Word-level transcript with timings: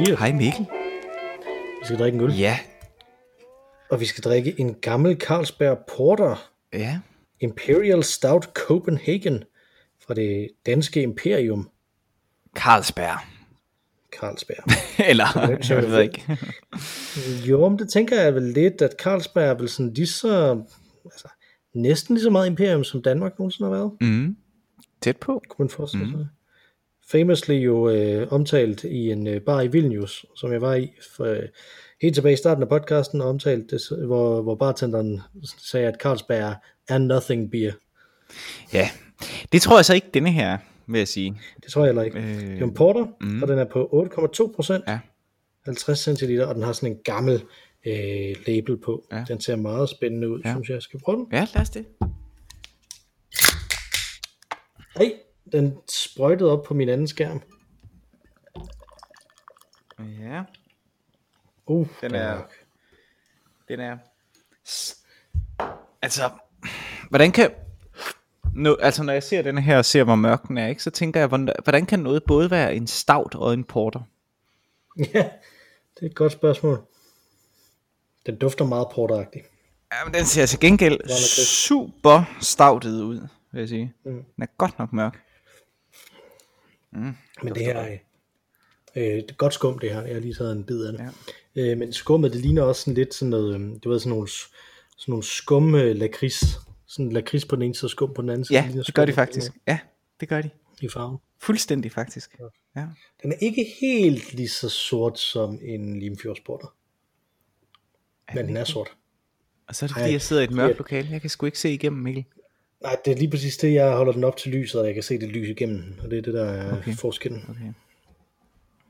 Mathias. 0.00 0.18
Hej 0.18 0.32
Mikkel. 0.32 0.66
Vi 1.80 1.84
skal 1.84 1.98
drikke 1.98 2.16
en 2.18 2.24
øl. 2.24 2.32
Ja. 2.38 2.58
Og 3.90 4.00
vi 4.00 4.04
skal 4.04 4.24
drikke 4.24 4.60
en 4.60 4.74
gammel 4.74 5.16
Carlsberg 5.20 5.78
Porter 5.96 6.50
Ja. 6.72 6.98
Imperial 7.40 8.04
Stout 8.04 8.44
Copenhagen 8.54 9.44
fra 10.06 10.14
det 10.14 10.48
danske 10.66 11.02
imperium 11.02 11.68
Carlsberg. 12.56 13.18
Carlsberg. 14.20 14.64
Eller, 15.10 15.26
siger 15.60 15.74
jeg 15.74 15.82
det? 15.82 15.92
ved 15.92 16.02
ikke. 16.02 16.38
jo, 17.50 17.68
men 17.68 17.78
det 17.78 17.90
tænker 17.90 18.20
jeg 18.20 18.34
vel 18.34 18.42
lidt, 18.42 18.82
at 18.82 18.94
Carlsberg 19.02 19.44
er 19.48 19.54
vel 19.54 19.68
sådan 19.68 19.92
lige 19.94 20.06
så, 20.06 20.62
altså, 21.04 21.28
næsten 21.74 22.14
lige 22.14 22.22
så 22.22 22.30
meget 22.30 22.46
imperium, 22.46 22.84
som 22.84 23.02
Danmark 23.02 23.38
nogensinde 23.38 23.70
har 23.70 23.76
været, 23.76 23.92
Mm. 24.00 24.36
Tæt 25.00 25.16
på. 25.16 25.42
kunne 25.48 25.64
man 25.64 25.70
forestille 25.70 26.10
sig. 26.10 26.26
Famously 27.10 27.52
jo 27.54 27.88
øh, 27.90 28.32
omtalt 28.32 28.84
i 28.84 29.10
en 29.10 29.26
øh, 29.26 29.40
bar 29.40 29.60
i 29.60 29.66
Vilnius, 29.68 30.26
som 30.36 30.52
jeg 30.52 30.60
var 30.60 30.74
i 30.74 30.92
for, 31.16 31.24
øh, 31.24 31.42
helt 32.02 32.14
tilbage 32.14 32.32
i 32.32 32.36
starten 32.36 32.62
af 32.62 32.68
podcasten, 32.68 33.20
og 33.20 33.28
omtalt 33.28 33.70
det, 33.70 33.80
hvor, 34.06 34.42
hvor 34.42 34.54
bartenderen 34.54 35.20
sagde, 35.58 35.86
at 35.86 35.96
Carlsberg 36.02 36.54
er 36.88 36.98
nothing 36.98 37.50
beer. 37.50 37.72
Ja. 38.72 38.90
Det 39.52 39.62
tror 39.62 39.78
jeg 39.78 39.84
så 39.84 39.94
ikke 39.94 40.10
denne 40.14 40.30
her, 40.32 40.58
vil 40.86 40.98
jeg 40.98 41.08
sige. 41.08 41.40
Det 41.64 41.72
tror 41.72 41.82
jeg 41.84 41.88
heller 41.88 42.02
ikke. 42.02 42.18
Øh, 42.18 42.24
Det 42.40 42.58
er 42.60 42.64
en 42.64 42.74
porter, 42.74 43.06
mm. 43.20 43.42
og 43.42 43.48
den 43.48 43.58
er 43.58 43.64
på 43.64 44.06
8,2 44.46 44.52
procent. 44.54 44.84
Ja. 44.88 44.98
50 45.64 45.98
centiliter, 45.98 46.46
og 46.46 46.54
den 46.54 46.62
har 46.62 46.72
sådan 46.72 46.92
en 46.92 46.98
gammel 47.04 47.42
øh, 47.86 48.34
label 48.46 48.76
på. 48.76 49.04
Ja. 49.12 49.24
Den 49.28 49.40
ser 49.40 49.56
meget 49.56 49.88
spændende 49.88 50.28
ud, 50.28 50.40
Ja. 50.44 50.52
synes 50.52 50.68
jeg. 50.68 50.82
Skal 50.82 51.00
prøve 51.00 51.18
den? 51.18 51.26
Ja, 51.32 51.46
lad 51.54 51.62
os 51.62 51.70
det. 51.70 51.84
Nej, 54.98 55.12
den 55.52 55.78
sprøjtede 55.88 56.52
op 56.52 56.64
på 56.64 56.74
min 56.74 56.88
anden 56.88 57.08
skærm. 57.08 57.42
Ja. 59.98 60.42
Uh, 61.66 61.88
Den 62.00 62.14
er... 62.14 62.42
Den 63.68 63.80
er... 63.80 63.98
Altså... 66.02 66.30
Hvordan 67.08 67.32
kan... 67.32 67.50
Nu, 68.54 68.76
altså 68.80 69.02
når 69.02 69.12
jeg 69.12 69.22
ser 69.22 69.42
den 69.42 69.58
her 69.58 69.78
og 69.78 69.84
ser, 69.84 70.04
hvor 70.04 70.14
mørk 70.14 70.48
den 70.48 70.58
er, 70.58 70.68
ikke, 70.68 70.82
så 70.82 70.90
tænker 70.90 71.20
jeg, 71.20 71.28
hvordan, 71.28 71.54
hvordan 71.64 71.86
kan 71.86 71.98
noget 71.98 72.22
både 72.24 72.50
være 72.50 72.74
en 72.74 72.86
stout 72.86 73.34
og 73.34 73.54
en 73.54 73.64
porter? 73.64 74.00
Ja, 74.98 75.30
det 75.94 76.02
er 76.02 76.06
et 76.06 76.14
godt 76.14 76.32
spørgsmål. 76.32 76.82
Den 78.26 78.38
dufter 78.38 78.64
meget 78.64 78.88
porteragtig. 78.92 79.42
Ja, 79.92 80.04
men 80.04 80.14
den 80.14 80.24
ser 80.24 80.46
til 80.46 80.60
gengæld 80.60 81.08
super 81.44 82.38
stoutet 82.40 83.02
ud, 83.02 83.28
vil 83.52 83.58
jeg 83.58 83.68
sige. 83.68 83.94
Mm. 84.04 84.24
Den 84.36 84.42
er 84.42 84.46
godt 84.58 84.78
nok 84.78 84.92
mørk. 84.92 85.22
Men 87.42 87.54
det 87.54 87.64
her, 87.64 87.82
øh, 87.82 87.98
øh, 88.96 89.02
det 89.02 89.30
er 89.30 89.34
godt 89.34 89.54
skum 89.54 89.78
det 89.78 89.90
her. 89.90 90.02
Jeg 90.02 90.14
har 90.14 90.20
lige 90.20 90.34
taget 90.34 90.52
en 90.52 90.64
bid 90.64 90.84
af 90.84 90.92
det. 90.92 91.00
Ja. 91.56 91.62
Øh, 91.62 91.78
men 91.78 91.92
skummet, 91.92 92.32
det 92.32 92.40
ligner 92.40 92.62
også 92.62 92.80
sådan 92.80 92.94
lidt 92.94 93.14
sådan 93.14 93.30
noget, 93.30 93.60
øh, 93.60 93.76
du 93.84 93.90
ved, 93.90 93.98
sådan 93.98 94.10
nogle, 94.10 94.28
sådan 94.28 95.12
nogle 95.12 95.24
skum 95.24 95.74
øh, 95.74 95.96
lakrids. 95.96 96.44
Sådan 96.86 97.12
lakrids 97.12 97.44
på 97.44 97.56
den 97.56 97.62
ene 97.62 97.74
side 97.74 97.90
skum 97.90 98.14
på 98.14 98.22
den 98.22 98.30
anden 98.30 98.44
side. 98.44 98.58
Ja, 98.58 98.66
ligner 98.66 98.82
det 98.82 98.94
gør 98.94 99.04
de 99.04 99.12
faktisk. 99.12 99.52
Ja, 99.66 99.78
det 100.20 100.28
gør 100.28 100.40
de. 100.42 100.50
I 100.80 100.88
farven. 100.88 101.18
Fuldstændig 101.38 101.92
faktisk. 101.92 102.38
Ja. 102.76 102.84
Den 103.22 103.32
er 103.32 103.36
ikke 103.40 103.66
helt 103.80 104.34
lige 104.34 104.48
så 104.48 104.68
sort 104.68 105.18
som 105.18 105.58
en 105.62 106.00
Limfjordsporter. 106.00 106.74
Men 108.34 108.48
den 108.48 108.56
er 108.56 108.64
sort. 108.64 108.96
Og 109.68 109.74
så 109.74 109.84
er 109.84 109.86
det 109.86 109.96
Ej, 109.96 110.02
fordi, 110.02 110.12
jeg 110.12 110.22
sidder 110.22 110.42
i 110.42 110.44
et 110.44 110.50
mørkt 110.50 110.72
ja. 110.72 110.78
lokale. 110.78 111.08
Jeg 111.10 111.20
kan 111.20 111.30
sgu 111.30 111.46
ikke 111.46 111.58
se 111.58 111.72
igennem, 111.72 112.02
Mikkel. 112.02 112.24
Nej, 112.80 112.96
det 113.04 113.12
er 113.12 113.16
lige 113.16 113.30
præcis 113.30 113.56
det, 113.56 113.72
jeg 113.74 113.96
holder 113.96 114.12
den 114.12 114.24
op 114.24 114.36
til 114.36 114.52
lyset, 114.52 114.80
og 114.80 114.86
jeg 114.86 114.94
kan 114.94 115.02
se 115.02 115.18
det 115.18 115.28
lys 115.28 115.48
igennem 115.48 115.82
den, 115.82 116.00
og 116.04 116.10
det 116.10 116.18
er 116.18 116.22
det, 116.22 116.34
der 116.34 116.44
er 116.44 116.76
Okay. 116.78 116.94
forskellen. 116.94 117.44
Okay. 117.50 117.72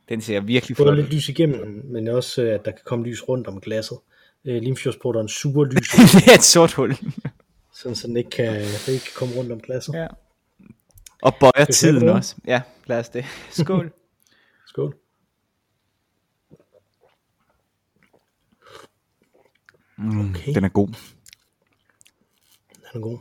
Den 0.08 0.20
ser 0.20 0.40
virkelig 0.40 0.76
flot 0.76 0.96
lidt 0.96 1.06
ud. 1.06 1.12
lys 1.12 1.28
igennem 1.28 1.60
den, 1.66 1.92
men 1.92 2.08
også, 2.08 2.42
øh, 2.42 2.54
at 2.54 2.64
der 2.64 2.70
kan 2.70 2.80
komme 2.84 3.04
lys 3.06 3.28
rundt 3.28 3.46
om 3.46 3.60
glasset. 3.60 3.98
Øh, 4.44 4.62
Limfjordsporteren 4.62 5.28
suger 5.28 5.64
lys, 5.72 5.88
det 5.90 6.30
er 6.30 6.34
et 6.34 6.42
sort 6.42 6.72
hul. 6.72 6.96
sådan, 7.74 7.96
så 7.96 8.06
den 8.08 8.16
ikke 8.16 8.30
kan, 8.30 8.54
den 8.54 8.94
ikke 8.94 9.04
kan 9.04 9.12
komme 9.14 9.34
rundt 9.34 9.52
om 9.52 9.60
glasset. 9.60 9.94
ja. 9.94 10.06
Og 11.22 11.34
bøjer 11.40 11.64
tiden 11.64 12.00
den? 12.00 12.08
også. 12.08 12.36
Ja, 12.46 12.62
lad 12.86 12.98
os 12.98 13.08
det. 13.08 13.24
Skål. 13.50 13.92
Skål. 14.66 14.94
Okay, 19.98 20.54
Den 20.54 20.64
er 20.64 20.68
god. 20.68 20.88
den 20.88 22.84
er 22.94 23.00
god. 23.00 23.18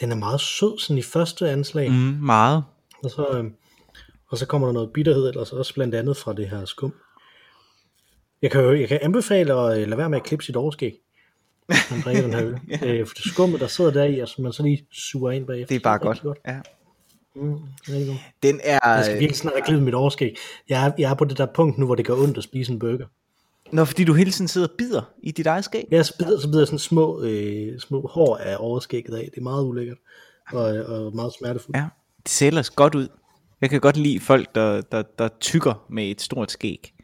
Den 0.00 0.12
er 0.12 0.16
meget 0.16 0.40
sød, 0.40 0.78
sådan 0.78 0.98
i 0.98 1.02
første 1.02 1.50
anslag. 1.50 1.90
Mm, 1.90 1.96
meget. 2.20 2.64
Og 3.04 3.10
så, 3.10 3.26
øh, 3.38 3.44
og 4.28 4.38
så 4.38 4.46
kommer 4.46 4.68
der 4.68 4.72
noget 4.72 4.90
bitterhed, 4.92 5.28
ellers 5.28 5.52
også 5.52 5.74
blandt 5.74 5.94
andet 5.94 6.16
fra 6.16 6.32
det 6.32 6.48
her 6.48 6.64
skum. 6.64 6.94
Jeg 8.42 8.50
kan, 8.50 8.60
jo, 8.60 8.74
jeg 8.74 8.88
kan 8.88 8.98
anbefale 9.02 9.52
at 9.54 9.78
øh, 9.78 9.88
lade 9.88 9.98
være 9.98 10.10
med 10.10 10.18
at 10.18 10.24
klippe 10.24 10.44
sit 10.44 10.56
overskæg, 10.56 10.94
man 11.68 12.00
drikker 12.04 12.22
den 12.22 12.34
her 12.34 12.46
øl. 12.46 12.54
øh, 12.88 13.06
for 13.06 13.14
det 13.14 13.24
skummet, 13.24 13.60
der 13.60 13.66
sidder 13.66 13.90
der 13.90 14.04
i, 14.04 14.18
og 14.18 14.28
som 14.28 14.44
man 14.44 14.52
så 14.52 14.62
lige 14.62 14.86
suger 14.92 15.30
ind 15.30 15.46
bagefter. 15.46 15.74
Det 15.74 15.76
er 15.76 15.84
bare 15.84 16.10
rigtig 16.10 16.22
godt. 16.22 16.38
Ja. 16.46 16.60
Mm, 17.34 17.50
godt. 17.86 18.18
Den 18.42 18.60
er... 18.64 18.78
Jeg 18.84 19.04
skal 19.04 19.20
virkelig 19.20 19.36
snart 19.36 19.54
have 19.54 19.64
klippet 19.64 19.84
mit 19.84 19.94
overskæg. 19.94 20.36
Jeg 20.68 20.86
er, 20.86 20.92
jeg 20.98 21.10
er 21.10 21.14
på 21.14 21.24
det 21.24 21.38
der 21.38 21.46
punkt 21.54 21.78
nu, 21.78 21.86
hvor 21.86 21.94
det 21.94 22.06
gør 22.06 22.14
ondt 22.14 22.38
at 22.38 22.44
spise 22.44 22.72
en 22.72 22.78
burger. 22.78 23.06
Nå, 23.72 23.84
fordi 23.84 24.04
du 24.04 24.14
hele 24.14 24.30
tiden 24.30 24.48
sidder 24.48 24.68
og 24.68 24.74
bider 24.78 25.02
i 25.22 25.30
dit 25.30 25.46
eget 25.46 25.64
skæg. 25.64 25.84
Ja, 25.90 26.02
så 26.02 26.18
bider, 26.18 26.40
så 26.40 26.48
bider 26.48 26.60
jeg 26.60 26.66
sådan 26.66 26.78
små, 26.78 27.22
øh, 27.22 27.78
små 27.80 28.06
hår 28.06 28.36
af 28.36 28.56
overskægget 28.58 29.14
af. 29.14 29.28
Det 29.30 29.38
er 29.38 29.42
meget 29.42 29.64
ulækkert. 29.64 29.98
Og, 30.52 30.62
og 30.62 31.14
meget 31.14 31.32
smertefuldt. 31.38 31.76
Ja, 31.76 31.88
det 32.22 32.28
ser 32.28 32.46
ellers 32.46 32.70
godt 32.70 32.94
ud. 32.94 33.08
Jeg 33.60 33.70
kan 33.70 33.80
godt 33.80 33.96
lide 33.96 34.20
folk, 34.20 34.54
der, 34.54 34.80
der, 34.80 35.02
der 35.02 35.28
tykker 35.40 35.86
med 35.90 36.10
et 36.10 36.20
stort 36.20 36.50
skæg. 36.50 36.94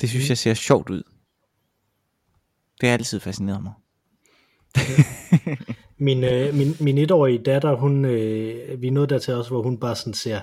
Det 0.00 0.08
synes 0.08 0.28
jeg 0.28 0.38
ser 0.38 0.54
sjovt 0.54 0.90
ud. 0.90 1.02
Det 2.80 2.88
har 2.88 2.92
altid 2.92 3.20
fascineret 3.20 3.62
mig. 3.62 3.72
Min, 5.98 6.24
øh, 6.24 6.54
min, 6.54 6.76
min 6.80 6.98
etårige 6.98 7.38
datter, 7.38 7.76
hun, 7.76 8.04
øh, 8.04 8.82
vi 8.82 8.86
er 8.86 8.92
nået 8.92 9.10
dertil 9.10 9.34
også, 9.34 9.50
hvor 9.50 9.62
hun 9.62 9.78
bare 9.78 9.96
sådan 9.96 10.14
ser, 10.14 10.40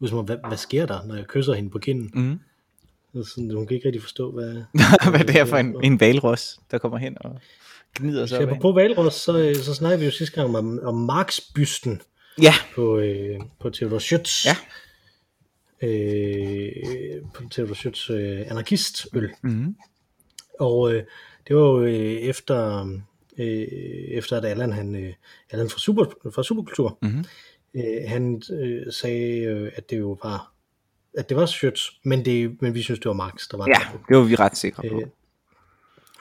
ud 0.00 0.08
som 0.08 0.18
om, 0.18 0.24
hvad, 0.24 0.36
hvad 0.48 0.56
sker 0.56 0.86
der, 0.86 1.06
når 1.06 1.14
jeg 1.14 1.26
kysser 1.26 1.54
hende 1.54 1.70
på 1.70 1.78
kinden? 1.78 2.10
Mm. 2.14 2.38
Så 3.24 3.30
Sådan, 3.30 3.50
hun 3.50 3.66
kan 3.66 3.74
ikke 3.74 3.86
rigtig 3.86 4.02
forstå, 4.02 4.30
hvad... 4.30 4.62
Hvad 5.10 5.24
det 5.24 5.40
er 5.40 5.44
for 5.44 5.56
en, 5.56 5.76
en 5.84 6.00
valros, 6.00 6.58
der 6.70 6.78
kommer 6.78 6.98
hen 6.98 7.16
og 7.20 7.40
gnider 7.94 8.26
sig 8.26 8.38
Så 8.42 8.46
op 8.50 8.56
på, 8.60 8.72
Valros, 8.72 9.14
så, 9.14 9.38
øh, 9.38 9.54
så 9.56 9.74
snakkede 9.74 9.98
vi 10.00 10.04
jo 10.04 10.10
sidste 10.10 10.34
gang 10.34 10.56
om, 10.56 10.78
om 10.82 10.94
Marx-bysten 10.94 12.00
Ja, 12.42 12.54
på, 12.74 12.98
øh, 12.98 13.40
på 13.60 13.70
Theodor 13.70 13.98
Schütz. 13.98 14.46
Ja. 14.48 14.56
Øh, 15.82 17.22
på 17.34 17.42
Theodor 17.50 17.74
Schütz 17.74 18.12
øh, 18.12 18.50
anarkistøl. 18.50 19.30
Mhm. 19.42 19.76
Og 20.60 20.94
øh, 20.94 21.02
det 21.48 21.56
var 21.56 21.62
jo 21.62 21.82
øh, 21.82 21.92
efter, 22.12 22.86
øh, 23.38 23.68
efter 24.08 24.36
at 24.36 24.44
Allan, 24.44 24.72
han, 24.72 24.94
øh, 24.96 25.12
Allan 25.50 25.68
fra, 25.70 25.78
Super, 25.78 26.04
fra 26.34 26.42
Superkultur, 26.42 26.98
Mhm. 27.02 27.24
øh, 27.74 27.82
han 28.06 28.42
øh, 28.52 28.92
sagde, 28.92 29.38
øh, 29.40 29.72
at 29.76 29.90
det 29.90 29.98
jo 29.98 30.18
var 30.22 30.52
at 31.16 31.28
det 31.28 31.36
var 31.36 31.46
Schütz, 31.46 32.00
men, 32.04 32.24
det, 32.24 32.62
men 32.62 32.74
vi 32.74 32.82
synes, 32.82 33.00
det 33.00 33.08
var 33.08 33.14
Marx, 33.14 33.48
der 33.50 33.56
var 33.56 33.66
ja, 33.68 33.72
der. 33.72 33.98
det 34.08 34.16
var 34.16 34.22
vi 34.22 34.34
ret 34.34 34.56
sikre 34.56 34.82
på. 34.88 35.00
Øh, 35.00 35.06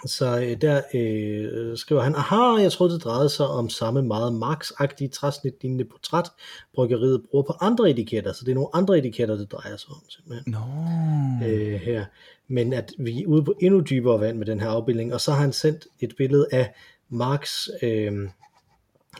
Så 0.05 0.39
øh, 0.39 0.61
der 0.61 0.81
øh, 0.93 1.77
skriver 1.77 2.01
han, 2.01 2.15
aha, 2.15 2.61
jeg 2.61 2.71
troede, 2.71 2.93
det 2.93 3.03
drejede 3.03 3.29
sig 3.29 3.47
om 3.47 3.69
samme 3.69 4.01
meget 4.01 4.33
Marx-agtige 4.33 5.09
træsnitlignende 5.09 5.85
portræt, 5.85 6.25
bryggeriet 6.73 7.23
bruger 7.31 7.43
på 7.43 7.53
andre 7.61 7.89
etiketter, 7.89 8.33
så 8.33 8.45
det 8.45 8.51
er 8.51 8.55
nogle 8.55 8.69
andre 8.73 8.97
etiketter, 8.97 9.35
det 9.35 9.51
drejer 9.51 9.77
sig 9.77 9.89
om 9.89 10.01
simpelthen 10.09 10.53
Nå. 10.53 11.47
øh, 11.47 11.73
her. 11.79 12.05
Men 12.47 12.73
at 12.73 12.91
vi 12.97 13.23
er 13.23 13.27
ude 13.27 13.43
på 13.43 13.53
endnu 13.61 13.79
dybere 13.79 14.19
vand 14.19 14.37
med 14.37 14.45
den 14.45 14.59
her 14.59 14.69
afbildning, 14.69 15.13
og 15.13 15.21
så 15.21 15.31
har 15.31 15.41
han 15.41 15.53
sendt 15.53 15.87
et 15.99 16.13
billede 16.17 16.47
af 16.51 16.73
Marx, 17.09 17.67
øh, 17.81 18.13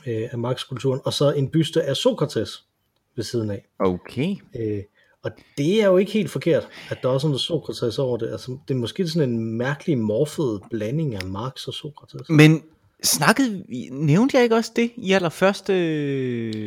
øh, 0.06 0.28
af 0.32 0.38
Marx-kulturen, 0.38 1.00
og 1.04 1.12
så 1.12 1.32
en 1.32 1.50
byste 1.50 1.82
af 1.82 1.96
Sokrates 1.96 2.64
ved 3.16 3.24
siden 3.24 3.50
af. 3.50 3.66
Okay. 3.78 4.36
Øh, 4.56 4.82
og 5.26 5.32
det 5.58 5.82
er 5.82 5.86
jo 5.86 5.96
ikke 5.96 6.12
helt 6.12 6.30
forkert, 6.30 6.68
at 6.90 6.98
der 7.02 7.08
også 7.08 7.26
er 7.26 7.28
noget 7.28 7.40
Sokrates 7.40 7.98
over 7.98 8.16
det. 8.16 8.28
Altså, 8.32 8.58
det 8.68 8.74
er 8.74 8.78
måske 8.78 9.08
sådan 9.08 9.30
en 9.30 9.58
mærkelig 9.58 9.98
morfet 9.98 10.60
blanding 10.70 11.14
af 11.14 11.26
Marx 11.26 11.66
og 11.66 11.74
Sokrates. 11.74 12.28
Men 12.28 12.62
snakkede, 13.04 13.64
nævnte 13.90 14.36
jeg 14.36 14.42
ikke 14.42 14.56
også 14.56 14.72
det 14.76 14.90
i 14.96 15.12
allerførste, 15.12 15.72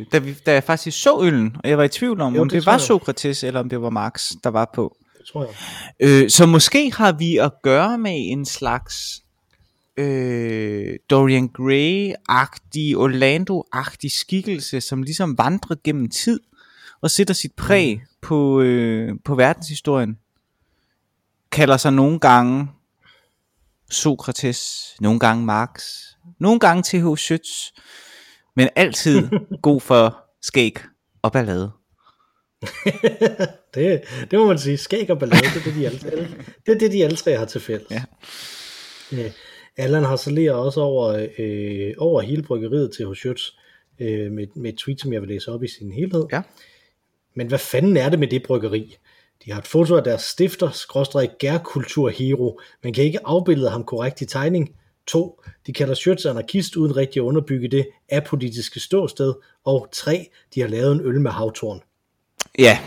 da, 0.04 0.18
vi, 0.18 0.34
da 0.46 0.52
jeg 0.52 0.64
faktisk 0.64 1.02
så 1.02 1.20
øllen, 1.22 1.56
og 1.64 1.70
jeg 1.70 1.78
var 1.78 1.84
i 1.84 1.88
tvivl 1.88 2.20
om, 2.20 2.34
Jo, 2.34 2.40
om 2.40 2.48
det 2.48 2.56
det, 2.56 2.66
var 2.66 2.72
jeg. 2.72 2.80
Sokrates, 2.80 3.44
eller 3.44 3.60
om 3.60 3.68
det 3.68 3.82
var 3.82 3.90
Marx, 3.90 4.32
der 4.44 4.50
var 4.50 4.70
på. 4.74 4.96
Det 5.18 5.26
tror 5.26 5.44
jeg. 5.44 6.22
Øh, 6.22 6.30
så 6.30 6.46
måske 6.46 6.92
har 6.92 7.12
vi 7.12 7.36
at 7.36 7.52
gøre 7.62 7.98
med 7.98 8.16
en 8.16 8.46
slags 8.46 9.22
øh, 9.96 10.94
Dorian 11.10 11.50
Gray-agtig, 11.58 12.96
Orlando-agtig 12.96 14.10
skikkelse, 14.10 14.80
som 14.80 15.02
ligesom 15.02 15.38
vandrer 15.38 15.76
gennem 15.84 16.08
tid 16.08 16.40
og 17.00 17.10
sætter 17.10 17.34
sit 17.34 17.52
præg 17.56 17.96
mm. 17.96 18.00
På, 18.22 18.60
øh, 18.60 19.12
på 19.24 19.34
verdenshistorien. 19.34 20.18
Kalder 21.52 21.76
sig 21.76 21.92
nogle 21.92 22.18
gange 22.18 22.68
Sokrates, 23.90 24.94
nogle 25.00 25.20
gange 25.20 25.44
Marx, 25.44 25.84
nogle 26.38 26.60
gange 26.60 26.82
T.H. 26.82 27.06
Schütz, 27.06 27.72
men 28.56 28.68
altid 28.76 29.28
god 29.62 29.80
for 29.80 30.24
skæg 30.42 30.78
og 31.22 31.32
ballade. 31.32 31.70
det, 33.74 34.02
det 34.30 34.38
må 34.38 34.46
man 34.46 34.58
sige. 34.58 34.76
Skæg 34.76 35.10
og 35.10 35.18
ballade, 35.18 35.40
det 35.40 35.56
er 35.56 35.64
det, 35.64 35.74
de 35.74 35.86
alle, 35.86 35.98
det, 36.66 36.74
er 36.74 36.78
det, 36.78 36.92
de 36.92 37.04
alle 37.04 37.16
tre 37.16 37.36
har 37.36 37.44
til 37.44 37.60
fælles. 37.60 37.90
Ja. 37.90 38.02
Øh, 39.12 39.30
Allan 39.76 40.04
harcelerer 40.04 40.54
også 40.54 40.80
over, 40.80 41.26
øh, 41.38 41.94
over 41.98 42.20
hele 42.20 42.42
bryggeriet 42.42 42.92
til 42.96 43.06
Hoshøts 43.06 43.58
øh, 44.00 44.32
med, 44.32 44.46
med 44.56 44.72
et 44.72 44.78
tweet, 44.78 45.00
som 45.00 45.12
jeg 45.12 45.20
vil 45.20 45.28
læse 45.28 45.52
op 45.52 45.62
i 45.62 45.68
sin 45.68 45.92
helhed. 45.92 46.26
Ja. 46.32 46.42
Men 47.34 47.46
hvad 47.46 47.58
fanden 47.58 47.96
er 47.96 48.08
det 48.08 48.18
med 48.18 48.28
det 48.28 48.42
bryggeri? 48.42 48.96
De 49.44 49.52
har 49.52 49.58
et 49.58 49.66
foto 49.66 49.96
af 49.96 50.04
deres 50.04 50.22
stifter, 50.22 50.70
skråstrej 50.70 51.28
gærkulturhero, 51.38 52.60
men 52.82 52.94
kan 52.94 53.04
ikke 53.04 53.26
afbillede 53.26 53.70
ham 53.70 53.84
korrekt 53.84 54.20
i 54.20 54.26
tegning. 54.26 54.74
2. 55.06 55.42
De 55.66 55.72
kalder 55.72 55.94
Schütz 55.94 56.28
anarkist 56.28 56.76
uden 56.76 56.96
rigtig 56.96 57.20
at 57.20 57.24
underbygge 57.24 57.68
det 57.68 57.88
apolitiske 58.10 58.80
ståsted. 58.80 59.34
Og 59.64 59.88
3. 59.92 60.28
De 60.54 60.60
har 60.60 60.68
lavet 60.68 60.92
en 60.92 61.00
øl 61.00 61.20
med 61.20 61.30
havtorn. 61.30 61.80
Ja. 62.58 62.78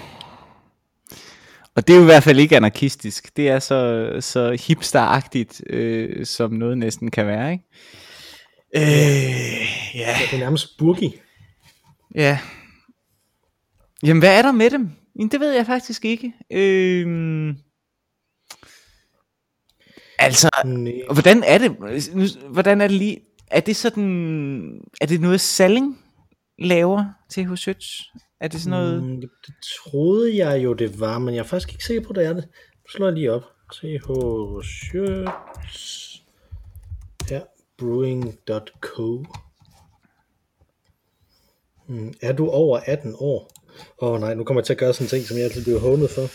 Og 1.75 1.88
det 1.88 1.94
er 1.94 1.98
jo 1.98 2.04
i 2.04 2.06
hvert 2.06 2.24
fald 2.24 2.39
ikke 2.39 2.56
anarkistisk. 2.56 3.38
Det 3.38 3.50
er 3.50 3.60
så, 3.60 4.10
så 4.19 4.57
hipsteragtigt, 4.68 5.62
øh, 5.69 6.25
som 6.25 6.51
noget 6.51 6.78
næsten 6.78 7.12
kan 7.12 7.28
være, 7.28 7.51
ikke? 7.51 7.63
Øh, 8.75 8.81
ja. 9.96 10.16
Det 10.31 10.34
er 10.34 10.39
nærmest 10.39 10.78
burgi. 10.78 11.16
Ja. 12.16 12.39
Jamen, 14.03 14.21
hvad 14.21 14.38
er 14.38 14.41
der 14.41 14.51
med 14.51 14.69
dem? 14.69 14.89
Jamen, 15.15 15.31
det 15.31 15.39
ved 15.39 15.51
jeg 15.51 15.65
faktisk 15.65 16.05
ikke. 16.05 16.33
Øh, 16.51 17.55
altså, 20.19 20.50
Nej. 20.65 20.94
hvordan 21.13 21.44
er 21.44 21.57
det? 21.57 21.71
Hvordan 22.50 22.81
er 22.81 22.88
det 22.88 22.97
lige? 22.97 23.21
Er 23.47 23.59
det 23.59 23.75
sådan, 23.75 24.81
er 25.01 25.05
det 25.05 25.21
noget 25.21 25.41
Salling 25.41 26.00
laver 26.59 27.05
til 27.29 27.41
Schütz? 27.41 28.11
Er 28.41 28.47
det 28.47 28.61
sådan 28.61 28.79
noget? 28.79 29.03
Mm, 29.03 29.21
det, 29.21 29.29
troede 29.83 30.38
jeg 30.38 30.63
jo, 30.63 30.73
det 30.73 31.00
var, 31.00 31.19
men 31.19 31.35
jeg 31.35 31.39
er 31.39 31.44
faktisk 31.47 31.73
ikke 31.73 31.83
sikker 31.83 32.07
på, 32.07 32.13
det 32.13 32.25
er 32.25 32.33
det. 32.33 32.47
Nu 32.83 32.89
slår 32.89 33.05
jeg 33.05 33.13
lige 33.13 33.31
op. 33.31 33.44
TH 33.73 34.09
Schütz. 34.61 36.21
Ja, 37.31 37.41
brewing.co. 37.77 39.25
Mm, 41.88 42.13
er 42.21 42.33
du 42.33 42.50
over 42.50 42.79
18 42.85 43.15
år? 43.19 43.62
Åh 44.02 44.12
oh, 44.12 44.20
nej, 44.20 44.34
nu 44.34 44.44
kommer 44.44 44.62
jeg 44.62 44.66
til 44.66 44.74
at 44.74 44.80
gøre 44.80 44.94
sådan 44.94 45.06
en 45.06 45.10
ting, 45.10 45.24
som 45.25 45.38
jeg 45.38 45.44
altid 45.44 45.64
bliver 45.64 45.80
hånet 45.80 46.10
for. 46.10 46.28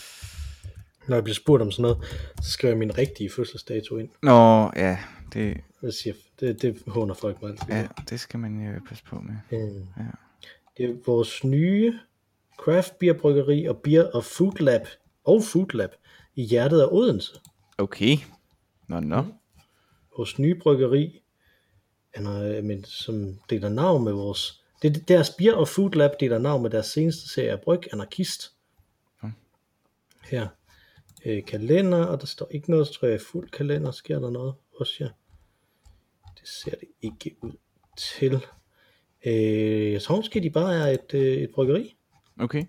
Når 1.08 1.16
jeg 1.16 1.24
bliver 1.24 1.34
spurgt 1.34 1.62
om 1.62 1.70
sådan 1.70 1.82
noget, 1.82 1.98
så 2.42 2.50
skriver 2.50 2.72
jeg 2.72 2.78
min 2.78 2.98
rigtige 2.98 3.30
fødselsdato 3.30 3.96
ind. 3.96 4.08
Nå, 4.22 4.70
ja, 4.76 4.98
det, 5.32 5.56
Det, 5.80 5.94
siger, 5.94 6.14
det, 6.40 6.62
det 6.62 6.82
håner 6.86 7.14
folk 7.14 7.42
mig 7.42 7.50
altid. 7.50 7.66
ja, 7.68 7.86
det 8.10 8.20
skal 8.20 8.40
man 8.40 8.60
jo 8.74 8.80
passe 8.88 9.04
på 9.04 9.16
med. 9.20 9.58
Mm. 9.60 9.86
Ja. 9.96 10.02
Det 10.76 10.90
er 10.90 10.94
vores 11.06 11.44
nye 11.44 11.98
craft 12.58 12.98
beer 12.98 13.12
bryggeri 13.12 13.64
og 13.66 13.76
beer 13.76 14.04
og 14.04 14.24
food 14.24 14.52
lab 14.60 14.86
og 15.24 15.42
food 15.42 15.74
lab 15.74 15.90
i 16.34 16.42
hjertet 16.42 16.80
af 16.80 16.86
Odense. 16.90 17.32
Okay. 17.78 18.16
Nå, 18.88 19.00
nå. 19.00 19.24
Vores 20.16 20.38
nye 20.38 20.54
bryggeri, 20.54 21.20
eller, 22.14 22.62
men, 22.62 22.84
som 22.84 23.38
deler 23.50 23.68
navn 23.68 24.04
med 24.04 24.12
vores... 24.12 24.64
Det, 24.82 25.08
deres 25.08 25.30
beer 25.30 25.54
og 25.54 25.68
food 25.68 25.90
lab 25.90 26.10
deler 26.20 26.38
navn 26.38 26.62
med 26.62 26.70
deres 26.70 26.86
seneste 26.86 27.28
serie 27.28 27.50
af 27.50 27.60
bryg, 27.60 27.80
Anarkist. 27.92 28.52
Ja. 29.22 29.28
Her. 30.24 30.48
Øh, 31.26 31.44
kalender, 31.44 32.04
og 32.04 32.20
der 32.20 32.26
står 32.26 32.48
ikke 32.50 32.70
noget, 32.70 32.86
så 32.86 32.92
tror 32.92 33.08
jeg 33.08 33.20
fuld 33.20 33.50
kalender. 33.50 33.90
Sker 33.90 34.18
der 34.18 34.30
noget 34.30 34.54
hos 34.78 35.00
jer? 35.00 35.08
Det 36.40 36.48
ser 36.48 36.70
det 36.70 36.88
ikke 37.02 37.36
ud 37.42 37.52
til. 37.96 38.46
Øh, 39.26 39.92
jeg 39.92 40.02
tror 40.02 40.16
måske, 40.16 40.40
de 40.40 40.50
bare 40.50 40.74
er 40.74 40.86
et, 40.92 41.14
øh, 41.14 41.36
et 41.36 41.50
bryggeri. 41.54 41.96
Okay. 42.40 42.64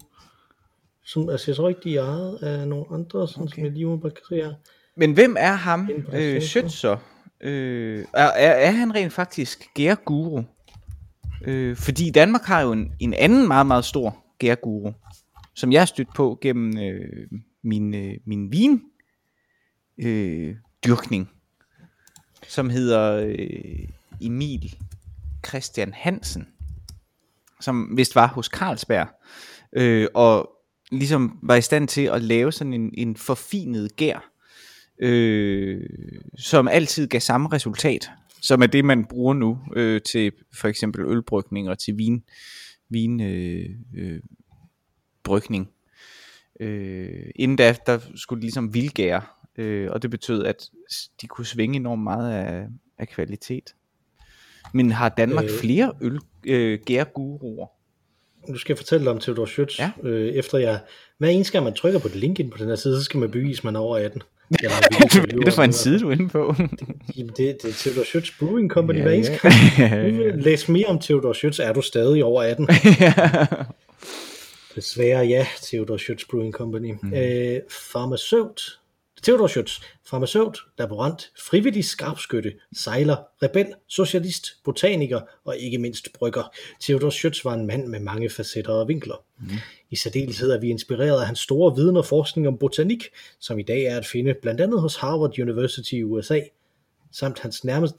Som, 1.03 1.29
altså, 1.29 1.51
jeg 1.51 1.55
tror 1.55 1.69
ikke, 1.69 1.81
de 1.83 1.97
er 1.97 2.03
ejet 2.03 2.37
af 2.41 2.67
nogle 2.67 2.85
andre, 2.91 3.27
sådan 3.27 3.43
okay. 3.43 3.51
som 3.51 3.61
Okay. 3.61 3.63
jeg 3.63 3.71
lige 3.71 3.87
umiddelbart 3.87 4.13
kan 4.13 4.23
se 4.29 4.35
her. 4.35 4.53
Men 4.95 5.13
hvem 5.13 5.35
er 5.39 5.53
ham, 5.53 5.89
øh, 5.89 6.03
Facebook. 6.13 6.65
Schütz 6.65 6.69
så? 6.69 6.97
Øh, 7.41 8.05
er, 8.13 8.25
er, 8.25 8.51
er 8.51 8.71
han 8.71 8.95
rent 8.95 9.13
faktisk 9.13 9.67
gærguru? 9.75 10.43
Øh, 11.45 11.77
fordi 11.77 12.09
Danmark 12.09 12.43
har 12.43 12.61
jo 12.61 12.71
en, 12.71 12.91
en 12.99 13.13
anden 13.13 13.47
meget, 13.47 13.67
meget 13.67 13.85
stor 13.85 14.25
gærguru, 14.39 14.91
som 15.55 15.71
jeg 15.71 15.81
har 15.81 15.85
stødt 15.85 16.13
på 16.15 16.37
gennem 16.41 16.77
øh, 16.77 17.27
min, 17.63 17.95
øh, 17.95 18.17
min 18.25 18.51
vin 18.51 18.81
øh, 19.97 20.55
dyrkning, 20.85 21.29
som 22.47 22.69
hedder 22.69 23.15
øh, 23.15 23.87
Emil 24.21 24.75
Christian 25.47 25.93
Hansen, 25.93 26.47
som 27.61 27.97
vist 27.97 28.15
var 28.15 28.27
hos 28.27 28.45
Carlsberg, 28.45 29.07
øh, 29.73 30.07
og 30.13 30.49
ligesom 30.91 31.39
var 31.43 31.55
i 31.55 31.61
stand 31.61 31.87
til 31.87 32.01
at 32.01 32.21
lave 32.21 32.51
sådan 32.51 32.73
en, 32.73 32.93
en 32.93 33.15
forfinet 33.15 33.95
gær, 33.95 34.31
øh, 34.99 35.89
som 36.37 36.67
altid 36.67 37.07
gav 37.07 37.19
samme 37.19 37.49
resultat, 37.51 38.11
som 38.41 38.61
er 38.61 38.67
det, 38.67 38.85
man 38.85 39.05
bruger 39.05 39.33
nu 39.33 39.59
øh, 39.75 40.01
til 40.01 40.31
for 40.53 40.67
eksempel 40.67 41.05
ølbrygning 41.05 41.69
og 41.69 41.79
til 41.79 41.97
vin, 41.97 42.23
vin 42.89 43.21
øh, 43.21 43.69
øh, 43.97 44.19
brygning. 45.23 45.69
Øh, 46.59 47.31
inden 47.35 47.57
da, 47.57 47.75
der 47.85 47.99
skulle 48.15 48.39
de 48.41 48.45
ligesom 48.45 48.73
vildgære, 48.73 49.21
øh, 49.57 49.91
og 49.91 50.01
det 50.01 50.11
betød, 50.11 50.45
at 50.45 50.69
de 51.21 51.27
kunne 51.27 51.45
svinge 51.45 51.75
enormt 51.75 52.03
meget 52.03 52.31
af, 52.31 52.67
af 52.97 53.07
kvalitet. 53.07 53.75
Men 54.73 54.91
har 54.91 55.09
Danmark 55.09 55.43
Øh. 55.45 55.49
flere 55.61 55.93
øl, 56.01 56.19
øh, 56.47 56.79
gærguruer? 56.85 57.67
Nu 58.47 58.57
skal 58.57 58.73
jeg 58.73 58.77
fortælle 58.77 59.05
dig 59.05 59.11
om 59.11 59.19
Theodor 59.19 59.45
Schütz. 59.45 59.81
Ja. 59.81 59.91
Øh, 60.03 60.27
efter 60.27 60.57
jeg, 60.57 60.79
hver 61.17 61.29
eneste 61.29 61.53
gang 61.53 61.63
man 61.63 61.73
trykker 61.73 61.99
på 61.99 62.07
det 62.07 62.15
link 62.15 62.39
ind 62.39 62.51
på 62.51 62.57
den 62.57 62.67
her 62.67 62.75
side, 62.75 62.97
så 62.97 63.03
skal 63.03 63.19
man 63.19 63.31
bevise, 63.31 63.59
at 63.59 63.63
man 63.63 63.75
er 63.75 63.79
over 63.79 63.97
18. 63.97 64.21
Eller, 64.63 65.09
Hvad 65.09 65.39
er 65.39 65.45
det 65.45 65.53
for 65.53 65.63
en 65.63 65.73
side, 65.73 65.99
du 65.99 66.07
er 66.09 66.11
inde 66.11 66.29
på? 66.29 66.55
Jamen, 67.17 67.33
det, 67.37 67.37
det 67.37 67.65
er 67.69 67.73
Theodor 67.73 68.01
Schütz 68.01 68.39
Brewing 68.39 68.71
Company 68.71 68.97
Ja, 68.97 69.03
hver 69.03 69.11
eneste 69.11 69.39
ja. 69.43 69.49
gang. 69.89 70.17
Ja, 70.17 70.31
læse 70.35 70.71
mere 70.71 70.85
om 70.85 70.99
Theodor 70.99 71.33
Schütz. 71.33 71.63
Er 71.63 71.73
du 71.73 71.81
stadig 71.81 72.23
over 72.23 72.43
18? 72.43 72.67
Desværre 74.75 75.25
ja, 75.25 75.47
Theodor 75.61 75.97
Schütz 75.97 76.25
Brewing 76.29 76.53
Company. 76.53 76.93
Mm. 77.01 77.13
Øh, 77.13 77.59
farmaceut. 77.91 78.61
Theodor 79.23 79.47
Schütz, 79.47 79.81
farmaceut, 80.05 80.57
laborant, 80.77 81.31
frivillig 81.49 81.85
skarpskytte, 81.85 82.53
sejler, 82.73 83.17
rebel, 83.43 83.73
socialist, 83.87 84.63
botaniker 84.63 85.21
og 85.45 85.57
ikke 85.57 85.77
mindst 85.77 86.09
brygger. 86.13 86.51
Theodor 86.81 87.09
Schütz 87.09 87.41
var 87.43 87.53
en 87.53 87.67
mand 87.67 87.87
med 87.87 87.99
mange 87.99 88.29
facetter 88.29 88.73
og 88.73 88.87
vinkler. 88.87 89.23
Mm. 89.39 89.49
I 89.89 89.95
særdeleshed 89.95 90.51
er 90.51 90.59
vi 90.59 90.67
inspireret 90.69 91.19
af 91.19 91.25
hans 91.25 91.39
store 91.39 91.75
viden 91.75 91.97
og 91.97 92.05
forskning 92.05 92.47
om 92.47 92.57
botanik, 92.57 93.03
som 93.39 93.59
i 93.59 93.63
dag 93.63 93.83
er 93.83 93.97
at 93.97 94.05
finde 94.05 94.35
blandt 94.41 94.61
andet 94.61 94.81
hos 94.81 94.95
Harvard 94.95 95.39
University 95.39 95.93
i 95.93 96.03
USA, 96.03 96.39
samt 97.11 97.39
hans 97.39 97.63
nærmeste... 97.63 97.97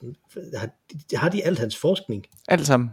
Har, 0.54 0.70
har 1.16 1.28
de 1.28 1.44
alt 1.44 1.58
hans 1.58 1.76
forskning? 1.76 2.26
Alt 2.48 2.66
sammen. 2.66 2.90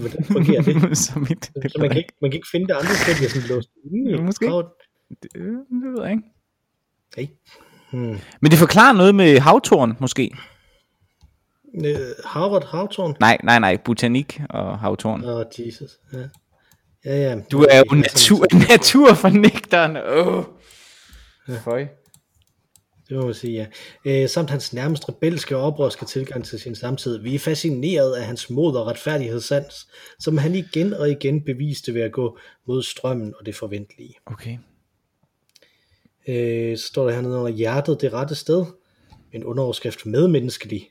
Hvordan 0.00 0.24
fungerer 0.24 0.62
det? 0.62 0.98
Så 1.04 1.18
mit, 1.18 1.50
det, 1.62 1.72
Så 1.72 1.78
man 1.78 1.88
kan 1.88 1.98
ikke, 1.98 2.12
man 2.20 2.30
kan 2.30 2.38
ikke 2.38 2.48
finde 2.52 2.66
det 2.66 2.72
andre 2.72 2.94
steder, 2.94 3.18
de 3.18 3.24
er 3.24 3.28
sådan 3.28 3.48
låst 3.48 3.70
inde 3.84 4.10
i 4.10 4.20
måske. 4.20 4.46
kravet. 4.46 4.66
det, 5.08 5.32
det 5.32 5.92
ved 5.96 6.02
jeg 6.02 6.10
ikke. 6.10 6.22
Nej. 7.16 7.28
Hmm. 7.90 8.18
Men 8.40 8.50
det 8.50 8.58
forklarer 8.58 8.92
noget 8.92 9.14
med 9.14 9.38
havtorn, 9.38 9.96
måske. 10.00 10.30
Øh, 11.74 11.96
Harvard 12.24 12.66
Havtorn. 12.66 13.16
Nej, 13.20 13.38
nej, 13.44 13.58
nej. 13.58 13.76
Botanik 13.84 14.40
og 14.50 14.78
havtorn. 14.78 15.24
Åh, 15.24 15.36
oh, 15.36 15.44
Jesus. 15.58 15.90
Ja. 16.12 16.18
Ja, 17.04 17.16
ja. 17.16 17.40
Du 17.52 17.66
er 17.70 17.78
jo 17.78 17.94
natur, 17.94 18.46
naturfornægteren. 18.68 19.96
Åh. 19.96 20.44
Føj. 21.64 21.86
Det 23.08 23.18
må 23.18 23.24
man 23.24 23.34
sige, 23.34 23.52
ja. 24.04 24.22
Øh, 24.22 24.28
samt 24.28 24.50
hans 24.50 24.72
nærmest 24.72 25.08
rebelske 25.08 25.56
og 25.56 25.62
oprørske 25.62 26.04
tilgang 26.04 26.44
til 26.44 26.60
sin 26.60 26.74
samtid. 26.74 27.18
Vi 27.18 27.34
er 27.34 27.38
fascineret 27.38 28.14
af 28.16 28.24
hans 28.24 28.50
mod 28.50 28.76
og 28.76 28.86
retfærdighedssans, 28.86 29.88
som 30.18 30.38
han 30.38 30.54
igen 30.54 30.94
og 30.94 31.10
igen 31.10 31.44
beviste 31.44 31.94
ved 31.94 32.02
at 32.02 32.12
gå 32.12 32.38
mod 32.66 32.82
strømmen 32.82 33.34
og 33.40 33.46
det 33.46 33.54
forventelige. 33.54 34.14
Okay. 34.26 34.58
Øh, 36.30 36.78
så 36.78 36.86
står 36.86 37.04
der 37.06 37.14
hernede 37.14 37.38
under 37.38 37.50
hjertet 37.50 38.00
det 38.00 38.12
rette 38.12 38.34
sted. 38.34 38.64
En 39.32 39.44
underoverskrift 39.44 40.06
medmenneskelig. 40.06 40.90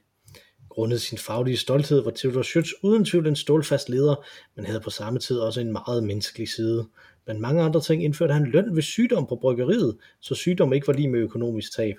Grundet 0.69 1.01
sin 1.01 1.17
faglige 1.17 1.57
stolthed 1.57 2.01
var 2.01 2.11
Theodor 2.15 2.41
Schütz 2.41 2.71
uden 2.83 3.05
tvivl 3.05 3.27
en 3.27 3.35
stålfast 3.35 3.89
leder, 3.89 4.25
men 4.55 4.65
havde 4.65 4.79
på 4.79 4.89
samme 4.89 5.19
tid 5.19 5.39
også 5.39 5.61
en 5.61 5.71
meget 5.71 6.03
menneskelig 6.03 6.49
side. 6.49 6.87
Blandt 7.25 7.41
mange 7.41 7.61
andre 7.61 7.81
ting 7.81 8.03
indførte 8.03 8.33
han 8.33 8.45
løn 8.45 8.75
ved 8.75 8.81
sygdom 8.81 9.27
på 9.27 9.35
bryggeriet, 9.35 9.97
så 10.21 10.35
sygdom 10.35 10.73
ikke 10.73 10.87
var 10.87 10.93
lige 10.93 11.09
med 11.09 11.19
økonomisk 11.19 11.75
tab. 11.75 11.95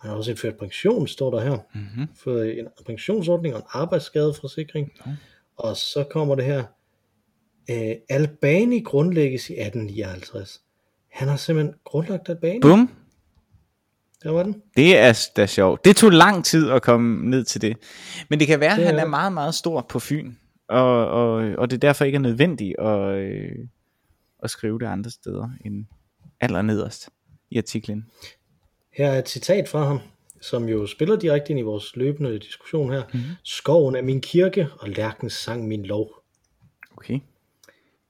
Han 0.00 0.10
har 0.10 0.16
også 0.16 0.30
indført 0.30 0.56
pension, 0.58 1.08
står 1.08 1.30
der 1.30 1.40
her, 1.40 1.58
Mm-hmm. 1.74 2.06
for 2.16 2.42
en 2.42 2.66
pensionsordning 2.86 3.54
og 3.54 3.60
en 3.60 3.66
arbejdsskadeforsikring. 3.70 4.92
Nå. 5.06 5.12
Og 5.56 5.76
så 5.76 6.04
kommer 6.10 6.34
det 6.34 6.44
her. 6.44 6.64
Øh, 7.70 7.96
Albani 8.08 8.80
grundlægges 8.80 9.50
i 9.50 9.52
1859. 9.52 10.60
Han 11.16 11.28
har 11.28 11.36
simpelthen 11.36 11.74
grundlagt 11.84 12.28
Albani. 12.28 12.60
Bum. 12.60 12.90
Der 14.22 14.30
var 14.30 14.42
den. 14.42 14.62
Det 14.76 14.96
er 14.96 15.28
da 15.36 15.46
sjovt. 15.46 15.84
Det 15.84 15.96
tog 15.96 16.10
lang 16.10 16.44
tid 16.44 16.70
at 16.70 16.82
komme 16.82 17.30
ned 17.30 17.44
til 17.44 17.60
det. 17.60 17.76
Men 18.30 18.40
det 18.40 18.46
kan 18.46 18.60
være, 18.60 18.72
at 18.72 18.78
Det 18.78 18.86
han 18.86 18.98
er 18.98 19.00
er 19.00 19.06
meget, 19.08 19.32
meget 19.32 19.54
stor 19.54 19.86
på 19.88 19.98
Fyn. 19.98 20.32
Og, 20.68 21.08
og, 21.08 21.34
og 21.58 21.70
det 21.70 21.82
derfor 21.82 22.04
ikke 22.04 22.16
er 22.16 22.20
nødvendigt 22.20 22.78
at, 22.78 23.18
øh, 23.18 23.52
at 24.42 24.50
skrive 24.50 24.78
det 24.78 24.86
andre 24.86 25.10
steder 25.10 25.48
end 25.64 25.86
allernederst 26.40 27.08
i 27.50 27.58
artiklen. 27.58 28.06
Her 28.92 29.08
er 29.08 29.18
et 29.18 29.28
citat 29.28 29.68
fra 29.68 29.84
ham, 29.84 30.00
som 30.40 30.68
jo 30.68 30.86
spiller 30.86 31.16
direkte 31.16 31.50
ind 31.50 31.58
i 31.58 31.62
vores 31.62 31.96
løbende 31.96 32.38
diskussion 32.38 32.92
her. 32.92 33.02
Mm-hmm. 33.12 33.30
Skoven 33.44 33.96
er 33.96 34.02
min 34.02 34.20
kirke, 34.20 34.68
og 34.78 34.88
lærkens 34.88 35.32
sang 35.32 35.68
min 35.68 35.86
lov. 35.86 36.10
Okay, 36.96 37.20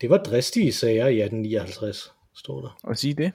Det 0.01 0.11
var 0.11 0.17
dristige 0.17 0.73
sager 0.73 1.07
i 1.07 1.21
1859, 1.21 2.13
står 2.37 2.61
der. 2.61 2.79
og 2.83 2.97
sige 2.99 3.15
det. 3.15 3.33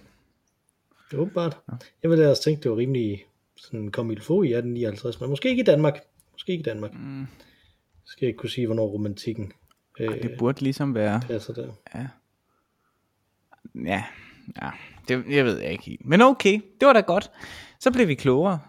Det 1.11 1.17
er 1.17 1.21
åbenbart. 1.21 1.57
Jeg 2.03 2.09
ville 2.11 2.23
ellers 2.23 2.39
tænke, 2.39 2.63
det 2.63 2.71
var 2.71 2.77
rimelig 2.77 3.25
sådan 3.55 3.91
kom 3.91 4.11
i 4.11 4.19
få 4.19 4.43
i 4.43 4.47
1859, 4.53 5.19
men 5.21 5.29
måske 5.29 5.49
ikke 5.49 5.61
i 5.61 5.65
Danmark. 5.65 5.99
Måske 6.31 6.51
ikke 6.51 6.61
i 6.61 6.63
Danmark. 6.63 6.93
Mm. 6.93 7.27
Skal 8.05 8.25
jeg 8.25 8.27
ikke 8.29 8.37
kunne 8.37 8.49
sige, 8.49 8.67
hvornår 8.67 8.85
romantikken 8.87 9.53
øh, 9.99 10.21
Det 10.23 10.35
burde 10.39 10.61
ligesom 10.61 10.95
være, 10.95 11.21
passer 11.27 11.53
der. 11.53 11.71
ja, 11.95 12.07
ja, 13.85 14.03
ja, 14.61 14.69
det, 15.07 15.23
jeg 15.29 15.45
ved 15.45 15.59
jeg 15.59 15.71
ikke 15.71 15.83
helt. 15.83 16.05
Men 16.05 16.21
okay, 16.21 16.61
det 16.79 16.85
var 16.85 16.93
da 16.93 16.99
godt. 16.99 17.31
Så 17.79 17.91
blev 17.91 18.07
vi 18.07 18.15
klogere. 18.15 18.59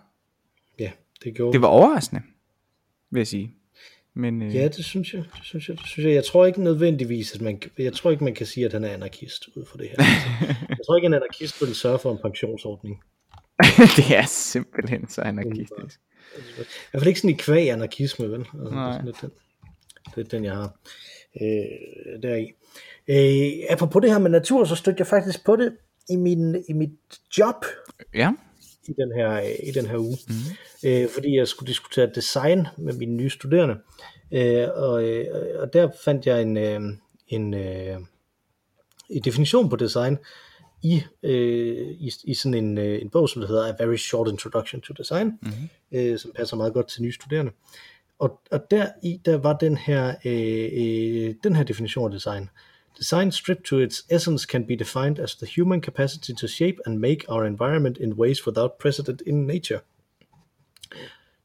Ja, 0.79 0.93
det 1.25 1.35
gjorde 1.35 1.53
Det 1.53 1.63
var 1.63 1.69
overraskende, 1.69 2.23
vil 3.11 3.21
jeg 3.21 3.27
sige. 3.27 3.55
Men 4.15 4.43
øh, 4.43 4.55
Ja, 4.55 4.69
det 4.69 4.85
synes 4.85 5.15
jeg. 5.15 5.23
Det 5.23 5.45
synes 5.45 5.69
jeg, 5.69 5.79
det 5.79 5.87
synes 5.87 6.07
jeg. 6.07 6.15
jeg 6.15 6.25
tror 6.25 6.47
ikke 6.47 6.63
nødvendigvis, 6.63 7.35
at 7.35 7.41
man, 7.41 7.63
jeg 7.79 7.93
tror 7.93 8.11
ikke, 8.11 8.25
man 8.25 8.35
kan 8.35 8.47
sige, 8.47 8.67
at 8.67 8.73
han 8.73 8.85
er 8.85 8.89
anarkist 8.89 9.49
ud 9.57 9.65
for 9.65 9.79
det 9.79 9.89
her. 9.89 9.97
jeg 10.69 10.79
tror 10.87 10.97
ikke, 10.97 11.07
en 11.07 11.15
anarkist 11.15 11.61
vil 11.61 11.75
sørge 11.75 11.99
for 11.99 12.13
en 12.13 12.19
pensionsordning. 12.23 13.03
det 13.97 14.17
er 14.17 14.27
simpelthen 14.27 15.09
så 15.09 15.21
anarkistisk. 15.21 16.01
I 16.37 16.41
hvert 16.91 17.01
fald 17.01 17.07
ikke 17.07 17.21
sådan 17.21 17.31
i 17.35 17.39
kvæg 17.39 17.71
anarkisme, 17.71 18.31
vel? 18.31 18.41
Altså, 18.41 18.59
det 18.59 18.67
er 18.67 18.71
Nej. 18.71 19.03
lidt 19.05 19.21
den, 19.21 19.31
det 20.15 20.25
er 20.27 20.29
den, 20.29 20.45
jeg 20.45 20.53
har 20.55 20.77
øh, 21.43 22.23
deri. 22.23 22.53
Øh, 23.09 23.65
apropos 23.71 24.03
det 24.03 24.11
her 24.11 24.19
med 24.19 24.31
natur, 24.31 24.65
så 24.65 24.75
stødte 24.75 25.01
jeg 25.01 25.07
faktisk 25.07 25.45
på 25.45 25.57
det 25.57 25.77
i, 26.11 26.17
min, 26.17 26.65
i 26.69 26.73
mit 26.73 26.91
job 27.39 27.65
Ja, 28.15 28.33
i 28.89 28.93
den 28.93 29.13
her, 29.13 29.41
i 29.41 29.71
den 29.71 29.87
her 29.87 29.99
uge. 29.99 30.19
Mm. 30.29 30.89
Øh, 30.89 31.09
fordi 31.09 31.37
jeg 31.37 31.49
skulle 31.49 31.69
diskutere 31.69 32.11
design 32.15 32.67
med 32.79 32.93
mine 32.93 33.15
nye 33.15 33.31
studerende. 33.31 33.77
Øh, 34.33 34.69
og, 34.75 35.05
øh, 35.05 35.27
og 35.59 35.73
der 35.73 35.91
fandt 36.05 36.27
jeg 36.27 36.43
en, 36.43 36.57
øh, 36.57 36.81
en, 37.29 37.55
øh, 37.55 37.97
en 39.11 39.23
definition 39.23 39.69
på 39.69 39.77
design 39.77 40.19
i, 40.83 41.03
øh, 41.23 41.89
i, 41.89 42.13
i 42.25 42.35
sådan 42.35 42.55
en, 42.55 42.79
øh, 42.79 43.03
en 43.03 43.11
bog, 43.11 43.29
som 43.29 43.43
der 43.43 43.49
hedder 43.49 43.67
A 43.67 43.85
Very 43.85 43.97
Short 43.97 44.29
Introduction 44.29 44.81
to 44.81 44.95
Design, 44.99 45.27
mm-hmm. 45.27 45.69
øh, 45.93 46.19
som 46.19 46.33
passer 46.37 46.57
meget 46.57 46.73
godt 46.73 46.89
til 46.89 47.03
nye 47.03 47.13
studerende. 47.13 47.53
Og, 48.19 48.41
og 48.51 48.71
der 48.71 48.87
i 49.03 49.21
der 49.25 49.37
var 49.37 49.57
den 49.57 49.77
her, 49.77 50.15
øh, 50.25 50.69
øh, 50.73 51.35
den 51.45 51.57
her 51.57 51.65
definition 51.65 52.13
af 52.13 52.19
design. 52.19 52.49
Design 52.99 53.31
stripped 53.31 53.65
to 53.67 53.79
its 53.79 54.03
essence 54.11 54.47
can 54.47 54.67
be 54.67 54.77
defined 54.77 55.19
as 55.19 55.35
the 55.35 55.47
human 55.47 55.81
capacity 55.81 56.33
to 56.35 56.47
shape 56.47 56.79
and 56.87 57.01
make 57.01 57.25
our 57.29 57.47
environment 57.47 57.99
in 57.99 58.17
ways 58.17 58.47
without 58.47 58.79
precedent 58.79 59.23
in 59.27 59.47
nature. 59.47 59.81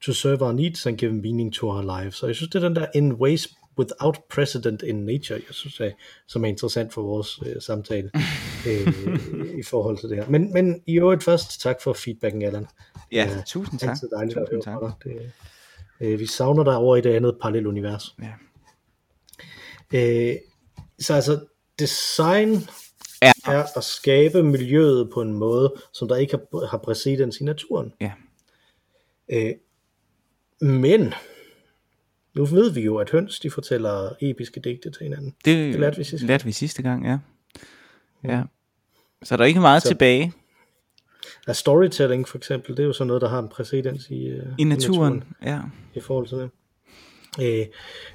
To 0.01 0.13
serve 0.13 0.41
our 0.41 0.53
needs 0.53 0.85
and 0.85 0.97
give 0.97 1.13
meaning 1.13 1.53
to 1.53 1.69
our 1.69 1.83
lives. 1.83 2.15
Så 2.17 2.25
jeg 2.25 2.35
synes, 2.35 2.49
det 2.49 2.63
er 2.63 2.67
den 2.67 2.75
der 2.75 2.85
in 2.95 3.13
ways 3.13 3.47
without 3.79 4.19
precedent 4.29 4.81
in 4.81 4.95
nature, 4.95 5.39
jeg 5.47 5.53
synes, 5.55 5.79
er, 5.79 5.91
som 6.27 6.43
er 6.43 6.47
interessant 6.49 6.93
for 6.93 7.01
vores 7.01 7.39
øh, 7.45 7.61
samtale 7.61 8.11
øh, 8.67 8.87
i 9.59 9.63
forhold 9.63 9.97
til 9.97 10.09
det 10.09 10.17
her. 10.17 10.29
Men, 10.29 10.53
men 10.53 10.81
i 10.85 10.99
øvrigt 10.99 11.23
først, 11.23 11.61
tak 11.61 11.81
for 11.81 11.93
feedbacken, 11.93 12.41
Allan. 12.41 12.67
ja, 13.11 13.29
Ja, 13.29 13.41
tusind 13.47 13.79
tak. 13.79 13.89
Altid 13.89 14.09
dejligt 14.09 14.37
at 14.37 14.47
Tusind 14.51 14.73
høre 14.73 14.81
tak. 14.89 15.03
Det, 15.03 15.31
øh, 16.01 16.19
vi 16.19 16.25
savner 16.25 16.63
dig 16.63 16.75
over 16.75 16.95
i 16.95 17.01
det 17.01 17.13
andet 17.13 17.37
parallelunivers. 17.41 18.15
Ja. 18.21 18.33
Øh, 19.93 20.35
så 20.99 21.13
altså, 21.13 21.39
design 21.79 22.53
Ja. 23.21 23.31
er 23.45 23.77
at 23.77 23.83
skabe 23.83 24.43
miljøet 24.43 25.09
på 25.13 25.21
en 25.21 25.33
måde, 25.33 25.73
som 25.93 26.07
der 26.07 26.15
ikke 26.15 26.37
har, 26.37 26.65
har 26.67 26.77
præcedens 26.77 27.37
i 27.37 27.43
naturen. 27.43 27.93
Ja. 28.01 28.11
Øh, 29.29 29.51
men, 30.61 31.13
nu 32.35 32.45
ved 32.45 32.71
vi 32.71 32.81
jo, 32.81 32.97
at 32.97 33.09
høns, 33.09 33.39
de 33.39 33.49
fortæller 33.51 34.09
episke 34.21 34.59
digte 34.59 34.91
til 34.91 35.03
hinanden. 35.03 35.35
Det, 35.45 35.71
Det 35.73 35.79
lærte 35.79 35.97
vi 35.97 36.03
sidste 36.03 36.17
gang. 36.17 36.27
lærte 36.29 36.45
vi 36.45 36.51
sidste 36.51 36.81
gang, 36.81 37.05
ja. 37.05 37.17
ja. 38.23 38.43
Så 39.23 39.35
er 39.35 39.37
der 39.37 39.45
ikke 39.45 39.59
meget 39.59 39.81
Så- 39.83 39.87
tilbage 39.89 40.33
Ja, 41.47 41.53
storytelling 41.53 42.27
for 42.27 42.37
eksempel, 42.37 42.77
det 42.77 42.83
er 42.83 42.87
jo 42.87 42.93
sådan 42.93 43.07
noget, 43.07 43.21
der 43.21 43.29
har 43.29 43.39
en 43.39 43.49
præcedens 43.49 44.09
i, 44.09 44.25
øh, 44.27 44.45
i 44.57 44.63
naturen. 44.63 45.23
Ja. 45.43 45.61
i 45.95 45.99
forhold 45.99 46.27
til 46.27 46.37
det. 46.37 46.49
Øh, 47.41 47.65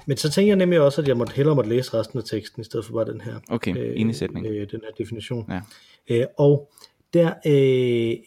men 0.05 0.17
så 0.17 0.31
tænker 0.31 0.49
jeg 0.49 0.55
nemlig 0.55 0.81
også, 0.81 1.01
at 1.01 1.07
jeg 1.07 1.17
måtte 1.17 1.33
hellere 1.33 1.55
måtte 1.55 1.69
læse 1.69 1.93
resten 1.93 2.19
af 2.19 2.25
teksten, 2.25 2.61
i 2.61 2.63
stedet 2.63 2.85
for 2.85 2.93
bare 2.93 3.05
den 3.05 3.21
her, 3.21 3.39
Okay, 3.49 3.77
øh, 3.77 3.93
ene 3.99 4.13
sætning. 4.13 4.47
øh, 4.47 4.71
den 4.71 4.81
her 4.83 4.91
definition. 4.97 5.51
Ja. 5.51 5.61
Øh, 6.09 6.25
og 6.37 6.71
der, 7.13 7.33
øh, 7.45 8.17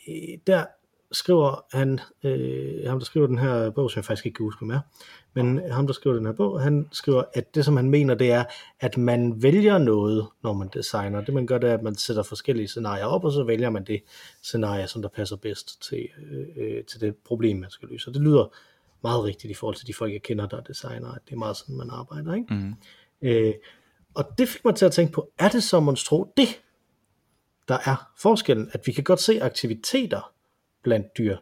der 0.46 0.64
skriver 1.12 1.64
han, 1.76 2.00
øh, 2.24 2.88
ham 2.88 2.98
der 2.98 3.04
skriver 3.04 3.26
den 3.26 3.38
her 3.38 3.70
bog, 3.70 3.90
som 3.90 3.98
jeg 3.98 4.04
faktisk 4.04 4.26
ikke 4.26 4.36
kan 4.36 4.44
huske, 4.44 4.58
hvem 4.58 4.70
er, 4.70 4.80
men 5.34 5.60
ham 5.70 5.86
der 5.86 5.94
skriver 5.94 6.16
den 6.16 6.26
her 6.26 6.32
bog, 6.32 6.60
han 6.60 6.88
skriver, 6.92 7.22
at 7.34 7.54
det 7.54 7.64
som 7.64 7.76
han 7.76 7.90
mener, 7.90 8.14
det 8.14 8.32
er, 8.32 8.44
at 8.80 8.96
man 8.96 9.42
vælger 9.42 9.78
noget, 9.78 10.26
når 10.42 10.52
man 10.52 10.68
designer. 10.74 11.20
Det 11.24 11.34
man 11.34 11.46
gør, 11.46 11.58
det 11.58 11.70
er, 11.70 11.74
at 11.74 11.82
man 11.82 11.94
sætter 11.94 12.22
forskellige 12.22 12.68
scenarier 12.68 13.04
op, 13.04 13.24
og 13.24 13.32
så 13.32 13.42
vælger 13.44 13.70
man 13.70 13.84
det 13.84 14.02
scenarie, 14.42 14.86
som 14.86 15.02
der 15.02 15.08
passer 15.08 15.36
bedst 15.36 15.82
til, 15.82 16.08
øh, 16.30 16.46
øh, 16.56 16.84
til 16.84 17.00
det 17.00 17.14
problem, 17.16 17.56
man 17.56 17.70
skal 17.70 17.88
løse. 17.88 18.10
Og 18.10 18.14
det 18.14 18.22
lyder 18.22 18.54
meget 19.06 19.24
rigtigt 19.24 19.50
i 19.50 19.54
forhold 19.54 19.76
til 19.76 19.86
de 19.86 19.94
folk, 19.94 20.12
jeg 20.12 20.22
kender, 20.22 20.46
der 20.46 20.56
er 20.56 20.62
designer, 20.62 21.08
at 21.08 21.20
det 21.26 21.32
er 21.32 21.38
meget 21.38 21.56
sådan, 21.56 21.76
man 21.76 21.90
arbejder. 21.90 22.34
Ikke? 22.34 22.54
Mm. 22.54 22.74
Øh, 23.22 23.54
og 24.14 24.24
det 24.38 24.48
fik 24.48 24.64
mig 24.64 24.74
til 24.74 24.86
at 24.86 24.92
tænke 24.92 25.12
på, 25.12 25.30
er 25.38 25.48
det 25.48 25.62
så 25.62 25.80
monstro 25.80 26.32
det, 26.36 26.48
der 27.68 27.78
er 27.84 28.10
forskellen, 28.18 28.70
at 28.72 28.86
vi 28.86 28.92
kan 28.92 29.04
godt 29.04 29.20
se 29.20 29.42
aktiviteter 29.42 30.32
blandt 30.82 31.06
dyr, 31.18 31.36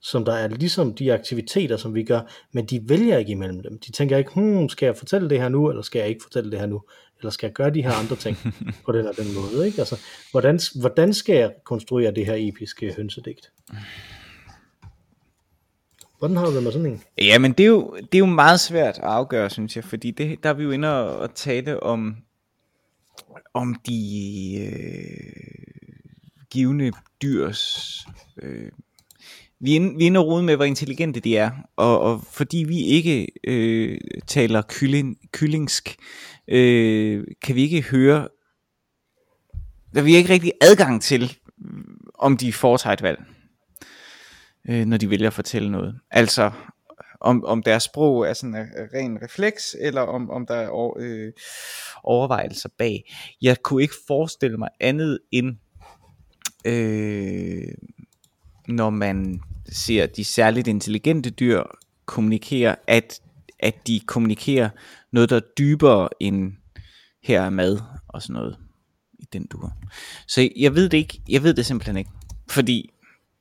som 0.00 0.24
der 0.24 0.32
er 0.32 0.48
ligesom 0.48 0.94
de 0.94 1.12
aktiviteter, 1.12 1.76
som 1.76 1.94
vi 1.94 2.02
gør, 2.02 2.20
men 2.52 2.66
de 2.66 2.88
vælger 2.88 3.18
ikke 3.18 3.32
imellem 3.32 3.62
dem. 3.62 3.78
De 3.78 3.92
tænker 3.92 4.16
ikke, 4.16 4.30
hmm, 4.34 4.68
skal 4.68 4.86
jeg 4.86 4.96
fortælle 4.96 5.30
det 5.30 5.40
her 5.40 5.48
nu, 5.48 5.70
eller 5.70 5.82
skal 5.82 5.98
jeg 5.98 6.08
ikke 6.08 6.22
fortælle 6.22 6.50
det 6.50 6.58
her 6.58 6.66
nu, 6.66 6.82
eller 7.18 7.30
skal 7.30 7.46
jeg 7.46 7.54
gøre 7.54 7.70
de 7.70 7.82
her 7.82 7.92
andre 7.92 8.16
ting 8.16 8.36
på 8.86 8.92
den 8.92 9.06
og 9.06 9.16
den 9.16 9.26
måde. 9.34 9.66
Ikke? 9.66 9.78
Altså, 9.78 9.96
hvordan, 10.30 10.60
hvordan 10.80 11.14
skal 11.14 11.36
jeg 11.36 11.52
konstruere 11.64 12.10
det 12.10 12.26
her 12.26 12.34
episke 12.38 12.94
hønsedigt? 12.96 13.52
Hvordan 16.20 16.36
har 16.36 16.46
du 16.46 16.54
det 16.54 16.62
med 16.62 16.72
sådan 16.72 16.86
en? 16.86 17.02
Ja, 17.18 17.38
men 17.38 17.52
det 17.52 17.64
er, 17.64 17.68
jo, 17.68 17.96
det 17.96 18.14
er 18.14 18.18
jo 18.18 18.26
meget 18.26 18.60
svært 18.60 18.98
at 18.98 19.04
afgøre, 19.04 19.50
synes 19.50 19.76
jeg, 19.76 19.84
fordi 19.84 20.10
det, 20.10 20.42
der 20.42 20.48
er 20.48 20.54
vi 20.54 20.62
jo 20.62 20.70
inde 20.70 21.02
og, 21.02 21.18
og 21.18 21.34
tale 21.34 21.82
om, 21.82 22.16
om 23.54 23.74
de 23.74 24.00
øh, 24.60 25.74
givende 26.50 26.92
dyrs... 27.22 27.96
Øh, 28.42 28.70
vi 29.60 29.72
er, 29.72 29.76
inde, 29.76 29.96
vi 29.96 30.04
er 30.04 30.06
inde 30.06 30.20
og 30.20 30.26
rode 30.26 30.42
med, 30.42 30.56
hvor 30.56 30.64
intelligente 30.64 31.20
de 31.20 31.36
er, 31.36 31.50
og, 31.76 32.00
og 32.00 32.22
fordi 32.32 32.64
vi 32.68 32.84
ikke 32.84 33.26
øh, 33.44 33.98
taler 34.26 34.62
kylling, 34.68 35.18
kyllingsk, 35.32 35.96
øh, 36.48 37.24
kan 37.42 37.54
vi 37.54 37.62
ikke 37.62 37.82
høre, 37.82 38.28
der 39.94 40.02
vi 40.02 40.12
har 40.12 40.18
ikke 40.18 40.32
rigtig 40.32 40.52
adgang 40.60 41.02
til, 41.02 41.36
om 42.14 42.36
de 42.36 42.52
foretager 42.52 42.92
et 42.92 43.02
valg 43.02 43.24
øh, 44.68 44.86
når 44.86 44.96
de 44.96 45.10
vælger 45.10 45.26
at 45.26 45.32
fortælle 45.32 45.70
noget. 45.70 46.00
Altså, 46.10 46.50
om, 47.20 47.44
om 47.44 47.62
deres 47.62 47.82
sprog 47.82 48.28
er 48.28 48.32
sådan 48.32 48.54
en 48.54 48.66
ren 48.94 49.22
refleks, 49.22 49.76
eller 49.80 50.00
om, 50.00 50.30
om 50.30 50.46
der 50.46 50.54
er 50.54 50.68
over, 50.68 50.94
øh, 50.98 51.32
overvejelser 52.02 52.68
bag. 52.78 53.14
Jeg 53.42 53.62
kunne 53.62 53.82
ikke 53.82 53.94
forestille 54.06 54.56
mig 54.56 54.68
andet 54.80 55.18
end, 55.32 55.56
øh, 56.64 57.74
når 58.68 58.90
man 58.90 59.40
ser 59.72 60.06
de 60.06 60.24
særligt 60.24 60.68
intelligente 60.68 61.30
dyr 61.30 61.62
kommunikere, 62.06 62.76
at, 62.86 63.20
at 63.58 63.86
de 63.86 64.00
kommunikerer 64.06 64.70
noget, 65.12 65.30
der 65.30 65.36
er 65.36 65.40
dybere 65.58 66.08
end 66.20 66.52
her 67.22 67.42
er 67.42 67.50
mad 67.50 67.78
og 68.08 68.22
sådan 68.22 68.34
noget 68.34 68.56
i 69.18 69.24
den 69.32 69.46
dur. 69.46 69.72
Så 70.26 70.48
jeg 70.56 70.74
ved 70.74 70.88
det 70.88 70.98
ikke, 70.98 71.20
jeg 71.28 71.42
ved 71.42 71.54
det 71.54 71.66
simpelthen 71.66 71.96
ikke, 71.96 72.10
fordi 72.50 72.90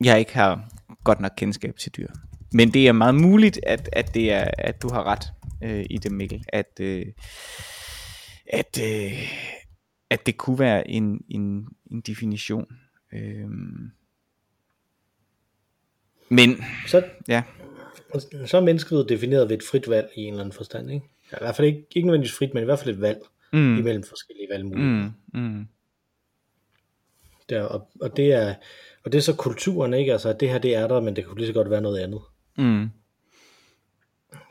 jeg 0.04 0.20
ikke 0.20 0.34
har 0.34 0.70
godt 1.10 1.20
nok 1.20 1.32
kendskab 1.38 1.76
til 1.78 1.92
dyr. 1.98 2.08
Men 2.54 2.74
det 2.74 2.88
er 2.88 2.92
meget 2.92 3.16
muligt, 3.16 3.60
at, 3.64 3.90
at, 3.94 4.14
det 4.14 4.32
er, 4.32 4.52
at 4.58 4.82
du 4.82 4.90
har 4.90 5.04
ret 5.04 5.26
øh, 5.64 5.86
i 5.90 5.98
det, 5.98 6.12
Mikkel. 6.12 6.46
At, 6.48 6.80
øh, 6.82 7.06
at, 8.54 8.80
øh, 8.84 9.12
at 10.10 10.26
det 10.26 10.38
kunne 10.38 10.60
være 10.60 10.90
en, 10.90 11.22
en, 11.30 11.68
en 11.92 12.02
definition. 12.02 12.66
Øh, 13.14 13.50
men 16.30 16.64
Så, 16.88 17.04
ja, 17.28 17.44
så 18.46 18.58
er 18.58 18.62
mennesket 18.62 19.06
defineret 19.10 19.50
ved 19.50 19.58
et 19.58 19.64
frit 19.64 19.90
valg 19.90 20.10
i 20.16 20.22
en 20.22 20.34
eller 20.34 20.44
anden 20.44 20.54
forstand. 20.54 20.92
Ikke? 20.92 21.06
Ja, 21.32 21.38
I 21.38 21.44
hvert 21.44 21.56
fald 21.56 21.68
ikke, 21.68 21.86
ikke 21.96 22.08
nødvendigvis 22.08 22.38
frit, 22.38 22.54
men 22.54 22.64
i 22.64 22.66
hvert 22.66 22.80
fald 22.80 22.96
et 22.96 23.02
valg 23.02 23.20
mm, 23.54 23.78
imellem 23.78 24.04
forskellige 24.04 24.48
valgmuligheder. 24.52 25.12
mm, 25.34 25.40
mm, 25.40 25.68
Der, 27.50 27.62
og, 27.64 27.88
og, 28.02 28.18
det 28.18 28.34
er, 28.34 28.56
og 29.06 29.12
det 29.12 29.18
er 29.18 29.22
så 29.22 29.36
kulturen, 29.36 29.94
ikke? 29.94 30.12
Altså, 30.12 30.30
at 30.30 30.40
det 30.40 30.50
her, 30.50 30.58
det 30.58 30.76
er 30.76 30.88
der, 30.88 31.00
men 31.02 31.16
det 31.16 31.26
kunne 31.26 31.38
lige 31.38 31.48
så 31.48 31.54
godt 31.54 31.70
være 31.70 31.82
noget 31.82 32.00
andet. 32.00 32.22
mm, 32.58 32.90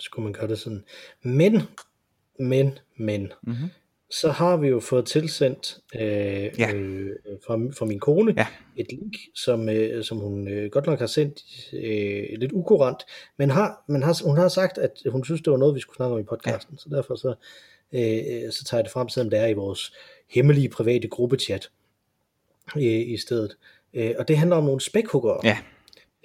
Så 0.00 0.08
kunne 0.12 0.24
man 0.24 0.32
gøre 0.32 0.48
det 0.48 0.58
sådan. 0.58 0.84
Men, 1.22 1.62
men, 2.38 2.78
men, 2.96 3.32
Mhm. 3.42 3.56
så 4.10 4.30
har 4.30 4.56
vi 4.56 4.68
jo 4.68 4.80
fået 4.80 5.06
tilsendt 5.06 5.78
øh, 5.94 6.00
Ja. 6.58 6.72
øh, 6.74 7.16
fra, 7.46 7.54
fra 7.78 7.84
min 7.86 8.00
kone 8.00 8.34
Ja. 8.36 8.46
et 8.76 8.86
link, 8.90 9.14
som, 9.34 9.68
øh, 9.68 10.04
som 10.04 10.18
hun 10.18 10.48
øh, 10.48 10.70
godt 10.70 10.86
nok 10.86 10.98
har 10.98 11.06
sendt 11.06 11.40
øh, 11.72 12.38
lidt 12.38 12.52
ukurant, 12.52 12.98
men, 13.36 13.50
har, 13.50 13.84
men 13.88 14.02
har, 14.02 14.24
hun 14.24 14.36
har 14.38 14.48
sagt, 14.48 14.78
at 14.78 14.92
hun 15.10 15.24
synes, 15.24 15.40
det 15.42 15.50
var 15.50 15.56
noget, 15.56 15.74
vi 15.74 15.80
skulle 15.80 15.96
snakke 15.96 16.14
om 16.14 16.20
i 16.20 16.24
podcasten, 16.24 16.74
ja. 16.74 16.78
så 16.78 16.88
derfor 16.96 17.14
så, 17.14 17.28
øh, 17.92 18.52
så 18.52 18.64
tager 18.64 18.78
jeg 18.78 18.84
det 18.84 18.92
frem, 18.92 19.08
selvom 19.08 19.30
det 19.30 19.38
er 19.38 19.46
i 19.46 19.52
vores 19.52 19.92
hemmelige 20.30 20.68
private 20.68 21.08
gruppechat 21.08 21.70
øh, 22.76 22.82
i 22.82 23.16
stedet. 23.16 23.56
Øh, 23.94 24.14
og 24.18 24.28
det 24.28 24.38
handler 24.38 24.56
om 24.56 24.64
nogle 24.64 24.80
spækhuggere. 24.80 25.40
Ja. 25.44 25.58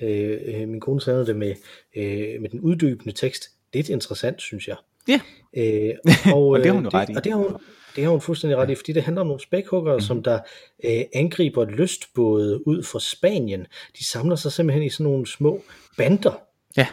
Øh, 0.02 0.40
øh, 0.46 0.68
min 0.68 0.80
kone 0.80 1.02
sagde 1.02 1.26
det 1.26 1.36
med, 1.36 1.56
øh, 1.96 2.42
med 2.42 2.50
den 2.50 2.60
uddybende 2.60 3.12
tekst. 3.12 3.44
Det 3.74 3.90
er 3.90 3.94
interessant, 3.94 4.42
synes 4.42 4.68
jeg. 4.68 4.76
Ja. 5.08 5.20
Øh, 5.54 5.94
og, 6.34 6.48
Og 6.52 6.60
det 6.60 6.66
har 6.66 6.74
øh, 6.74 6.76
hun 6.76 6.84
jo 6.84 6.90
ret 6.94 7.10
i. 7.10 7.14
Og 7.16 7.24
det 7.24 7.32
har 7.32 7.40
hun, 7.40 7.58
det 7.96 8.04
har 8.04 8.12
hun 8.12 8.22
fuldstændig 8.22 8.58
ret 8.58 8.70
i, 8.70 8.76
fordi 8.76 8.92
det 8.94 9.04
handler 9.04 9.22
om 9.22 9.28
nogle 9.28 9.42
spækhuggere, 9.42 9.96
mm. 9.96 10.02
som 10.02 10.24
der 10.24 10.40
øh, 10.84 11.02
angriber 11.14 11.66
lystbåde 11.66 12.68
ud 12.68 12.84
for 12.84 13.00
Spanien. 13.00 13.66
De 14.00 14.06
samler 14.06 14.36
sig 14.36 14.52
simpelthen 14.52 14.84
i 14.84 14.90
sådan 14.90 15.04
nogle 15.04 15.28
små 15.28 15.62
bander 15.98 16.42
Ja. 16.78 16.88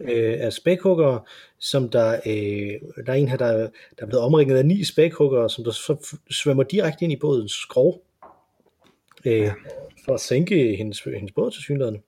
øh, 0.00 0.36
af 0.40 0.52
spækhuggere, 0.52 1.20
som 1.58 1.88
der, 1.88 2.12
øh, 2.26 3.04
der 3.06 3.12
er 3.12 3.16
en 3.16 3.28
her, 3.28 3.36
der, 3.36 3.52
der 3.56 3.68
er 3.98 4.06
blevet 4.06 4.24
omringet 4.24 4.56
af 4.56 4.66
ni 4.66 4.84
spækhuggere, 4.84 5.50
som 5.50 5.64
der 5.64 5.70
så 5.70 6.16
svømmer 6.30 6.62
direkte 6.62 7.04
ind 7.04 7.12
i 7.12 7.16
bådens 7.16 7.52
skrov, 7.52 8.02
øh, 9.24 9.38
ja. 9.38 9.52
for 10.04 10.14
at 10.14 10.20
sænke 10.20 10.76
hendes, 10.76 11.00
hendes 11.00 11.32
båd 11.32 11.50
til 11.50 11.62
synligheden. 11.62 11.98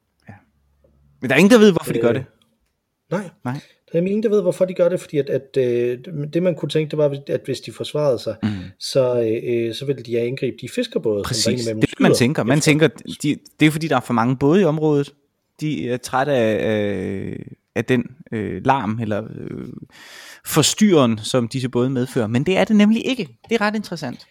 Men 1.21 1.31
der 1.31 1.37
er 1.37 1.39
ingen, 1.39 1.51
der 1.51 1.59
ved, 1.59 1.73
hvorfor 1.73 1.93
de 1.93 1.99
gør 1.99 2.09
Øh, 2.09 2.15
det. 2.15 2.25
Nej, 3.11 3.31
Nej. 3.45 3.61
der 3.93 3.99
er 3.99 4.03
ingen, 4.03 4.23
der 4.23 4.29
ved, 4.29 4.43
hvorfor 4.43 4.65
de 4.65 4.75
gør 4.75 4.89
det, 4.89 5.01
fordi 5.01 5.19
at, 5.19 5.31
at 5.31 5.57
øh, 5.57 5.99
det 6.33 6.43
man 6.43 6.55
kunne 6.55 6.69
tænke, 6.69 6.91
det 6.91 6.99
var, 6.99 7.17
at 7.29 7.41
hvis 7.45 7.61
de 7.61 7.73
forsvarede 7.73 8.19
sig, 8.19 8.37
Mm. 8.43 8.49
så, 8.79 9.21
øh, 9.45 9.75
så 9.75 9.85
ville 9.87 10.03
de 10.03 10.21
angribe 10.21 10.57
de 10.61 10.69
fiskerbåde, 10.69 11.17
som 11.17 11.23
der 11.23 11.29
Præcis, 11.29 11.65
det 11.65 11.77
er 11.77 11.81
det, 11.81 12.01
man 12.01 12.15
tænker. 12.15 12.43
Man 12.43 12.61
tænker, 12.61 12.89
de, 13.23 13.37
det 13.61 13.67
er 13.67 13.71
fordi, 13.71 13.89
der 13.89 13.97
er 13.97 14.01
for 14.01 14.15
mange 14.15 14.37
både 14.37 14.61
i 14.61 14.65
området. 14.65 15.15
De 15.61 15.89
er 15.89 15.97
trætte 15.97 16.33
af, 16.33 16.57
af, 16.71 17.37
af 17.75 17.85
den 17.85 18.05
øh, 18.33 18.67
larm 18.67 18.99
eller 19.01 19.25
øh, 19.25 19.69
forstyrren, 20.47 21.19
som 21.19 21.49
disse 21.49 21.69
både 21.69 21.91
medfører. 21.91 22.27
Men 22.27 22.47
det 22.47 22.57
er 22.57 22.65
det 22.65 22.77
nemlig 22.77 23.07
ikke. 23.07 23.29
Det 23.49 23.55
er 23.55 23.61
ret 23.61 23.75
interessant. 23.77 24.27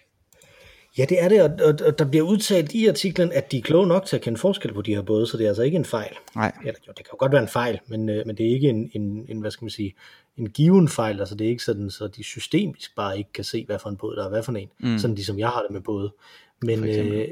Ja, 0.97 1.05
det 1.09 1.23
er 1.23 1.29
det, 1.29 1.41
og, 1.41 1.49
og, 1.65 1.75
og 1.85 1.99
der 1.99 2.05
bliver 2.05 2.25
udtalt 2.25 2.73
i 2.73 2.87
artiklen, 2.87 3.31
at 3.31 3.51
de 3.51 3.57
er 3.57 3.61
kloge 3.61 3.87
nok 3.87 4.05
til 4.05 4.15
at 4.15 4.21
kende 4.21 4.39
forskel 4.39 4.73
på 4.73 4.81
de 4.81 4.95
her 4.95 5.01
både, 5.01 5.27
så 5.27 5.37
det 5.37 5.43
er 5.43 5.47
altså 5.47 5.63
ikke 5.63 5.77
en 5.77 5.85
fejl. 5.85 6.15
Nej. 6.35 6.51
Eller, 6.59 6.79
jo, 6.87 6.93
det 6.97 7.05
kan 7.05 7.09
jo 7.13 7.17
godt 7.19 7.31
være 7.31 7.41
en 7.41 7.47
fejl, 7.47 7.79
men, 7.87 8.09
øh, 8.09 8.27
men 8.27 8.37
det 8.37 8.45
er 8.45 8.49
ikke 8.49 8.69
en, 8.69 8.91
en, 8.93 9.25
en, 9.29 9.39
hvad 9.39 9.51
skal 9.51 9.65
man 9.65 9.69
sige, 9.69 9.95
en 10.37 10.49
given 10.49 10.89
fejl, 10.89 11.19
altså 11.19 11.35
det 11.35 11.45
er 11.45 11.49
ikke 11.49 11.63
sådan, 11.63 11.89
så 11.89 12.07
de 12.07 12.23
systemisk 12.23 12.95
bare 12.95 13.17
ikke 13.17 13.33
kan 13.33 13.43
se, 13.43 13.65
hvad 13.65 13.79
for 13.79 13.89
en 13.89 13.97
båd 13.97 14.15
der 14.15 14.25
er 14.25 14.29
hvad 14.29 14.43
for 14.43 14.51
en, 14.51 14.69
mm. 14.79 14.99
sådan 14.99 15.15
ligesom 15.15 15.39
jeg 15.39 15.49
har 15.49 15.61
det 15.61 15.71
med 15.71 15.81
både. 15.81 16.13
Men, 16.61 16.83
øh, 16.83 17.27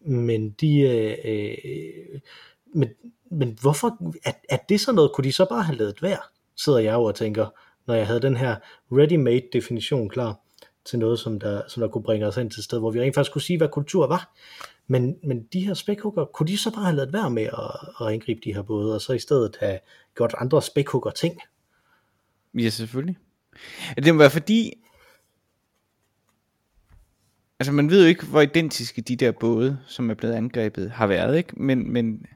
men 0.00 0.50
de, 0.50 0.80
øh, 0.80 1.16
øh, 1.24 2.20
men, 2.74 2.88
men 3.30 3.58
hvorfor, 3.60 4.14
er, 4.24 4.32
er 4.48 4.58
det 4.68 4.80
så 4.80 4.92
noget, 4.92 5.12
kunne 5.12 5.24
de 5.24 5.32
så 5.32 5.44
bare 5.44 5.62
have 5.62 5.78
lavet 5.78 6.02
være, 6.02 6.18
sidder 6.56 6.78
jeg 6.78 6.92
jo 6.92 7.02
og 7.02 7.14
tænker, 7.14 7.46
når 7.86 7.94
jeg 7.94 8.06
havde 8.06 8.20
den 8.20 8.36
her 8.36 8.56
ready-made 8.92 9.48
definition 9.52 10.08
klar 10.08 10.40
til 10.84 10.98
noget, 10.98 11.18
som 11.18 11.40
der, 11.40 11.62
som 11.68 11.80
der 11.80 11.88
kunne 11.88 12.02
bringe 12.02 12.26
os 12.26 12.36
ind 12.36 12.50
til 12.50 12.60
et 12.60 12.64
sted, 12.64 12.78
hvor 12.78 12.90
vi 12.90 13.00
rent 13.00 13.14
faktisk 13.14 13.32
kunne 13.32 13.42
sige, 13.42 13.56
hvad 13.56 13.68
kultur 13.68 14.06
var. 14.06 14.34
Men, 14.86 15.16
men 15.22 15.42
de 15.52 15.66
her 15.66 15.74
spækhugger, 15.74 16.24
kunne 16.24 16.46
de 16.46 16.58
så 16.58 16.70
bare 16.70 16.84
have 16.84 16.96
lavet 16.96 17.12
være 17.12 17.30
med 17.30 17.42
at, 17.42 18.06
at 18.06 18.12
angribe 18.12 18.40
de 18.44 18.54
her 18.54 18.62
både, 18.62 18.94
og 18.94 19.00
så 19.00 19.12
i 19.12 19.18
stedet 19.18 19.56
have 19.60 19.78
gjort 20.16 20.34
andre 20.38 20.62
spækhugger 20.62 21.10
ting? 21.10 21.40
Ja, 22.54 22.68
selvfølgelig. 22.68 23.18
Altså, 23.88 24.00
det 24.04 24.14
må 24.14 24.18
være 24.18 24.30
fordi, 24.30 24.72
altså 27.58 27.72
man 27.72 27.90
ved 27.90 28.02
jo 28.02 28.08
ikke, 28.08 28.26
hvor 28.26 28.40
identiske 28.40 29.02
de 29.02 29.16
der 29.16 29.32
både, 29.32 29.78
som 29.86 30.10
er 30.10 30.14
blevet 30.14 30.34
angrebet, 30.34 30.90
har 30.90 31.06
været, 31.06 31.36
ikke? 31.36 31.62
Men, 31.62 31.92
men 31.92 32.26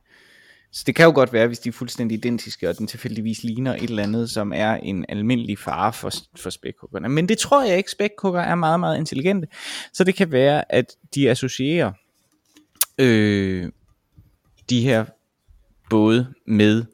så 0.75 0.83
det 0.87 0.95
kan 0.95 1.05
jo 1.05 1.13
godt 1.15 1.33
være, 1.33 1.47
hvis 1.47 1.59
de 1.59 1.69
er 1.69 1.73
fuldstændig 1.73 2.19
identiske, 2.19 2.69
og 2.69 2.79
den 2.79 2.87
tilfældigvis 2.87 3.43
ligner 3.43 3.75
et 3.75 3.83
eller 3.83 4.03
andet, 4.03 4.31
som 4.31 4.53
er 4.53 4.75
en 4.75 5.05
almindelig 5.09 5.59
fare 5.59 5.93
for, 5.93 6.11
for 6.37 6.51
spækhuggerne. 6.51 7.09
Men 7.09 7.29
det 7.29 7.39
tror 7.39 7.65
jeg 7.65 7.77
ikke, 7.77 7.91
spækhugger 7.91 8.41
er 8.41 8.55
meget, 8.55 8.81
meget 8.81 8.99
intelligente. 8.99 9.49
Så 9.93 10.05
det 10.05 10.15
kan 10.15 10.33
være, 10.33 10.73
at 10.73 10.97
de 11.15 11.31
associerer 11.31 11.93
øh, 12.99 13.71
de 14.71 14.81
her 14.81 15.05
både 15.91 16.35
med 16.47 16.85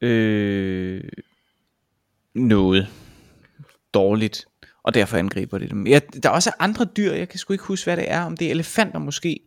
øh, 0.00 1.04
noget 2.34 2.88
dårligt, 3.94 4.46
og 4.82 4.94
derfor 4.94 5.16
angriber 5.16 5.58
det 5.58 5.70
dem. 5.70 5.86
Ja, 5.86 6.00
der 6.22 6.28
er 6.28 6.32
også 6.34 6.52
andre 6.58 6.84
dyr, 6.84 7.12
jeg 7.12 7.28
kan 7.28 7.38
sgu 7.38 7.52
ikke 7.52 7.64
huske, 7.64 7.86
hvad 7.86 7.96
det 7.96 8.10
er, 8.10 8.20
om 8.20 8.36
det 8.36 8.46
er 8.46 8.50
elefanter 8.50 8.98
måske, 8.98 9.40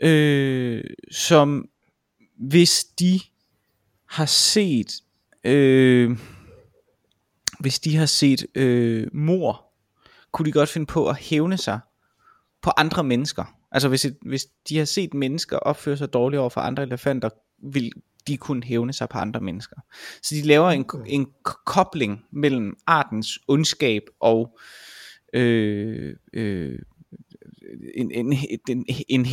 øh, 0.00 0.84
som 1.10 1.68
hvis 2.34 2.84
de 2.84 3.20
har 4.06 4.26
set, 4.26 5.02
øh, 5.44 6.18
hvis 7.60 7.80
de 7.80 7.96
har 7.96 8.06
set 8.06 8.46
øh, 8.54 9.06
mor, 9.12 9.64
kunne 10.32 10.46
de 10.46 10.52
godt 10.52 10.68
finde 10.68 10.86
på 10.86 11.08
at 11.08 11.16
hævne 11.16 11.56
sig 11.58 11.80
på 12.62 12.70
andre 12.76 13.04
mennesker. 13.04 13.58
Altså 13.72 13.88
hvis, 13.88 14.04
et, 14.04 14.16
hvis 14.22 14.46
de 14.68 14.78
har 14.78 14.84
set 14.84 15.14
mennesker 15.14 15.56
opføre 15.56 15.96
sig 15.96 16.12
dårligt 16.12 16.40
over 16.40 16.50
for 16.50 16.60
andre 16.60 16.82
elefanter, 16.82 17.28
vil 17.72 17.92
de 18.26 18.36
kunne 18.36 18.64
hævne 18.64 18.92
sig 18.92 19.08
på 19.08 19.18
andre 19.18 19.40
mennesker. 19.40 19.76
Så 20.22 20.34
de 20.34 20.42
laver 20.42 20.70
en, 20.70 20.84
en 21.06 21.26
kobling 21.64 22.24
mellem 22.30 22.76
artens 22.86 23.38
ondskab 23.48 24.02
og 24.20 24.58
øh, 25.32 26.16
øh, 26.32 26.78
en, 27.94 28.10
en, 28.10 28.36
en, 28.68 28.86
en 29.08 29.26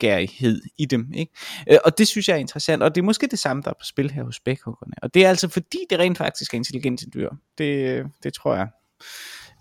nysgerrighed 0.00 0.62
i 0.78 0.84
dem. 0.84 1.12
Ikke? 1.14 1.32
Øh, 1.70 1.78
og 1.84 1.98
det 1.98 2.08
synes 2.08 2.28
jeg 2.28 2.34
er 2.34 2.38
interessant, 2.38 2.82
og 2.82 2.94
det 2.94 3.00
er 3.00 3.04
måske 3.04 3.26
det 3.26 3.38
samme, 3.38 3.62
der 3.62 3.70
er 3.70 3.74
på 3.74 3.84
spil 3.84 4.10
her 4.10 4.22
hos 4.22 4.40
bækhuggerne. 4.40 4.94
Og 5.02 5.14
det 5.14 5.24
er 5.24 5.28
altså 5.28 5.48
fordi, 5.48 5.78
det 5.90 5.98
rent 5.98 6.18
faktisk 6.18 6.54
er 6.54 6.58
intelligente 6.58 7.06
dyr. 7.14 7.30
Det, 7.58 7.98
øh, 7.98 8.04
det 8.22 8.34
tror 8.34 8.54
jeg. 8.54 8.68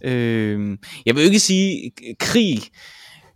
Øh, 0.03 0.77
jeg 1.05 1.15
vil 1.15 1.21
jo 1.21 1.27
ikke 1.27 1.39
sige 1.39 1.91
krig, 2.19 2.59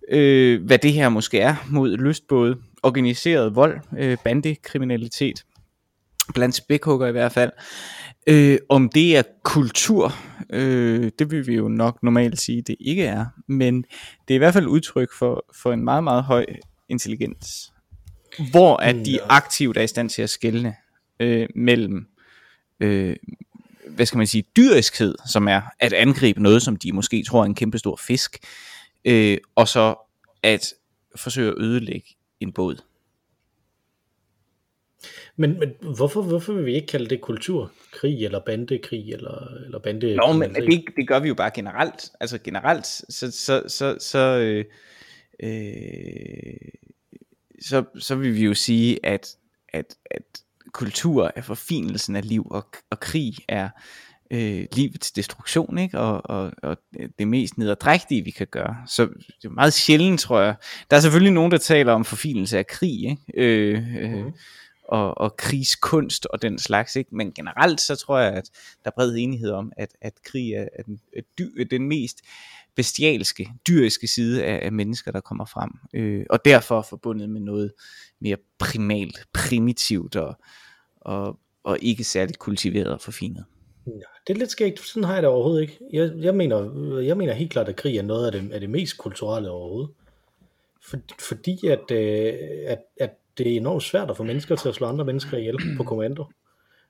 øh, 0.10 0.66
hvad 0.66 0.78
det 0.78 0.94
her 0.94 1.10
måske 1.10 1.40
er 1.40 1.56
mod 1.70 1.98
lystbåde, 1.98 2.58
organiseret 2.84 3.56
vold, 3.56 3.80
øh, 3.98 4.18
bandekriminalitet, 4.24 5.44
blandt 6.34 6.56
spækhugger 6.56 7.08
i 7.08 7.12
hvert 7.12 7.32
fald. 7.32 7.52
Øh, 8.28 8.58
om 8.70 8.90
det 8.90 9.18
er 9.18 9.24
kultur, 9.44 10.14
øh, 10.50 11.12
det 11.20 11.32
vil 11.32 11.48
vi 11.48 11.56
jo 11.56 11.68
nok 11.68 12.04
normalt 12.04 12.40
sige, 12.40 12.62
det 12.62 12.76
ikke 12.80 13.06
er, 13.06 13.26
men 13.48 13.82
det 14.28 14.34
er 14.34 14.36
i 14.36 14.38
hvert 14.38 14.54
fald 14.54 14.68
udtryk 14.68 15.14
for, 15.20 15.46
for 15.62 15.74
en 15.74 15.84
meget, 15.84 16.04
meget 16.04 16.24
høj 16.24 16.46
intelligens, 16.90 17.74
hvor 18.52 18.78
at 18.78 18.96
de 18.96 19.12
Ja. 19.12 19.18
aktivt 19.30 19.78
er 19.78 19.82
i 19.82 19.88
stand 19.88 20.10
til 20.10 20.22
at 20.22 20.30
skelne 20.30 20.76
øh, 21.20 21.50
mellem 21.56 22.08
øh, 22.80 23.16
hvad 23.88 24.06
skal 24.06 24.18
man 24.18 24.28
sige, 24.28 24.44
dyriskhed, 24.58 25.16
som 25.32 25.48
er 25.48 25.62
at 25.80 25.94
angribe 25.94 26.44
noget, 26.44 26.62
som 26.62 26.76
de 26.76 26.92
måske 26.92 27.24
tror 27.24 27.42
er 27.42 27.46
en 27.46 27.56
kæmpe 27.56 27.78
stor 27.78 27.96
fisk, 27.96 28.38
øh, 29.06 29.38
og 29.56 29.68
så 29.68 29.96
at 30.44 30.74
forsøge 31.16 31.50
at 31.50 31.58
ødelægge 31.58 32.08
en 32.40 32.54
båd. 32.54 32.82
Men, 35.36 35.60
men 35.60 35.70
hvorfor, 35.96 36.22
hvorfor 36.22 36.54
vil 36.54 36.66
vi 36.66 36.74
ikke 36.76 36.88
kalde 36.88 37.10
det 37.10 37.22
kulturkrig, 37.22 38.26
eller 38.26 38.40
bandekrig, 38.40 39.14
eller, 39.14 39.48
eller 39.66 39.80
bande... 39.80 40.16
Nå, 40.16 40.34
men 40.34 40.56
det, 40.56 40.84
det 40.96 41.08
gør 41.08 41.20
vi 41.20 41.28
jo 41.28 41.34
bare 41.34 41.52
generelt. 41.56 42.12
Altså 42.20 42.38
generelt, 42.38 42.86
så, 42.86 43.32
så, 43.32 43.64
så, 43.68 43.98
så, 44.00 44.20
øh, 44.20 44.66
øh, 45.40 46.54
så, 47.62 47.84
så 48.00 48.16
vil 48.16 48.36
vi 48.36 48.44
jo 48.46 48.54
sige, 48.54 49.06
at, 49.06 49.36
at, 49.74 49.96
at 50.12 50.24
kultur 50.72 51.32
er 51.36 51.42
forfinelsen 51.42 52.16
af 52.16 52.28
liv, 52.28 52.48
og, 52.52 52.66
og 52.90 53.00
krig 53.00 53.34
er 53.48 53.70
øh, 54.32 54.66
livets 54.74 55.12
destruktion, 55.12 55.78
ikke? 55.78 56.00
Og, 56.00 56.22
og, 56.26 56.52
og 56.64 56.78
det 57.20 57.28
mest 57.28 57.58
nederdrægtige, 57.58 58.24
vi 58.24 58.32
kan 58.32 58.48
gøre. 58.48 58.76
Så 58.88 59.06
det 59.06 59.46
er 59.46 59.50
meget 59.50 59.74
sjældent, 59.74 60.20
tror 60.20 60.42
jeg. 60.42 60.56
Der 60.92 60.98
er 60.98 61.02
selvfølgelig 61.02 61.34
nogen, 61.34 61.52
der 61.52 61.58
taler 61.58 61.94
om 61.94 62.06
forfinelse 62.06 62.58
af 62.58 62.68
krig, 62.68 63.04
ikke? 63.04 63.22
Øh, 63.36 63.88
øh, 63.98 64.12
Mhm. 64.24 64.34
og, 64.88 65.18
og 65.18 65.38
krigskunst 65.38 66.26
og 66.26 66.42
den 66.42 66.60
slags, 66.60 66.96
ikke? 66.96 67.16
Men 67.16 67.32
generelt 67.34 67.82
så 67.82 67.96
tror 67.96 68.20
jeg, 68.20 68.34
at 68.34 68.50
der 68.84 68.90
er 68.92 68.96
bred 68.96 69.16
enighed 69.18 69.52
om, 69.52 69.72
at, 69.78 69.90
at 70.02 70.14
krig 70.26 70.52
er, 70.54 70.68
er 70.80 70.84
den, 70.84 71.02
er 71.60 71.66
den 71.66 71.88
mest 71.88 72.22
bestialske, 72.76 73.50
dyriske 73.68 74.08
side 74.08 74.44
af, 74.44 74.66
af 74.66 74.72
mennesker, 74.72 75.12
der 75.12 75.22
kommer 75.22 75.46
frem. 75.46 75.72
Øh, 75.94 76.26
og 76.30 76.46
derfor 76.46 76.82
forbundet 76.82 77.30
med 77.30 77.42
noget 77.42 77.74
mere 78.22 78.38
primalt, 78.60 79.20
primitivt 79.34 80.16
og, 80.16 80.36
og, 81.02 81.40
og 81.64 81.78
ikke 81.82 82.04
særligt 82.04 82.40
kultiveret 82.40 82.88
og 82.88 83.02
forfinet. 83.02 83.46
Ja, 83.88 83.92
det 84.28 84.34
er 84.34 84.38
lidt 84.38 84.52
skægt, 84.52 84.80
sådan 84.80 85.04
har 85.04 85.14
jeg 85.14 85.24
det 85.24 85.30
overhovedet 85.30 85.62
ikke. 85.62 85.80
Jeg, 85.94 86.12
jeg, 86.18 86.36
mener, 86.36 87.00
jeg 87.00 87.18
mener 87.18 87.34
helt 87.34 87.52
klart, 87.52 87.70
at 87.70 87.76
krig 87.76 87.98
er 87.98 88.02
noget 88.02 88.26
af 88.26 88.32
det, 88.32 88.52
af 88.52 88.60
det 88.60 88.70
mest 88.70 88.98
kulturelle 88.98 89.50
overhovedet. 89.50 89.92
For, 90.82 90.98
fordi 91.20 91.68
at, 91.68 91.92
øh, 91.92 92.34
at, 92.68 92.80
at 93.00 93.12
det 93.38 93.54
er 93.54 93.58
enormt 93.58 93.84
svært 93.84 94.10
at 94.10 94.18
få 94.18 94.24
mennesker 94.24 94.56
til 94.56 94.70
at 94.70 94.76
slå 94.76 94.88
andre 94.88 95.06
mennesker 95.06 95.38
ihjel 95.38 95.58
på 95.78 95.84
kommando. 95.84 96.26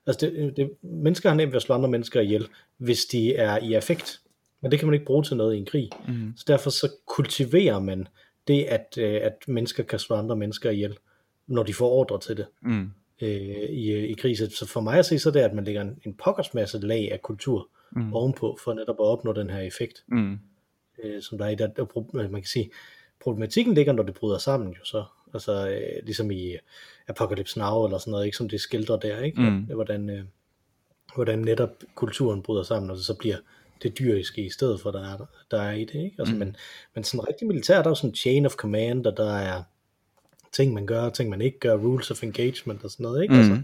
Altså 0.08 0.26
det, 0.26 0.58
det, 0.58 0.72
mennesker 0.82 1.30
har 1.30 1.36
nemt 1.36 1.52
ved 1.52 1.56
at 1.56 1.62
slå 1.62 1.76
andre 1.76 1.90
mennesker 1.90 2.22
ihjel, 2.22 2.48
hvis 2.78 3.06
de 3.06 3.36
er 3.36 3.58
i 3.58 3.74
affekt. 3.74 4.22
Men 4.64 4.72
det 4.72 4.80
kan 4.80 4.88
man 4.88 4.94
ikke 4.94 5.06
bruge 5.06 5.24
til 5.24 5.38
noget 5.38 5.56
i 5.56 5.58
en 5.58 5.66
krig. 5.66 5.90
Mm. 6.08 6.34
Så 6.38 6.44
derfor 6.48 6.70
så 6.70 6.92
kultiverer 7.08 7.80
man 7.80 8.08
det, 8.48 8.64
at, 8.64 8.96
øh, 8.98 9.20
at 9.24 9.36
mennesker 9.48 9.84
kan 9.84 10.00
slå 10.00 10.16
andre 10.16 10.36
mennesker 10.36 10.70
ihjel, 10.70 10.98
når 11.48 11.64
de 11.64 11.74
får 11.74 11.90
ordre 11.90 12.20
til 12.20 12.38
det 12.38 12.46
Mm. 12.62 12.90
øh, 13.22 13.30
i, 13.70 13.94
i 13.96 14.14
krig. 14.14 14.38
Så- 14.38 14.66
for 14.68 14.82
mig 14.82 15.00
at 15.00 15.06
se, 15.06 15.20
så 15.20 15.30
er 15.30 15.34
det, 15.34 15.40
at 15.40 15.54
man 15.54 15.64
lægger 15.64 15.82
en, 15.82 16.00
en 16.06 16.14
pokkers 16.14 16.54
masse 16.54 16.80
lag 16.80 17.12
af 17.12 17.22
kultur 17.22 17.70
Mm. 17.96 18.14
ovenpå, 18.14 18.58
for 18.64 18.74
netop 18.74 18.96
at 19.00 19.06
opnå 19.06 19.34
den 19.34 19.50
her 19.50 19.60
effekt, 19.60 20.04
Mm. 20.08 20.40
øh, 21.04 21.22
som 21.22 21.38
der 21.38 21.46
er 21.46 21.50
i 21.50 21.56
det. 21.56 21.80
Og 21.80 21.92
pro- 21.98 22.12
Man 22.14 22.32
kan 22.42 22.44
sige, 22.44 22.72
problematikken 23.20 23.74
ligger, 23.74 23.94
når 23.94 24.04
det 24.04 24.14
bryder 24.16 24.38
sammen 24.38 24.70
jo 24.74 24.86
så. 24.86 25.04
Altså 25.34 25.70
øh, 25.70 26.06
ligesom 26.06 26.32
i 26.32 26.56
Apocalypse 27.08 27.60
Now 27.60 27.86
eller 27.86 27.98
sådan 27.98 28.12
noget, 28.12 28.26
ikke 28.26 28.38
som 28.38 28.50
det 28.50 28.62
skildrer 28.62 28.98
der, 29.00 29.20
ikke? 29.22 29.42
Mm. 29.42 29.66
At, 29.70 29.76
hvordan, 29.76 30.10
øh, 30.10 30.24
hvordan 31.16 31.40
netop 31.40 31.70
kulturen 31.96 32.42
bryder 32.42 32.64
sammen, 32.64 32.92
og 32.92 32.98
det 32.98 33.06
så 33.06 33.16
bliver 33.18 33.38
det 33.84 34.00
dyriske 34.00 34.46
i 34.46 34.50
stedet 34.50 34.82
for, 34.82 34.92
der 34.92 35.14
er, 35.14 35.26
der 35.52 35.62
er 35.62 35.72
i 35.72 35.86
det, 35.86 35.96
ikke? 35.96 36.16
Altså, 36.20 36.34
Mm. 36.34 36.40
men, 36.40 36.56
men 36.96 37.04
sådan 37.04 37.28
rigtig 37.28 37.48
militær, 37.48 37.76
der 37.78 37.84
er 37.84 37.90
jo 37.90 37.96
sådan 37.96 38.16
chain 38.16 38.46
of 38.46 38.54
command, 38.56 39.06
og 39.06 39.18
der 39.18 39.34
er 39.38 39.64
ting, 40.52 40.74
man 40.74 40.86
gør, 40.86 41.10
ting, 41.10 41.30
man 41.30 41.42
ikke 41.42 41.60
gør, 41.60 41.78
rules 41.78 42.12
of 42.12 42.24
engagement 42.24 42.84
og 42.84 42.92
sådan 42.92 43.04
noget, 43.04 43.24
ikke? 43.24 43.34
Mm. 43.34 43.40
Altså, 43.40 43.62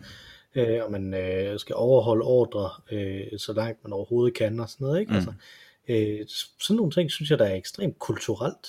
øh, 0.55 0.83
og 0.85 0.91
man 0.91 1.13
øh, 1.13 1.59
skal 1.59 1.75
overholde 1.75 2.23
ordre, 2.25 2.69
øh, 2.91 3.39
så 3.39 3.53
langt 3.53 3.83
man 3.83 3.93
overhovedet 3.93 4.37
kan, 4.37 4.59
og 4.59 4.69
sådan 4.69 4.85
noget, 4.85 4.99
ikke? 4.99 5.09
Mm. 5.11 5.15
Altså, 5.15 5.33
øh, 5.87 6.25
sådan 6.59 6.75
nogle 6.77 6.91
ting, 6.91 7.11
synes 7.11 7.29
jeg, 7.31 7.39
der 7.39 7.45
er 7.45 7.55
ekstremt 7.55 7.99
kulturelt 7.99 8.67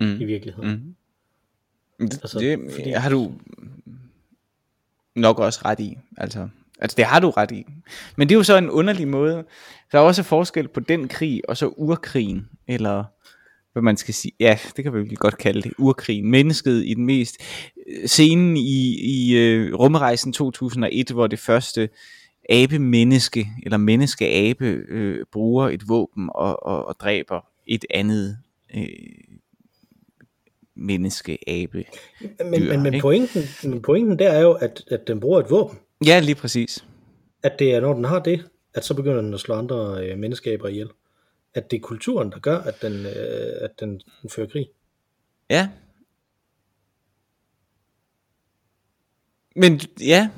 Mm. 0.00 0.20
i 0.20 0.24
virkeligheden. 0.24 0.70
Mm. 0.70 0.94
Det, 1.98 2.02
Altså, 2.12 2.18
altså, 2.22 2.38
det 2.38 2.72
fordi... 2.74 2.90
har 2.90 3.10
du 3.10 3.32
nok 5.14 5.38
også 5.38 5.60
ret 5.64 5.80
i. 5.80 5.98
Altså, 6.16 6.48
altså, 6.80 6.94
det 6.96 7.04
har 7.04 7.20
du 7.20 7.30
ret 7.30 7.50
i. 7.50 7.64
Men 8.16 8.28
det 8.28 8.34
er 8.34 8.38
jo 8.38 8.42
så 8.42 8.56
en 8.56 8.70
underlig 8.70 9.08
måde. 9.08 9.44
Der 9.92 9.98
er 9.98 10.02
også 10.02 10.22
forskel 10.22 10.68
på 10.68 10.80
den 10.80 11.08
krig, 11.08 11.42
og 11.48 11.56
så 11.56 11.66
urkrigen, 11.66 12.48
eller 12.68 13.04
hvad 13.72 13.82
man 13.82 13.96
skal 13.96 14.14
sige. 14.14 14.32
Ja, 14.40 14.58
det 14.76 14.84
kan 14.84 14.94
vi 14.94 15.14
godt 15.14 15.38
kalde 15.38 15.62
det. 15.62 15.72
Urkrigen. 15.78 16.30
Mennesket 16.30 16.84
i 16.86 16.94
den 16.94 17.06
mest 17.06 17.36
øh, 17.86 18.06
scenen 18.08 18.56
i, 18.56 18.96
i 19.00 19.56
uh, 19.56 19.74
rumrejsen 19.74 20.32
2001, 20.32 21.10
hvor 21.10 21.26
det 21.26 21.38
første 21.38 21.88
abe-menneske, 22.50 23.48
eller 23.62 23.76
menneske-abe, 23.76 24.64
øh, 24.64 25.24
bruger 25.32 25.68
et 25.68 25.88
våben 25.88 26.30
og, 26.34 26.66
og, 26.66 26.86
og 26.86 26.96
dræber 27.00 27.40
et 27.66 27.84
andet 27.90 28.38
øh, 28.76 28.86
menneske-abe. 30.76 31.84
Men, 32.20 32.60
dyr, 32.60 32.72
men, 32.72 32.82
men, 32.82 32.94
ikke? 32.94 33.02
pointen, 33.02 33.42
men 33.64 33.82
pointen 33.82 34.18
der 34.18 34.30
er 34.30 34.40
jo, 34.40 34.52
at, 34.52 34.84
at 34.90 35.08
den 35.08 35.20
bruger 35.20 35.40
et 35.40 35.50
våben. 35.50 35.78
Ja, 36.04 36.20
lige 36.20 36.34
præcis. 36.34 36.84
At 37.42 37.58
det 37.58 37.74
er, 37.74 37.80
når 37.80 37.94
den 37.94 38.04
har 38.04 38.18
det, 38.18 38.48
at 38.74 38.84
så 38.84 38.94
begynder 38.94 39.22
den 39.22 39.34
at 39.34 39.40
slå 39.40 39.54
andre 39.54 40.06
øh, 40.06 40.18
menneskeaber 40.18 40.68
ihjel. 40.68 40.88
At 41.54 41.70
det 41.70 41.76
er 41.76 41.80
kulturen, 41.80 42.32
der 42.32 42.38
gør, 42.38 42.58
at 42.58 42.82
den, 42.82 42.92
øh, 42.92 43.52
at 43.60 43.70
den, 43.80 44.00
den 44.22 44.30
fører 44.30 44.46
krig. 44.46 44.66
Ja. 45.50 45.68
Men 49.56 49.80
ja, 50.00 50.28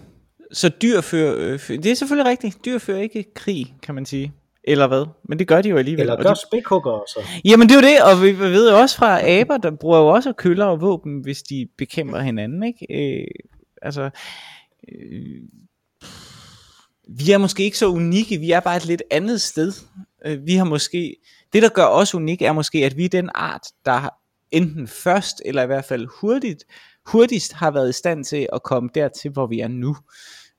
så 0.52 0.68
dyr 0.68 1.00
fører, 1.00 1.36
øh, 1.38 1.68
det 1.68 1.86
er 1.86 1.94
selvfølgelig 1.94 2.30
rigtigt, 2.30 2.64
dyr 2.64 2.78
fører 2.78 3.00
ikke 3.00 3.34
krig, 3.34 3.74
kan 3.82 3.94
man 3.94 4.06
sige. 4.06 4.32
Eller 4.64 4.86
hvad? 4.86 5.06
Men 5.24 5.38
det 5.38 5.48
gør 5.48 5.62
de 5.62 5.68
jo 5.68 5.76
alligevel. 5.76 6.00
Eller 6.00 6.16
og 6.16 6.22
gør 6.22 6.34
de, 6.34 6.40
spækhugger 6.40 7.04
så. 7.06 7.20
jamen 7.44 7.68
det 7.68 7.74
er 7.74 7.80
jo 7.80 7.86
det, 7.88 8.02
og 8.02 8.22
vi 8.22 8.32
vi 8.32 8.52
ved 8.52 8.70
jo 8.70 8.78
også 8.78 8.96
fra 8.96 9.28
aber, 9.28 9.56
der 9.56 9.70
bruger 9.70 9.98
jo 9.98 10.06
også 10.06 10.32
køller 10.32 10.64
og 10.64 10.80
våben, 10.80 11.20
hvis 11.20 11.42
de 11.42 11.68
bekæmper 11.78 12.18
hinanden, 12.18 12.62
ikke? 12.62 12.86
Øh, 12.90 13.26
altså, 13.82 14.10
øh, 14.92 15.42
vi 17.08 17.30
er 17.30 17.38
måske 17.38 17.62
ikke 17.62 17.78
så 17.78 17.88
unikke, 17.88 18.38
vi 18.38 18.50
er 18.50 18.60
bare 18.60 18.76
et 18.76 18.86
lidt 18.86 19.02
andet 19.10 19.40
sted. 19.40 19.72
Øh, 20.24 20.46
vi 20.46 20.54
har 20.54 20.64
måske, 20.64 21.16
det 21.52 21.62
der 21.62 21.68
gør 21.68 21.86
os 21.86 22.14
unikke, 22.14 22.46
er 22.46 22.52
måske, 22.52 22.86
at 22.86 22.96
vi 22.96 23.04
er 23.04 23.08
den 23.08 23.30
art, 23.34 23.66
der 23.84 24.08
enten 24.50 24.86
først, 24.86 25.42
eller 25.44 25.62
i 25.62 25.66
hvert 25.66 25.84
fald 25.84 26.08
hurtigt, 26.20 26.64
hurtigst 27.06 27.52
har 27.52 27.70
været 27.70 27.88
i 27.88 27.92
stand 27.92 28.24
til 28.24 28.48
at 28.52 28.62
komme 28.62 28.90
dertil, 28.94 29.30
hvor 29.30 29.46
vi 29.46 29.60
er 29.60 29.68
nu. 29.68 29.96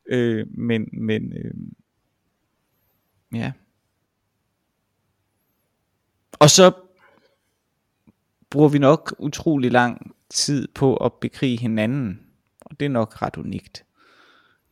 Øh, 0.09 0.47
men, 0.57 0.89
men, 0.93 1.33
øh, 1.33 1.53
ja. 3.33 3.51
Og 6.39 6.49
så 6.49 6.71
bruger 8.49 8.69
vi 8.69 8.79
nok 8.79 9.15
utrolig 9.19 9.71
lang 9.71 10.15
tid 10.29 10.67
på 10.67 10.95
at 10.95 11.13
bekrige 11.13 11.57
hinanden. 11.57 12.19
Og 12.61 12.79
det 12.79 12.85
er 12.85 12.89
nok 12.89 13.21
ret 13.21 13.37
unikt. 13.37 13.85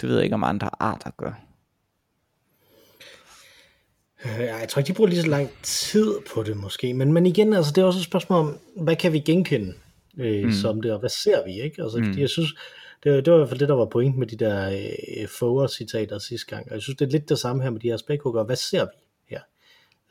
Det 0.01 0.09
ved 0.09 0.15
jeg 0.15 0.23
ikke, 0.23 0.33
om 0.33 0.43
andre 0.43 0.69
arter 0.79 1.11
gør. 1.17 1.31
Øh, 4.25 4.39
Jeg 4.39 4.67
tror 4.69 4.79
ikke, 4.79 4.87
de 4.87 4.93
bruger 4.93 5.09
lige 5.09 5.21
så 5.21 5.27
lang 5.27 5.49
tid 5.63 6.15
på 6.33 6.43
det 6.43 6.57
måske. 6.57 6.93
Men, 6.93 7.13
men 7.13 7.25
igen, 7.25 7.53
altså, 7.53 7.71
det 7.75 7.81
er 7.81 7.85
også 7.85 7.99
et 7.99 8.05
spørgsmål 8.05 8.39
om, 8.39 8.59
hvad 8.75 8.95
kan 8.95 9.13
vi 9.13 9.19
genkende 9.19 9.73
øh, 10.17 10.45
mm. 10.45 10.51
som 10.51 10.81
det, 10.81 10.91
og 10.93 10.99
hvad 10.99 11.09
ser 11.09 11.45
vi? 11.45 11.61
ikke? 11.61 11.83
Altså, 11.83 11.97
mm. 11.97 12.17
Jeg 12.17 12.29
synes, 12.29 12.49
det, 13.03 13.11
var- 13.13 13.21
det 13.21 13.31
var 13.33 13.37
i 13.37 13.39
hvert 13.39 13.49
fald 13.49 13.59
det, 13.59 13.69
der 13.69 13.75
var 13.75 13.85
point 13.85 14.17
med 14.17 14.27
de 14.27 14.35
der 14.35 14.69
øh, 15.17 15.27
Foer-citater 15.27 16.19
sidste 16.19 16.47
gang. 16.55 16.67
Og 16.67 16.73
jeg 16.73 16.81
synes, 16.81 16.97
det 16.97 17.05
er 17.07 17.11
lidt 17.11 17.29
det 17.29 17.39
samme 17.39 17.63
her 17.63 17.69
med 17.69 17.79
de 17.79 17.87
her 17.89 17.97
spækhugger. 17.97 18.43
Hvad 18.43 18.55
ser 18.55 18.85
vi 18.85 18.91
her? 19.29 19.41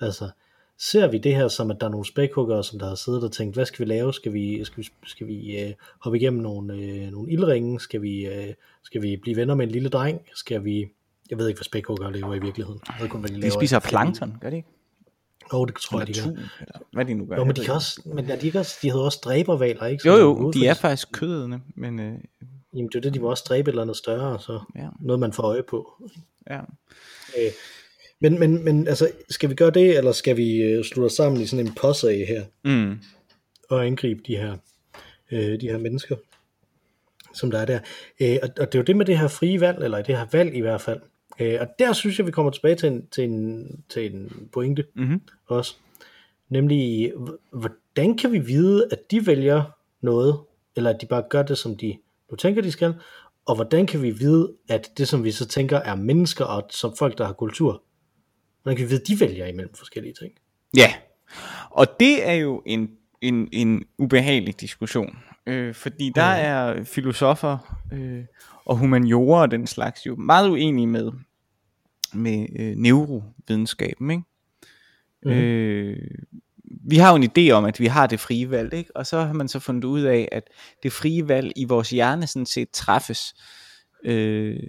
Altså, 0.01 0.31
ser 0.79 1.07
vi 1.09 1.19
det 1.19 1.35
her 1.35 1.49
som, 1.49 1.71
at 1.71 1.77
der 1.81 1.87
er 1.87 1.91
nogle 1.91 2.07
spækhuggere, 2.07 2.65
som 2.65 2.79
der 2.79 2.89
har 2.89 2.95
siddet 2.95 3.25
og 3.25 3.33
tænkt, 3.33 3.55
hvad 3.57 3.67
skal 3.67 3.87
vi 3.87 3.91
lave? 3.93 4.15
Skal 4.15 4.33
vi, 4.33 4.65
skal 4.65 4.83
vi, 4.85 4.89
skal 5.07 5.27
vi 5.27 5.59
øh, 5.61 5.73
hoppe 5.99 6.19
igennem 6.19 6.43
nogle, 6.43 6.75
øh, 6.75 7.11
nogle 7.11 7.33
ildringe? 7.33 7.81
Skal 7.81 8.03
vi, 8.03 8.27
øh, 8.27 8.55
skal 8.83 9.03
vi 9.03 9.17
blive 9.17 9.37
venner 9.37 9.55
med 9.55 9.67
en 9.67 9.73
lille 9.73 9.89
dreng? 9.89 10.21
Skal 10.35 10.65
vi... 10.65 10.89
Jeg 11.31 11.39
ved 11.39 11.49
ikke, 11.49 11.59
hvad 11.59 11.65
spækhuggere 11.65 12.13
lever 12.13 12.35
i 12.35 12.39
virkeligheden. 12.39 12.81
Jeg 12.89 12.97
ved 13.01 13.09
kun, 13.09 13.21
hvad 13.21 13.31
de, 13.31 13.35
De 13.35 13.41
laver 13.41 13.53
spiser 13.53 13.79
plankton, 13.79 14.39
gør 14.41 14.51
de 14.51 14.57
ikke? 14.57 14.69
Oh, 15.53 15.67
det 15.67 15.75
tror 15.75 15.99
jeg, 15.99 16.07
de 16.07 16.13
Eller 16.13 16.25
gør. 16.25 16.31
eller 16.61 16.79
hvad 16.93 17.05
de 17.05 17.15
nu 17.15 17.27
gør. 17.27 17.37
Jo, 17.37 17.45
men 17.45 17.57
de 17.57 17.65
kan 17.65 17.75
også, 17.75 18.03
men 18.05 18.31
er 18.31 18.37
de, 18.39 18.47
ikke 18.47 18.59
også, 18.59 18.79
de 18.83 18.91
havde 18.91 19.05
også 19.05 19.19
dræbervaler, 19.25 19.87
ikke? 19.87 20.09
Jo 20.09 20.13
Som 20.17 20.21
jo, 20.21 20.35
hovedfisk. 20.35 20.63
de 20.63 20.69
er 20.69 20.75
faktisk 20.75 21.09
kødende, 21.13 21.61
men 21.75 21.99
øh, 22.01 22.15
Jamen, 22.75 22.87
det 22.89 22.95
er 22.95 22.99
jo 22.99 23.01
det, 23.01 23.15
de 23.15 23.21
må 23.21 23.31
også 23.31 23.45
dræbe 23.49 23.69
et 23.69 23.73
eller 23.73 23.83
andet 23.83 23.97
større, 23.97 24.41
så 24.41 24.61
ja, 24.77 24.89
noget 25.01 25.21
man 25.21 25.33
får 25.33 25.43
øje 25.43 25.63
på. 25.63 26.03
ja. 26.51 26.59
Øh, 27.39 27.53
men, 28.21 28.39
men, 28.39 28.65
men 28.65 28.89
altså, 28.89 29.11
skal 29.29 29.51
vi 29.51 29.55
gøre 29.55 29.71
det, 29.71 29.97
eller 29.97 30.13
skal 30.13 30.37
vi 30.37 30.63
øh, 30.63 30.85
slutte 30.85 31.07
os 31.07 31.13
sammen 31.13 31.41
i 31.41 31.47
sådan 31.47 31.67
en 31.67 31.75
posse 31.75 32.25
her, 32.25 32.45
Mm, 32.65 32.99
og 33.69 33.87
angribe 33.87 34.21
de 34.27 34.37
her, 34.37 34.57
øh, 35.33 35.61
de 35.61 35.69
her 35.69 35.79
mennesker, 35.79 36.17
som 37.35 37.51
der 37.51 37.59
er 37.59 37.65
der. 37.65 37.79
Øh, 38.21 38.37
og, 38.43 38.49
og 38.59 38.73
det 38.73 38.75
er 38.75 38.79
jo 38.79 38.85
det 38.85 38.97
med 38.97 39.07
det 39.07 39.19
her 39.19 39.29
frie 39.29 39.61
valg, 39.61 39.85
eller 39.85 40.03
det 40.03 40.17
her 40.17 40.27
valg 40.33 40.55
i 40.55 40.61
hvert 40.61 40.81
fald. 40.81 41.01
Øh, 41.41 41.57
og 41.61 41.67
der 41.79 41.93
synes 41.93 42.19
jeg, 42.19 42.27
vi 42.27 42.31
kommer 42.31 42.51
tilbage 42.51 42.75
til 42.75 42.89
en, 42.89 43.07
til 43.07 43.25
en, 43.25 43.67
til 43.89 44.15
en 44.15 44.49
pointe 44.53 44.85
mm-hmm. 44.95 45.21
også. 45.47 45.77
Nemlig, 46.49 47.13
hvordan 47.51 48.17
kan 48.19 48.33
vi 48.33 48.39
vide, 48.39 48.89
at 48.93 49.11
de 49.11 49.27
vælger 49.27 49.63
noget, 50.01 50.41
eller 50.77 50.91
at 50.91 51.01
de 51.01 51.07
bare 51.07 51.23
gør 51.31 51.43
det, 51.43 51.59
som 51.59 51.77
de 51.77 51.99
nu 52.31 52.37
tænker, 52.37 52.63
de 52.63 52.73
skal, 52.73 52.95
og 53.47 53.55
hvordan 53.55 53.87
kan 53.87 54.03
vi 54.03 54.11
vide, 54.11 54.53
at 54.69 54.91
det, 54.99 55.09
som 55.09 55.25
vi 55.25 55.31
så 55.31 55.47
tænker, 55.49 55.79
er 55.79 55.95
mennesker, 55.95 56.45
og 56.45 56.67
som 56.71 56.97
folk, 56.99 57.19
der 57.19 57.25
har 57.25 57.33
kultur, 57.33 57.83
hvordan 58.67 58.77
kan 58.77 58.85
vi 58.85 58.91
vide, 58.91 59.01
at 59.01 59.09
de 59.09 59.21
vælger 59.21 59.47
imellem 59.47 59.75
forskellige 59.75 60.15
ting? 60.15 60.33
Ja, 60.77 60.95
og 61.71 61.87
det 62.01 62.29
er 62.29 62.33
jo 62.33 62.63
en, 62.67 62.91
en, 63.21 63.49
en 63.53 63.85
ubehagelig 63.99 64.61
diskussion, 64.61 65.19
øh, 65.47 65.75
fordi 65.75 66.13
der 66.15 66.23
er 66.23 66.85
filosofer 66.85 67.79
øh, 67.93 68.25
og 68.65 68.77
humaniorer 68.77 69.41
og 69.41 69.51
den 69.51 69.67
slags 69.67 70.07
jo 70.07 70.17
meget 70.17 70.49
uenige 70.49 70.87
med, 70.87 71.13
med 72.15 72.47
øh, 72.59 72.77
neurovidenskaben, 72.77 74.11
ikke? 74.11 74.23
Mhm. 75.23 75.33
Øh, 75.33 76.11
vi 76.65 76.97
har 76.97 77.11
jo 77.11 77.17
en 77.17 77.31
idé 77.39 77.51
om, 77.51 77.65
at 77.65 77.81
vi 77.81 77.87
har 77.87 78.07
det 78.07 78.21
frie 78.21 78.51
valg, 78.51 78.75
ikke? 78.75 78.97
og 78.97 79.07
så 79.07 79.21
har 79.21 79.33
man 79.33 79.49
så 79.49 79.59
fundet 79.59 79.85
ud 79.85 80.01
af, 80.01 80.29
at 80.33 80.43
det 80.83 80.93
frie 80.93 81.29
valg 81.29 81.53
i 81.57 81.65
vores 81.65 81.91
hjerne 81.91 82.27
sådan 82.27 82.47
set 82.47 82.71
træffes 82.71 83.35
øh, 84.05 84.61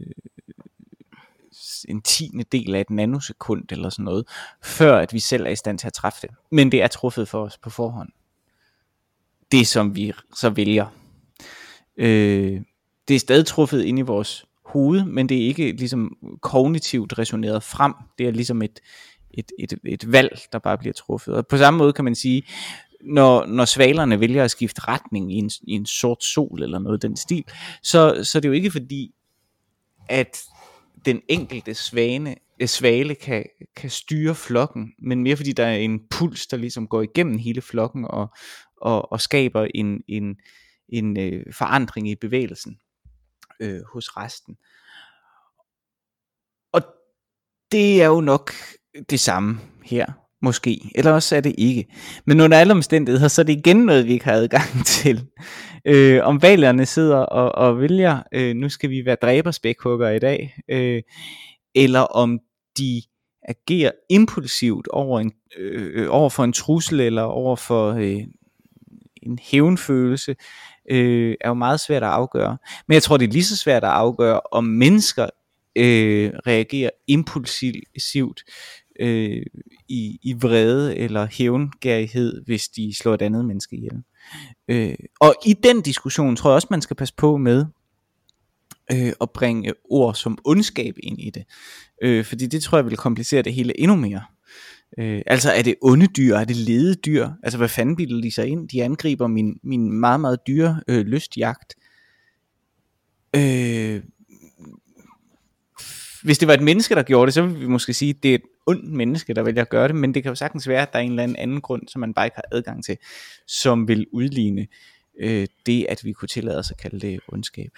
en 1.89 2.01
tiende 2.01 2.43
del 2.51 2.75
af 2.75 2.81
et 2.81 2.89
nanosekund 2.89 3.63
eller 3.71 3.89
sådan 3.89 4.05
noget, 4.05 4.27
før 4.63 4.97
at 4.97 5.13
vi 5.13 5.19
selv 5.19 5.45
er 5.45 5.49
i 5.49 5.55
stand 5.55 5.79
til 5.79 5.87
at 5.87 5.93
træffe 5.93 6.19
det. 6.21 6.29
Men 6.51 6.71
det 6.71 6.81
er 6.81 6.87
truffet 6.87 7.27
for 7.27 7.43
os 7.43 7.57
på 7.57 7.69
forhånd. 7.69 8.09
Det 9.51 9.67
som 9.67 9.95
vi 9.95 10.13
så 10.35 10.49
vælger. 10.49 10.85
Øh, 11.97 12.61
det 13.07 13.15
er 13.15 13.19
stadig 13.19 13.45
truffet 13.45 13.83
ind 13.83 13.99
i 13.99 14.01
vores 14.01 14.45
hoved, 14.65 15.03
men 15.03 15.29
det 15.29 15.37
er 15.37 15.45
ikke 15.47 15.71
ligesom 15.71 16.17
kognitivt 16.41 17.19
resoneret 17.19 17.63
frem. 17.63 17.93
Det 18.17 18.27
er 18.27 18.31
ligesom 18.31 18.61
et, 18.61 18.79
et, 19.31 19.51
et, 19.59 19.73
et 19.85 20.11
valg, 20.11 20.39
der 20.51 20.59
bare 20.59 20.77
bliver 20.77 20.93
truffet. 20.93 21.33
Og 21.33 21.47
på 21.47 21.57
samme 21.57 21.77
måde 21.77 21.93
kan 21.93 22.05
man 22.05 22.15
sige, 22.15 22.43
når, 23.01 23.45
når 23.45 23.65
svalerne 23.65 24.19
vælger 24.19 24.43
at 24.43 24.51
skifte 24.51 24.81
retning 24.87 25.33
i 25.33 25.35
en, 25.35 25.51
i 25.63 25.71
en 25.71 25.85
sort 25.85 26.23
sol 26.23 26.63
eller 26.63 26.79
noget 26.79 27.01
den 27.01 27.17
stil, 27.17 27.43
så, 27.83 28.23
så 28.23 28.39
det 28.39 28.45
er 28.45 28.49
jo 28.49 28.53
ikke 28.53 28.71
fordi, 28.71 29.11
at 30.09 30.41
den 31.05 31.21
enkelte 31.29 31.73
svane, 31.73 32.35
øh, 32.61 32.67
svale 32.67 33.15
kan, 33.15 33.45
kan 33.75 33.89
styre 33.89 34.35
flokken, 34.35 34.93
men 34.99 35.23
mere 35.23 35.35
fordi 35.35 35.51
der 35.51 35.65
er 35.65 35.75
en 35.75 36.07
puls, 36.09 36.47
der 36.47 36.57
ligesom 36.57 36.87
går 36.87 37.01
igennem 37.01 37.37
hele 37.37 37.61
flokken 37.61 38.05
og, 38.05 38.27
og, 38.81 39.11
og 39.11 39.21
skaber 39.21 39.67
en, 39.75 40.03
en, 40.07 40.35
en 40.89 41.19
øh, 41.19 41.53
forandring 41.53 42.09
i 42.09 42.15
bevægelsen 42.15 42.79
øh, 43.59 43.81
hos 43.93 44.17
resten. 44.17 44.57
Og 46.73 46.81
det 47.71 48.01
er 48.01 48.07
jo 48.07 48.21
nok 48.21 48.51
det 49.09 49.19
samme 49.19 49.59
her. 49.83 50.26
Måske, 50.41 50.91
eller 50.95 51.11
også 51.11 51.35
er 51.35 51.41
det 51.41 51.55
ikke. 51.57 51.85
Men 52.25 52.41
under 52.41 52.57
alle 52.57 52.73
omstændigheder, 52.73 53.27
så 53.27 53.41
er 53.41 53.45
det 53.45 53.57
igen 53.57 53.77
noget, 53.77 54.05
vi 54.05 54.13
ikke 54.13 54.25
har 54.25 54.33
adgang 54.33 54.85
til. 54.85 55.25
Øh, 55.85 56.19
om 56.23 56.41
valerne 56.41 56.85
sidder 56.85 57.17
og, 57.17 57.55
og 57.55 57.79
vælger, 57.79 58.23
øh, 58.31 58.55
nu 58.55 58.69
skal 58.69 58.89
vi 58.89 59.05
være 59.05 59.17
dræberspækhugger 59.21 60.09
i 60.09 60.19
dag, 60.19 60.55
øh, 60.69 61.01
eller 61.75 61.99
om 61.99 62.39
de 62.77 63.01
agerer 63.47 63.91
impulsivt 64.09 64.87
over, 64.87 65.19
en, 65.19 65.31
øh, 65.57 65.91
øh, 65.93 66.07
over 66.09 66.29
for 66.29 66.43
en 66.43 66.53
trussel, 66.53 66.99
eller 66.99 67.21
over 67.21 67.55
for 67.55 67.93
øh, 67.93 68.23
en 69.23 69.39
hævnfølelse, 69.41 70.35
øh, 70.91 71.35
er 71.41 71.47
jo 71.47 71.53
meget 71.53 71.79
svært 71.79 72.03
at 72.03 72.09
afgøre. 72.09 72.57
Men 72.87 72.93
jeg 72.93 73.03
tror, 73.03 73.17
det 73.17 73.27
er 73.27 73.31
lige 73.31 73.43
så 73.43 73.57
svært 73.57 73.83
at 73.83 73.89
afgøre, 73.89 74.41
om 74.51 74.63
mennesker 74.63 75.29
øh, 75.75 76.31
reagerer 76.47 76.89
impulsivt 77.07 78.43
øh, 78.99 79.45
i, 79.87 80.19
i 80.23 80.33
vrede 80.33 80.97
eller 80.97 81.27
hævngærighed, 81.31 82.45
hvis 82.45 82.67
de 82.69 82.93
slår 82.97 83.13
et 83.13 83.21
andet 83.21 83.45
menneske 83.45 83.75
ihjel. 83.75 84.03
Øh, 84.67 84.95
og 85.19 85.35
i 85.45 85.53
den 85.53 85.81
diskussion 85.81 86.35
tror 86.35 86.49
jeg 86.49 86.55
også, 86.55 86.67
man 86.71 86.81
skal 86.81 86.95
passe 86.95 87.13
på 87.17 87.37
med 87.37 87.65
øh, 88.91 89.13
at 89.21 89.29
bringe 89.29 89.73
ord 89.89 90.15
som 90.15 90.37
ondskab 90.45 90.95
ind 91.03 91.19
i 91.21 91.29
det. 91.29 91.43
Øh, 92.01 92.25
fordi 92.25 92.47
det 92.47 92.63
tror 92.63 92.77
jeg 92.77 92.85
vil 92.85 92.97
komplicere 92.97 93.41
det 93.41 93.53
hele 93.53 93.79
endnu 93.79 93.95
mere. 93.95 94.21
Øh, 94.99 95.21
altså 95.25 95.51
er 95.51 95.61
det 95.61 95.75
onde 95.81 96.07
dyr, 96.07 96.35
er 96.35 96.45
det 96.45 96.55
lede 96.55 96.95
dyr? 96.95 97.29
Altså 97.43 97.57
hvad 97.57 97.69
fanden 97.69 97.95
bilder 97.95 98.21
de 98.21 98.31
sig 98.31 98.47
ind? 98.47 98.69
De 98.69 98.83
angriber 98.83 99.27
min, 99.27 99.59
min 99.63 99.91
meget, 99.91 100.19
meget 100.19 100.39
dyre 100.47 100.81
øh, 100.87 101.05
lystjagt. 101.05 101.75
Øh, 103.35 104.01
hvis 106.27 106.37
det 106.37 106.47
var 106.47 106.53
et 106.53 106.61
menneske, 106.61 106.95
der 106.95 107.03
gjorde 107.03 107.25
det, 107.25 107.33
så 107.33 107.41
ville 107.41 107.59
vi 107.59 107.67
måske 107.67 107.93
sige, 107.93 108.09
at 108.09 108.23
det 108.23 108.31
er 108.31 108.35
et 108.35 108.41
ondt 108.65 108.91
menneske, 108.91 109.33
der 109.33 109.43
vælger 109.43 109.61
at 109.61 109.69
gøre 109.69 109.87
det, 109.87 109.95
men 109.95 110.13
det 110.13 110.23
kan 110.23 110.29
jo 110.29 110.35
sagtens 110.35 110.67
være, 110.67 110.81
at 110.81 110.93
der 110.93 110.99
er 110.99 111.03
en 111.03 111.09
eller 111.09 111.23
anden, 111.23 111.37
anden 111.37 111.61
grund, 111.61 111.87
som 111.87 111.99
man 111.99 112.13
bare 112.13 112.25
ikke 112.25 112.35
har 112.35 112.43
adgang 112.51 112.83
til, 112.83 112.97
som 113.47 113.87
vil 113.87 114.07
udligne 114.11 114.67
øh, 115.19 115.47
det, 115.65 115.85
at 115.89 116.03
vi 116.03 116.13
kunne 116.13 116.27
tillade 116.27 116.57
os 116.57 116.71
at 116.71 116.77
kalde 116.77 116.99
det 116.99 117.19
ondskab. 117.27 117.71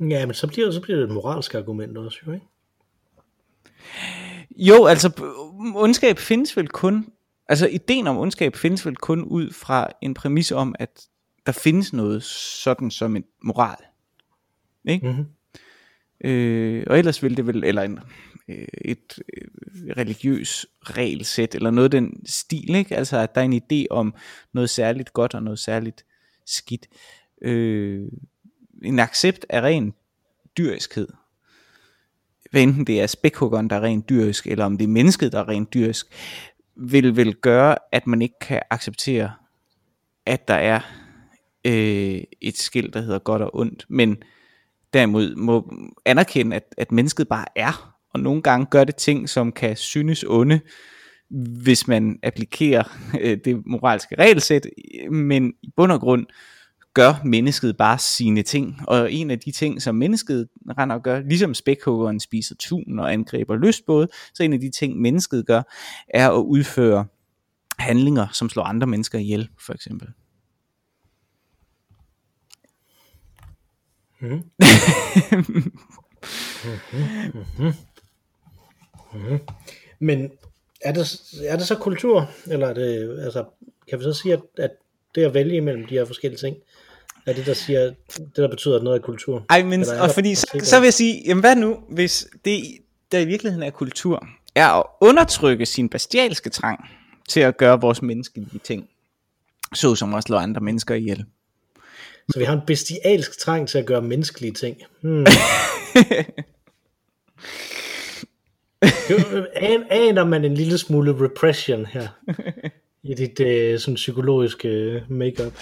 Ja, 0.00 0.26
men 0.26 0.34
så 0.34 0.46
bliver, 0.46 0.70
så 0.70 0.80
bliver 0.80 0.96
det 0.96 1.04
et 1.04 1.14
moralsk 1.14 1.54
argument 1.54 1.98
også, 1.98 2.18
jo, 2.26 2.32
ikke? 2.32 2.46
Jo, 4.56 4.86
altså 4.86 5.22
ondskab 5.74 6.18
findes 6.18 6.56
vel 6.56 6.68
kun, 6.68 7.12
altså 7.48 7.66
ideen 7.66 8.06
om 8.06 8.18
ondskab 8.18 8.56
findes 8.56 8.86
vel 8.86 8.96
kun 8.96 9.24
ud 9.24 9.52
fra 9.52 9.88
en 10.02 10.14
præmis 10.14 10.52
om, 10.52 10.74
at 10.78 11.06
der 11.46 11.52
findes 11.52 11.92
noget 11.92 12.22
sådan 12.22 12.90
som 12.90 13.16
en 13.16 13.24
moral. 13.42 13.76
Ikke? 14.84 15.06
Mm-hmm. 15.06 15.26
Øh, 16.24 16.84
og 16.86 16.98
ellers 16.98 17.22
ville 17.22 17.36
det 17.36 17.46
vel, 17.46 17.64
eller 17.64 17.82
en, 17.82 17.98
øh, 18.48 18.66
et 18.84 19.18
øh, 19.36 19.48
religiøs 19.96 20.66
regelsæt, 20.82 21.54
eller 21.54 21.70
noget 21.70 21.92
den 21.92 22.26
stil, 22.26 22.74
ikke? 22.74 22.96
altså 22.96 23.18
at 23.18 23.34
der 23.34 23.40
er 23.40 23.44
en 23.44 23.62
idé 23.62 23.86
om 23.90 24.14
noget 24.52 24.70
særligt 24.70 25.12
godt 25.12 25.34
og 25.34 25.42
noget 25.42 25.58
særligt 25.58 26.04
skidt. 26.46 26.88
Øh, 27.42 28.08
en 28.84 28.98
accept 28.98 29.46
af 29.48 29.60
ren 29.62 29.94
dyriskhed. 30.58 31.08
Hvad 32.50 32.62
enten 32.62 32.86
det 32.86 33.00
er 33.00 33.06
spækhuggeren, 33.06 33.70
der 33.70 33.76
er 33.76 33.82
rent 33.82 34.08
dyrisk, 34.08 34.46
eller 34.46 34.64
om 34.64 34.78
det 34.78 34.84
er 34.84 34.88
mennesket, 34.88 35.32
der 35.32 35.38
er 35.38 35.48
rent 35.48 35.74
dyrisk, 35.74 36.06
vil 36.76 37.16
vel 37.16 37.34
gøre, 37.34 37.76
at 37.92 38.06
man 38.06 38.22
ikke 38.22 38.38
kan 38.40 38.62
acceptere, 38.70 39.32
at 40.26 40.48
der 40.48 40.54
er 40.54 40.80
øh, 41.64 42.22
et 42.40 42.56
skilt, 42.56 42.94
der 42.94 43.00
hedder 43.00 43.18
godt 43.18 43.42
og 43.42 43.56
ondt, 43.56 43.86
men 43.88 44.22
derimod 44.92 45.34
må 45.36 45.72
anerkende, 46.04 46.56
at, 46.56 46.74
at 46.78 46.92
mennesket 46.92 47.28
bare 47.28 47.44
er, 47.56 47.96
og 48.14 48.20
nogle 48.20 48.42
gange 48.42 48.66
gør 48.66 48.84
det 48.84 48.96
ting, 48.96 49.28
som 49.28 49.52
kan 49.52 49.76
synes 49.76 50.24
onde, 50.28 50.60
hvis 51.62 51.88
man 51.88 52.18
applikerer 52.22 52.98
øh, 53.20 53.38
det 53.44 53.66
moralske 53.66 54.14
regelsæt, 54.18 54.66
men 55.10 55.52
i 55.62 55.70
bund 55.76 55.92
og 55.92 56.00
grund 56.00 56.26
gør 56.94 57.14
mennesket 57.24 57.76
bare 57.76 57.98
sine 57.98 58.42
ting, 58.42 58.76
og 58.88 59.12
en 59.12 59.30
af 59.30 59.38
de 59.38 59.50
ting, 59.50 59.82
som 59.82 59.94
mennesket 59.94 60.48
render 60.78 60.96
og 60.96 61.02
gør, 61.02 61.20
ligesom 61.20 61.54
spækhuggeren 61.54 62.20
spiser 62.20 62.54
tun 62.58 62.98
og 62.98 63.12
angriber 63.12 63.56
lystbåde, 63.56 64.08
så 64.34 64.42
en 64.42 64.52
af 64.52 64.60
de 64.60 64.70
ting, 64.70 65.00
mennesket 65.00 65.46
gør, 65.46 65.62
er 66.08 66.30
at 66.30 66.42
udføre 66.42 67.06
handlinger, 67.78 68.26
som 68.32 68.48
slår 68.48 68.62
andre 68.62 68.86
mennesker 68.86 69.18
ihjel, 69.18 69.48
for 69.66 69.72
eksempel. 69.74 70.08
Mm. 74.20 74.28
mm-hmm. 74.28 75.72
Mm-hmm. 76.64 77.72
Mm-hmm. 79.14 79.38
Men 79.98 80.30
er 80.80 80.92
det, 80.92 81.20
er 81.46 81.56
det 81.56 81.66
så 81.66 81.74
kultur, 81.74 82.30
eller 82.46 82.66
er 82.66 82.74
det, 82.74 83.20
altså, 83.24 83.44
kan 83.88 83.98
vi 83.98 84.04
så 84.04 84.12
sige, 84.12 84.32
at, 84.32 84.40
at 84.58 84.70
det 85.14 85.24
at 85.24 85.34
vælge 85.34 85.56
imellem 85.56 85.86
de 85.86 85.94
her 85.94 86.04
forskellige 86.04 86.38
ting, 86.38 86.56
er 87.26 87.32
det, 87.32 87.46
der 87.46 87.54
siger, 87.54 87.80
det 88.16 88.36
der 88.36 88.48
betyder, 88.48 88.76
at 88.76 88.82
noget 88.82 88.98
er 88.98 89.02
kultur? 89.02 89.44
Ej, 89.50 89.62
men 89.62 89.84
og 90.00 90.10
fordi, 90.10 90.34
så, 90.34 90.60
så 90.62 90.80
vil 90.80 90.86
jeg 90.86 90.94
sige, 90.94 91.22
jamen 91.26 91.40
hvad 91.40 91.56
nu, 91.56 91.78
hvis 91.88 92.28
det, 92.44 92.62
der 93.12 93.18
i 93.18 93.24
virkeligheden 93.24 93.66
er 93.66 93.70
kultur, 93.70 94.26
er 94.54 94.68
at 94.68 94.82
undertrykke 95.00 95.66
sin 95.66 95.88
bestialske 95.88 96.50
trang 96.50 96.84
til 97.28 97.40
at 97.40 97.56
gøre 97.56 97.80
vores 97.80 98.02
menneskelige 98.02 98.60
ting, 98.64 98.88
så 99.74 99.94
som 99.94 100.14
at 100.14 100.22
slå 100.22 100.36
andre 100.36 100.60
mennesker 100.60 100.94
ihjel. 100.94 101.24
Så 102.30 102.38
vi 102.38 102.44
har 102.44 102.52
en 102.52 102.66
bestialsk 102.66 103.38
trang 103.38 103.68
til 103.68 103.78
at 103.78 103.86
gøre 103.86 104.02
menneskelige 104.02 104.52
ting. 104.52 104.76
Hmm. 105.02 105.26
Aner 109.90 110.24
man 110.24 110.44
en 110.44 110.54
lille 110.54 110.78
smule 110.78 111.24
repression 111.24 111.86
her 111.86 112.08
i 113.02 113.14
dit 113.14 113.40
uh, 113.40 113.80
sådan 113.80 113.94
psykologiske 113.94 114.68
øh, 114.68 115.02
makeup? 115.10 115.52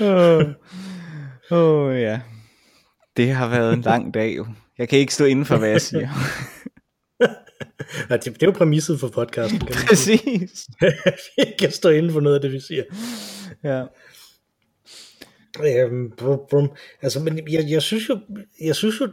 Åh 0.00 0.38
oh. 1.50 1.88
oh, 1.88 2.00
ja. 2.00 2.20
Det 3.16 3.30
har 3.30 3.48
været 3.48 3.72
en 3.72 3.80
lang 3.80 4.14
dag 4.14 4.36
jo. 4.36 4.46
Jeg 4.78 4.88
kan 4.88 4.98
ikke 4.98 5.14
stå 5.14 5.24
inden 5.24 5.44
for, 5.44 5.56
hvad 5.56 5.68
jeg 5.68 5.80
siger. 5.80 6.08
ja, 8.10 8.16
det, 8.16 8.24
det 8.24 8.42
er 8.42 8.46
jo 8.46 8.52
præmisset 8.52 9.00
for 9.00 9.08
podcasten. 9.08 9.58
Kan 9.58 9.76
Præcis. 9.88 10.68
vi 11.36 11.44
kan 11.58 11.70
stå 11.70 11.88
inden 11.88 12.12
for 12.12 12.20
noget 12.20 12.36
af 12.36 12.40
det, 12.40 12.52
vi 12.52 12.60
siger. 12.60 12.82
Ja. 13.64 13.84
Øhm, 15.64 16.10
brum, 16.10 16.40
brum. 16.50 16.70
Altså, 17.02 17.20
men 17.20 17.38
jeg, 17.48 17.70
jeg, 17.70 17.82
synes 17.82 18.08
jo, 18.08 18.18
jeg 18.60 18.76
synes 18.76 19.00
jo, 19.00 19.08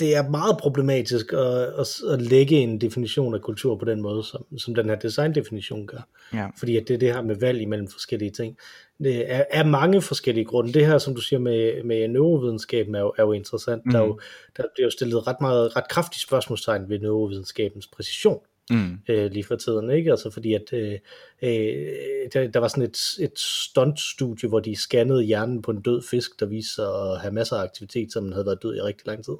det 0.00 0.16
er 0.16 0.28
meget 0.28 0.56
problematisk 0.58 1.32
at, 1.32 1.62
at, 1.62 1.88
at 2.12 2.22
lægge 2.22 2.56
en 2.56 2.80
definition 2.80 3.34
af 3.34 3.40
kultur 3.40 3.76
på 3.76 3.84
den 3.84 4.02
måde, 4.02 4.24
som, 4.24 4.58
som 4.58 4.74
den 4.74 4.88
her 4.88 4.96
design-definition 4.96 5.86
gør. 5.86 6.08
Ja. 6.34 6.48
Fordi 6.58 6.76
at 6.76 6.88
det 6.88 6.94
er 6.94 6.98
det 6.98 7.14
her 7.14 7.22
med 7.22 7.36
valg 7.36 7.60
imellem 7.60 7.88
forskellige 7.88 8.30
ting. 8.30 8.56
Det 8.98 9.32
er, 9.32 9.44
er 9.50 9.64
mange 9.64 10.02
forskellige 10.02 10.44
grunde. 10.44 10.72
Det 10.72 10.86
her, 10.86 10.98
som 10.98 11.14
du 11.14 11.20
siger 11.20 11.40
med, 11.40 11.82
med 11.82 12.08
neurovidenskaben, 12.08 12.94
er 12.94 13.00
jo, 13.00 13.12
er 13.18 13.22
jo 13.22 13.32
interessant. 13.32 13.86
Mm. 13.86 13.92
Der, 13.92 14.00
er 14.00 14.04
jo, 14.04 14.20
der 14.56 14.62
bliver 14.74 14.86
jo 14.86 14.90
stillet 14.90 15.26
ret, 15.26 15.40
meget, 15.40 15.76
ret 15.76 15.88
kraftigt 15.88 16.22
spørgsmålstegn 16.22 16.88
ved 16.88 16.98
neurovidenskabens 16.98 17.86
præcision 17.86 18.40
mm. 18.70 18.98
øh, 19.08 19.30
lige 19.30 19.44
for 19.44 19.56
tiden, 19.56 19.90
ikke? 19.90 20.10
Altså 20.10 20.30
fordi 20.30 20.54
at 20.54 20.72
øh, 20.72 20.98
øh, 21.42 22.28
der, 22.32 22.50
der 22.50 22.58
var 22.58 22.68
sådan 22.68 22.84
et, 22.84 22.98
et 23.20 23.38
stunt-studie, 23.38 24.48
hvor 24.48 24.60
de 24.60 24.76
scannede 24.76 25.22
hjernen 25.22 25.62
på 25.62 25.70
en 25.70 25.82
død 25.82 26.02
fisk, 26.10 26.40
der 26.40 26.46
viste 26.46 26.74
sig 26.74 26.84
at 26.84 27.20
have 27.20 27.34
masser 27.34 27.56
af 27.56 27.62
aktivitet, 27.62 28.12
som 28.12 28.32
havde 28.32 28.46
været 28.46 28.62
død 28.62 28.76
i 28.76 28.80
rigtig 28.80 29.06
lang 29.06 29.24
tid. 29.24 29.36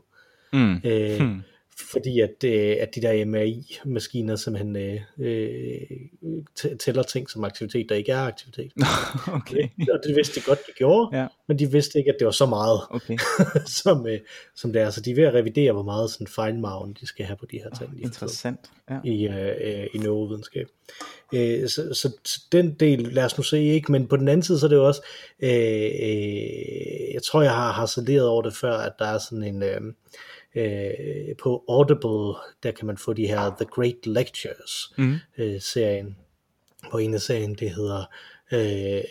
Mm. 0.52 0.80
Øh, 0.84 1.20
hmm 1.20 1.42
fordi 1.78 2.20
at, 2.20 2.44
øh, 2.44 2.76
at 2.80 2.94
de 2.94 3.02
der 3.02 3.24
MRI-maskiner 3.24 4.36
simpelthen 4.36 4.76
øh, 4.76 5.00
øh, 5.18 6.76
tæller 6.78 7.02
ting 7.02 7.30
som 7.30 7.44
aktivitet, 7.44 7.88
der 7.88 7.94
ikke 7.94 8.12
er 8.12 8.20
aktivitet. 8.20 8.72
okay. 9.38 9.68
Og 9.92 10.00
det 10.06 10.16
vidste 10.16 10.40
de 10.40 10.44
godt, 10.44 10.58
de 10.66 10.72
gjorde, 10.76 11.18
ja. 11.18 11.26
men 11.48 11.58
de 11.58 11.70
vidste 11.70 11.98
ikke, 11.98 12.10
at 12.10 12.16
det 12.18 12.24
var 12.24 12.30
så 12.30 12.46
meget, 12.46 12.80
okay. 12.90 13.18
som, 13.82 14.06
øh, 14.06 14.18
som 14.54 14.72
det 14.72 14.82
er. 14.82 14.90
Så 14.90 15.00
de 15.00 15.10
er 15.10 15.14
ved 15.14 15.24
at 15.24 15.34
revidere, 15.34 15.72
hvor 15.72 15.82
meget 15.82 16.10
sådan 16.10 16.26
fejlmagen 16.26 16.96
de 17.00 17.06
skal 17.06 17.26
have 17.26 17.36
på 17.36 17.46
de 17.46 17.58
her 17.58 17.70
ting. 17.78 17.90
Oh, 17.90 18.00
interessant. 18.00 18.60
Ja. 18.90 18.98
I, 19.04 19.28
øh, 19.28 19.86
i 19.94 19.98
neurovidenskab. 19.98 20.66
Øh, 21.34 21.68
så, 21.68 21.94
så, 21.94 22.12
så 22.24 22.40
den 22.52 22.74
del, 22.74 22.98
lad 22.98 23.24
os 23.24 23.36
nu 23.36 23.42
se 23.42 23.62
ikke, 23.62 23.92
men 23.92 24.06
på 24.06 24.16
den 24.16 24.28
anden 24.28 24.42
side, 24.42 24.58
så 24.58 24.66
er 24.66 24.68
det 24.68 24.76
jo 24.76 24.86
også, 24.86 25.02
øh, 25.40 25.50
øh, 25.50 27.14
jeg 27.14 27.22
tror, 27.22 27.42
jeg 27.42 27.54
har 27.54 27.72
harceleret 27.72 28.26
over 28.26 28.42
det 28.42 28.56
før, 28.56 28.76
at 28.76 28.92
der 28.98 29.06
er 29.06 29.18
sådan 29.18 29.44
en... 29.44 29.62
Øh, 29.62 29.80
øh, 30.54 31.36
på 31.42 31.64
Audible, 31.68 32.40
der 32.62 32.70
kan 32.70 32.86
man 32.86 32.98
få 32.98 33.12
de 33.12 33.26
her 33.26 33.54
The 33.56 33.64
Great 33.64 34.06
Lectures 34.06 34.92
mm. 34.98 35.16
øh, 35.38 35.60
serien, 35.60 36.16
hvor 36.90 36.98
en 36.98 37.14
af 37.14 37.20
serien 37.20 37.54
det 37.54 37.70
hedder 37.70 38.04
øh, 38.52 39.02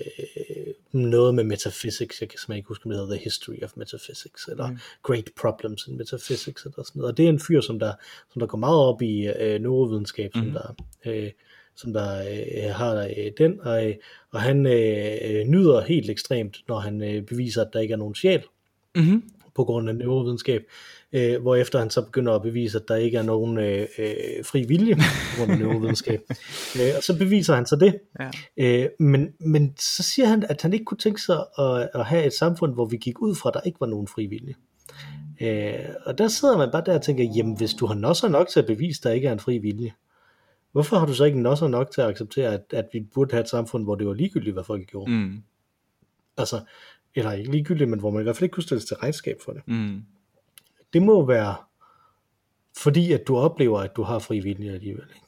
noget 0.92 1.36
med 1.36 1.44
metaphysics, 1.44 2.22
jeg 2.22 2.30
kan 2.30 2.40
simpelthen 2.40 2.58
ikke 2.58 2.68
huske, 2.68 2.86
om 2.86 2.90
det 2.90 3.00
hedder 3.00 3.16
The 3.16 3.24
History 3.24 3.64
of 3.64 3.72
Metaphysics, 3.76 4.48
eller 4.48 4.72
mm. 4.72 4.78
Great 5.04 5.30
Problems 5.42 5.88
in 5.88 5.98
Metaphysics, 5.98 6.66
eller 6.66 6.84
sådan 6.84 7.00
noget. 7.00 7.12
Og 7.12 7.18
det 7.18 7.26
er 7.26 7.30
en 7.30 7.40
fyr, 7.40 7.62
som 7.62 7.80
der, 7.80 7.94
som 8.34 8.40
der 8.40 8.48
går 8.48 8.58
meget 8.58 8.80
op 8.80 9.02
i 9.02 9.28
øh, 9.28 9.62
neurovidenskab, 9.62 10.32
mm. 10.36 10.42
som 10.42 10.52
der, 10.52 10.76
øh, 11.06 11.32
som 11.76 11.94
der 11.94 12.20
øh, 12.20 12.76
har 12.76 12.96
øh, 12.96 13.32
den, 13.38 13.60
og, 13.62 13.88
øh, 13.88 13.96
og 14.32 14.42
han 14.42 14.66
øh, 14.66 15.48
nyder 15.48 15.82
helt 15.82 16.10
ekstremt, 16.10 16.58
når 16.68 16.80
han 16.80 17.04
øh, 17.04 17.24
beviser, 17.24 17.62
at 17.62 17.74
der 17.74 17.80
ikke 17.80 17.94
er 17.94 17.98
nogen 17.98 18.16
sjæl. 18.16 18.44
Mm-hmm 18.96 19.24
på 19.56 19.64
grund 19.64 19.90
af 19.90 19.96
neurovidenskab, 19.96 20.62
øh, 21.14 21.42
hvor 21.42 21.56
efter 21.56 21.80
han 21.80 21.90
så 21.90 22.02
begynder 22.02 22.34
at 22.34 22.42
bevise, 22.42 22.78
at 22.78 22.88
der 22.88 22.96
ikke 22.96 23.18
er 23.18 23.24
nogen 23.24 23.58
øh, 23.58 23.88
øh, 23.98 24.46
fri 24.46 24.66
vilje 24.68 24.96
på 24.96 25.38
grund 25.38 25.52
af 25.52 25.58
neurovidenskab. 25.58 26.22
øh, 26.80 26.92
og 26.98 27.04
så 27.04 27.18
beviser 27.18 27.56
han 27.56 27.66
så 27.66 27.76
det. 27.76 28.00
Ja. 28.58 28.84
Øh, 28.84 28.90
men, 29.00 29.34
men 29.40 29.74
så 29.80 30.04
siger 30.04 30.28
han, 30.28 30.44
at 30.50 30.62
han 30.62 30.74
ikke 30.74 30.86
kunne 30.86 30.98
tænke 30.98 31.22
sig 31.22 31.40
at, 31.60 31.90
at 31.94 32.06
have 32.06 32.26
et 32.26 32.34
samfund, 32.34 32.74
hvor 32.74 32.86
vi 32.86 32.98
gik 32.98 33.22
ud 33.22 33.36
fra, 33.36 33.50
at 33.50 33.54
der 33.54 33.62
ikke 33.62 33.80
var 33.80 33.88
nogen 33.88 34.08
fri 34.08 34.26
vilje. 34.26 34.54
Øh, 35.42 35.90
og 36.06 36.18
der 36.18 36.28
sidder 36.28 36.58
man 36.58 36.70
bare 36.72 36.84
der 36.86 36.96
og 36.96 37.02
tænker, 37.02 37.24
jamen 37.24 37.58
hvis 37.58 37.74
du 37.74 37.86
har 37.86 37.96
nosser 37.96 38.28
nok 38.28 38.48
til 38.48 38.60
at 38.60 38.66
bevise, 38.66 39.00
at 39.00 39.04
der 39.04 39.12
ikke 39.12 39.28
er 39.28 39.32
en 39.32 39.40
fri 39.40 39.58
vilje, 39.58 39.94
hvorfor 40.72 40.98
har 40.98 41.06
du 41.06 41.14
så 41.14 41.24
ikke 41.24 41.42
nosser 41.42 41.68
nok 41.68 41.92
til 41.92 42.02
at 42.02 42.08
acceptere, 42.08 42.54
at, 42.54 42.62
at 42.74 42.86
vi 42.94 43.00
burde 43.14 43.32
have 43.32 43.42
et 43.42 43.50
samfund, 43.50 43.84
hvor 43.84 43.96
det 43.96 44.08
var 44.08 44.14
ligegyldigt, 44.14 44.54
hvad 44.54 44.64
folk 44.64 44.88
gjorde? 44.88 45.12
Mm. 45.12 45.44
Altså, 46.38 46.62
eller 47.16 47.32
ikke 47.32 47.52
ligegyldigt, 47.52 47.90
men 47.90 48.00
hvor 48.00 48.12
man 48.12 48.22
i 48.22 48.24
hvert 48.24 48.36
fald 48.36 48.44
ikke 48.44 48.54
kunne 48.54 48.64
stilles 48.64 48.86
til 48.86 48.98
regnskab 48.98 49.38
for 49.46 49.52
det. 49.52 49.62
Mm. 49.68 50.02
Det 50.94 51.02
må 51.02 51.26
være, 51.26 51.56
fordi 52.78 53.12
at 53.12 53.28
du 53.28 53.38
oplever, 53.38 53.80
at 53.80 53.96
du 53.96 54.04
har 54.04 54.20
fri 54.20 54.40
vilje 54.40 54.72
alligevel. 54.72 55.06
Ikke? 55.16 55.26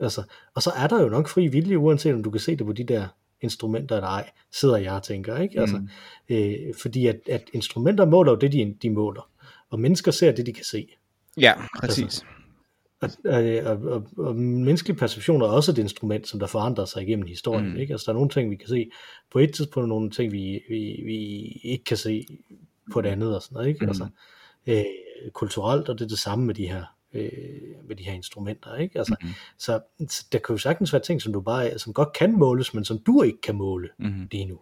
Altså, 0.00 0.22
og 0.54 0.62
så 0.62 0.70
er 0.76 0.86
der 0.86 1.02
jo 1.02 1.08
nok 1.08 1.28
fri 1.28 1.46
vilje, 1.48 1.78
uanset 1.78 2.14
om 2.14 2.22
du 2.22 2.30
kan 2.30 2.40
se 2.40 2.56
det 2.56 2.66
på 2.66 2.72
de 2.72 2.84
der 2.84 3.06
instrumenter 3.40 3.96
eller 3.96 4.08
ej, 4.08 4.30
sidder 4.52 4.76
jeg 4.76 4.92
og 4.92 5.02
tænker. 5.02 5.36
Ikke? 5.36 5.60
Altså, 5.60 5.76
Mm. 5.76 5.88
øh, 6.28 6.74
fordi 6.82 7.06
at, 7.06 7.20
at 7.28 7.50
instrumenter 7.52 8.04
måler 8.04 8.32
jo 8.32 8.38
det, 8.38 8.52
de, 8.52 8.76
de 8.82 8.90
måler. 8.90 9.30
Og 9.70 9.80
mennesker 9.80 10.10
ser 10.10 10.32
det, 10.32 10.46
de 10.46 10.52
kan 10.52 10.64
se. 10.64 10.88
Ja, 11.36 11.52
præcis. 11.80 12.20
Og, 12.20 12.26
og, 13.24 13.72
og, 13.72 13.82
og, 13.92 14.06
og 14.16 14.36
menneskelig 14.36 14.96
perception 14.96 15.42
er 15.42 15.46
også 15.46 15.72
et 15.72 15.78
instrument, 15.78 16.28
som 16.28 16.40
der 16.40 16.46
forandrer 16.46 16.84
sig 16.84 17.02
igennem 17.02 17.26
historien. 17.26 17.66
Mm. 17.66 17.72
Mm. 17.72 17.76
Ikke? 17.80 17.92
Altså, 17.94 18.04
der 18.06 18.12
er 18.12 18.14
nogle 18.14 18.30
ting, 18.30 18.50
vi 18.50 18.56
kan 18.56 18.68
se 18.68 18.90
på 19.32 19.38
et 19.38 19.54
tidspunkt, 19.54 19.84
og 19.84 19.88
nogle 19.88 20.10
ting, 20.10 20.32
vi, 20.32 20.60
vi, 20.68 21.02
vi 21.04 21.16
ikke 21.64 21.84
kan 21.84 21.96
se 21.96 22.26
på 22.92 22.98
et 22.98 23.06
andet. 23.06 23.36
Og 23.36 23.42
sådan 23.42 23.54
noget, 23.54 23.68
ikke? 23.68 23.84
Mm. 23.84 23.88
Altså, 23.88 24.06
øh, 24.66 24.84
kulturelt, 25.32 25.88
og 25.88 25.98
det 25.98 26.04
er 26.04 26.08
det 26.08 26.18
samme 26.18 26.44
med 26.46 26.54
de 26.54 26.66
her 26.68 26.84
øh, 27.12 27.30
med 27.88 27.96
de 27.96 28.04
her 28.04 28.12
instrumenter, 28.12 28.76
ikke? 28.76 28.98
Altså, 28.98 29.16
Mhm. 29.22 29.30
så, 29.58 29.80
så 30.08 30.26
der 30.32 30.38
kan 30.38 30.54
jo 30.54 30.58
sagtens 30.58 30.92
være 30.92 31.02
ting, 31.02 31.22
som 31.22 31.32
du 31.32 31.40
bare, 31.40 31.78
som 31.78 31.92
godt 31.92 32.12
kan 32.12 32.32
måles, 32.38 32.74
men 32.74 32.84
som 32.84 32.98
du 32.98 33.22
ikke 33.22 33.40
kan 33.40 33.54
måle 33.54 33.88
Mm. 33.98 34.28
lige 34.32 34.44
nu. 34.44 34.58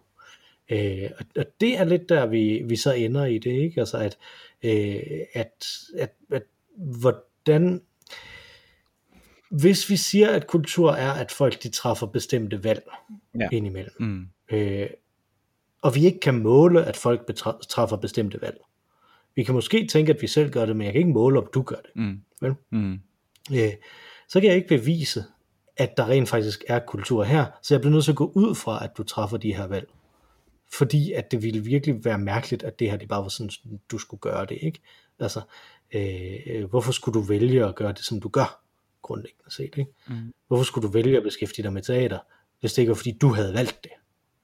Øh, 0.69 1.09
og, 1.19 1.25
og 1.37 1.45
det 1.61 1.79
er 1.79 1.83
lidt 1.83 2.09
der, 2.09 2.25
vi, 2.25 2.61
vi 2.65 2.75
så 2.75 2.91
ender 2.93 3.25
i 3.25 3.37
det, 3.37 3.51
ikke? 3.51 3.79
Altså, 3.79 3.97
at, 3.97 4.17
øh, 4.63 4.99
at, 5.33 5.67
at, 5.97 6.13
at 6.31 6.43
hvordan, 6.77 7.81
hvis 9.59 9.89
vi 9.89 9.95
siger, 9.97 10.29
at 10.29 10.47
kultur 10.47 10.91
er, 10.91 11.11
at 11.11 11.31
folk 11.31 11.63
de 11.63 11.69
træffer 11.69 12.07
bestemte 12.07 12.63
valg 12.63 12.83
Ja. 13.39 13.47
indimellem, 13.51 13.93
Mm. 13.99 14.27
øh, 14.51 14.89
og 15.81 15.95
vi 15.95 16.05
ikke 16.05 16.19
kan 16.19 16.39
måle, 16.39 16.85
at 16.85 16.97
folk 16.97 17.21
betra- 17.31 17.59
træffer 17.69 17.97
bestemte 17.97 18.41
valg. 18.41 18.57
Vi 19.35 19.43
kan 19.43 19.53
måske 19.55 19.87
tænke, 19.87 20.13
at 20.13 20.21
vi 20.21 20.27
selv 20.27 20.49
gør 20.51 20.65
det, 20.65 20.75
men 20.75 20.85
jeg 20.85 20.93
kan 20.93 20.99
ikke 20.99 21.13
måle, 21.13 21.39
om 21.39 21.47
du 21.53 21.61
gør 21.61 21.75
det. 21.75 21.91
Mm. 21.95 22.21
Vel? 22.41 22.53
Mm. 22.71 22.99
Øh, 23.53 23.71
så 24.29 24.39
kan 24.39 24.49
jeg 24.49 24.55
ikke 24.55 24.67
bevise, 24.67 25.23
at 25.77 25.97
der 25.97 26.09
rent 26.09 26.29
faktisk 26.29 26.63
er 26.67 26.79
kultur 26.79 27.23
her, 27.23 27.45
så 27.61 27.73
jeg 27.73 27.81
bliver 27.81 27.93
nødt 27.93 28.03
til 28.03 28.11
at 28.11 28.17
gå 28.17 28.31
ud 28.35 28.55
fra, 28.55 28.83
at 28.83 28.97
du 28.97 29.03
træffer 29.03 29.37
de 29.37 29.55
her 29.55 29.67
valg. 29.67 29.87
Fordi 30.73 31.11
at 31.11 31.31
det 31.31 31.43
ville 31.43 31.59
virkelig 31.63 32.05
være 32.05 32.17
mærkeligt, 32.17 32.63
at 32.63 32.79
det 32.79 32.89
her 32.91 32.97
det 32.97 33.07
bare 33.07 33.21
var 33.21 33.29
sådan, 33.29 33.51
du 33.91 33.97
skulle 33.97 34.21
gøre 34.21 34.45
det, 34.45 34.57
ikke? 34.61 34.79
Altså, 35.19 35.41
øh, 35.93 36.63
hvorfor 36.69 36.91
skulle 36.91 37.13
du 37.19 37.25
vælge 37.25 37.65
at 37.65 37.75
gøre 37.75 37.91
det, 37.91 38.05
som 38.05 38.19
du 38.19 38.29
gør, 38.29 38.62
grundlæggende 39.03 39.53
set, 39.53 39.73
ikke? 39.77 39.85
Mm. 40.07 40.33
Hvorfor 40.47 40.63
skulle 40.63 40.87
du 40.87 40.93
vælge 40.93 41.17
at 41.17 41.23
beskæftige 41.23 41.63
dig 41.63 41.73
med 41.73 41.81
teater, 41.81 42.19
hvis 42.59 42.73
det 42.73 42.81
ikke 42.81 42.89
var, 42.89 42.95
fordi 42.95 43.11
du 43.11 43.27
havde 43.27 43.53
valgt 43.53 43.83
det? 43.83 43.91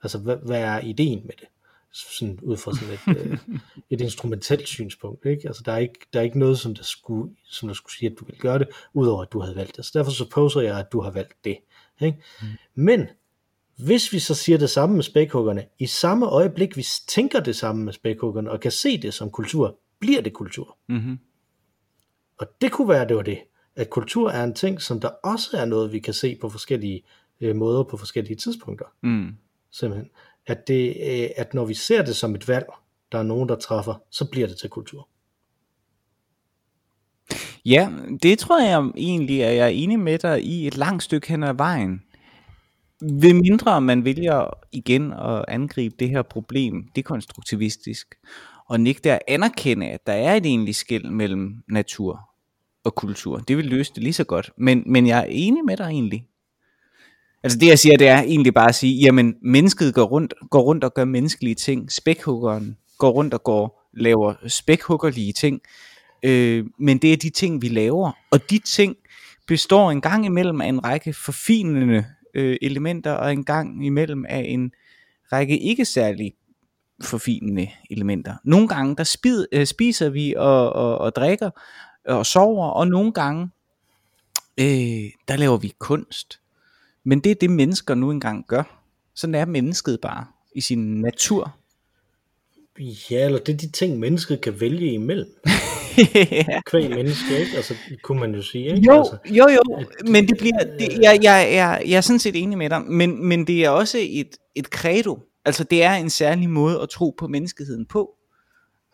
Altså, 0.04 0.18
hvad, 0.18 0.38
hvad 0.46 0.62
er 0.62 0.80
ideen 0.80 1.22
med 1.26 1.34
det? 1.40 1.48
Sådan 1.92 2.40
ud 2.42 2.58
fra 2.58 2.72
sådan 2.76 3.18
et, 3.18 3.32
øh, 3.32 3.38
et 3.94 4.02
instrumentelt 4.02 4.68
synspunkt, 4.68 5.26
ikke? 5.26 5.48
Altså, 5.48 5.64
der 5.66 5.72
er 5.72 5.78
ikke, 5.78 6.00
der 6.14 6.20
er 6.20 6.24
ikke 6.24 6.40
noget, 6.40 6.60
som 6.60 6.76
der, 6.76 6.84
skulle, 6.84 7.36
som 7.46 7.70
der 7.70 7.74
skulle 7.74 7.94
sige, 7.94 8.12
at 8.12 8.20
du 8.20 8.26
ville 8.26 8.40
gøre 8.40 8.60
det, 8.60 8.68
udover 8.94 9.22
at 9.22 9.32
du 9.34 9.40
havde 9.40 9.56
valgt 9.56 9.78
det. 9.78 9.86
Så 9.86 9.92
derfor 9.94 10.12
supposer 10.12 10.62
jeg, 10.62 10.80
at 10.80 10.92
du 10.92 11.02
har 11.02 11.12
valgt 11.12 11.34
det, 11.44 11.58
ikke? 12.02 12.18
Mm. 12.42 12.48
Men, 12.76 13.08
hvis 13.78 14.14
vi 14.14 14.20
så 14.20 14.36
siger 14.36 14.58
det 14.58 14.70
samme 14.70 14.96
med 14.96 15.04
spækhuggerne, 15.04 15.66
i 15.80 15.86
samme 15.86 16.26
øjeblik, 16.26 16.78
vi 16.78 16.86
tænker 17.08 17.40
det 17.40 17.56
samme 17.56 17.84
med 17.84 17.94
spækhuggerne, 17.94 18.52
og 18.52 18.60
kan 18.60 18.72
se 18.72 19.02
det 19.02 19.14
som 19.14 19.32
kultur, 19.32 19.80
bliver 20.00 20.22
det 20.22 20.34
kultur. 20.34 20.78
Mm-hmm. 20.88 21.20
Og 22.38 22.48
det 22.62 22.72
kunne 22.72 22.90
være, 22.90 23.08
det 23.08 23.16
var 23.16 23.24
det. 23.24 23.40
At 23.80 23.90
kultur 23.90 24.30
er 24.30 24.44
en 24.44 24.54
ting, 24.54 24.82
som 24.82 25.00
der 25.00 25.08
også 25.08 25.58
er 25.58 25.66
noget, 25.66 25.92
vi 25.92 26.00
kan 26.00 26.14
se 26.14 26.38
på 26.42 26.50
forskellige 26.50 27.04
øh, 27.42 27.56
måder 27.56 27.84
på 27.84 27.98
forskellige 27.98 28.36
tidspunkter. 28.36 28.86
Mm. 29.02 29.36
Simpelthen. 29.72 30.10
At, 30.48 30.68
det, 30.68 30.88
øh, 30.88 31.30
at 31.36 31.54
når 31.54 31.66
vi 31.66 31.74
ser 31.74 32.06
det 32.06 32.16
som 32.16 32.36
et 32.36 32.48
valg, 32.48 32.66
der 33.12 33.18
er 33.18 33.24
nogen, 33.24 33.50
der 33.50 33.56
træffer, 33.56 34.02
så 34.10 34.30
bliver 34.32 34.48
det 34.48 34.58
til 34.58 34.70
kultur. 34.70 35.08
Ja, 37.66 37.90
det 38.24 38.40
tror 38.40 38.62
jeg 38.62 38.92
egentlig, 38.98 39.44
at 39.44 39.56
jeg 39.56 39.66
er 39.66 39.68
enig 39.68 40.00
med 40.00 40.20
dig 40.20 40.44
i 40.44 40.68
et 40.68 40.78
langt 40.78 41.04
stykke 41.04 41.28
hen 41.28 41.44
ad 41.44 41.54
vejen. 41.54 42.04
Ved 43.02 43.34
mindre 43.34 43.82
man 43.82 44.06
vælger 44.06 44.50
igen 44.72 45.14
at 45.14 45.46
angribe 45.48 45.96
det 46.00 46.10
her 46.10 46.22
problem 46.22 46.90
dekonstruktivistisk, 46.96 48.16
og 48.66 48.80
nægte 48.80 49.12
at 49.12 49.20
anerkende, 49.28 49.88
at 49.88 50.08
der 50.08 50.14
er 50.14 50.36
et 50.36 50.46
egentligt 50.46 50.78
skæld 50.78 51.10
mellem 51.10 51.64
natur 51.68 52.29
og 52.84 52.96
kultur. 52.96 53.38
Det 53.38 53.58
vil 53.58 53.66
løse 53.66 53.92
det 53.96 54.04
lige 54.04 54.14
så 54.14 54.24
godt. 54.24 54.52
Men, 54.58 54.84
men 54.86 55.08
jeg 55.08 55.20
er 55.20 55.28
enig 55.30 55.66
med 55.66 55.78
dig 55.78 55.86
egentlig. 55.86 56.26
Altså 57.44 57.60
det 57.60 57.68
jeg 57.68 57.80
siger, 57.80 57.98
det 57.98 58.08
er 58.08 58.22
egentlig 58.22 58.54
bare 58.54 58.70
at 58.70 58.76
sige, 58.76 59.02
jamen 59.02 59.36
mennesket 59.42 59.94
går 59.94 60.04
rundt, 60.04 60.34
går 60.52 60.62
rundt 60.62 60.84
og 60.84 60.94
gør 60.94 61.06
menneskelige 61.06 61.56
ting. 61.56 61.92
Spækhuggeren 61.92 62.78
går 62.98 63.10
rundt 63.10 63.34
og 63.34 63.44
går, 63.44 63.90
laver 63.94 64.34
spækhuggerlige 64.48 65.34
ting. 65.34 65.62
Øh, 66.24 66.66
men 66.80 66.98
det 66.98 67.14
er 67.14 67.18
de 67.18 67.30
ting, 67.30 67.62
vi 67.62 67.68
laver. 67.68 68.12
Og 68.32 68.50
de 68.50 68.60
ting 68.60 68.96
består 69.48 69.92
en 69.92 70.02
gang 70.02 70.26
imellem 70.26 70.62
af 70.62 70.68
en 70.68 70.84
række 70.84 71.14
forfinende 71.14 72.06
øh, 72.34 72.58
elementer, 72.62 73.12
og 73.12 73.32
en 73.32 73.44
gang 73.44 73.86
imellem 73.86 74.26
af 74.30 74.46
en 74.48 74.72
række 75.32 75.60
ikke 75.60 75.86
særlig 75.86 76.34
forfinende 77.04 77.70
elementer. 77.90 78.36
Nogle 78.44 78.68
gange, 78.68 78.96
der 78.96 79.04
spid, 79.04 79.46
øh, 79.52 79.66
spiser 79.66 80.10
vi 80.10 80.34
og, 80.38 80.74
og, 80.74 80.98
og 80.98 81.16
drikker 81.16 81.50
og 82.10 82.26
sover, 82.26 82.68
og 82.68 82.88
nogle 82.88 83.12
gange, 83.12 83.50
øh, 84.60 85.12
der 85.28 85.36
laver 85.36 85.58
vi 85.58 85.74
kunst. 85.80 86.40
Men 87.04 87.20
det 87.20 87.32
er 87.32 87.36
det, 87.36 87.50
mennesker 87.50 87.96
nu 87.96 88.12
engang 88.12 88.48
gør. 88.48 88.84
Sådan 89.16 89.36
er 89.36 89.46
mennesket 89.46 90.00
bare 90.02 90.26
i 90.56 90.62
sin 90.62 91.02
natur. 91.02 91.56
Ja, 92.80 93.26
eller 93.26 93.40
det 93.40 93.54
er 93.54 93.58
de 93.58 93.72
ting, 93.72 94.00
mennesket 94.00 94.42
kan 94.42 94.62
vælge 94.62 94.94
imellem. 94.94 95.36
ja. 96.32 96.62
Kvæg 96.66 96.90
menneske, 96.90 97.40
ikke? 97.40 97.52
Altså, 97.56 97.74
kunne 98.04 98.20
man 98.20 98.36
jo 98.36 98.42
sige, 98.42 98.66
ikke? 98.66 98.82
Jo, 98.88 98.98
Altså, 98.98 99.18
jo, 99.30 99.48
jo, 99.50 99.86
men 100.08 100.28
det 100.28 100.38
bliver, 100.38 100.78
det, 100.80 100.94
jeg, 101.02 101.20
jeg, 101.24 101.50
jeg, 101.54 101.84
jeg 101.88 101.98
er 101.98 102.02
sådan 102.02 102.20
set 102.20 102.36
enig 102.36 102.58
med 102.58 102.70
dig, 102.70 102.82
men, 102.82 103.26
men 103.26 103.48
det 103.48 103.66
er 103.66 103.70
også 103.70 103.98
et, 104.02 104.38
et 104.56 104.66
credo, 104.66 105.20
altså 105.46 105.64
det 105.64 105.84
er 105.84 105.94
en 105.94 106.10
særlig 106.10 106.50
måde 106.50 106.82
at 106.82 106.90
tro 106.90 107.16
på 107.18 107.28
menneskeheden 107.28 107.86
på, 107.86 108.10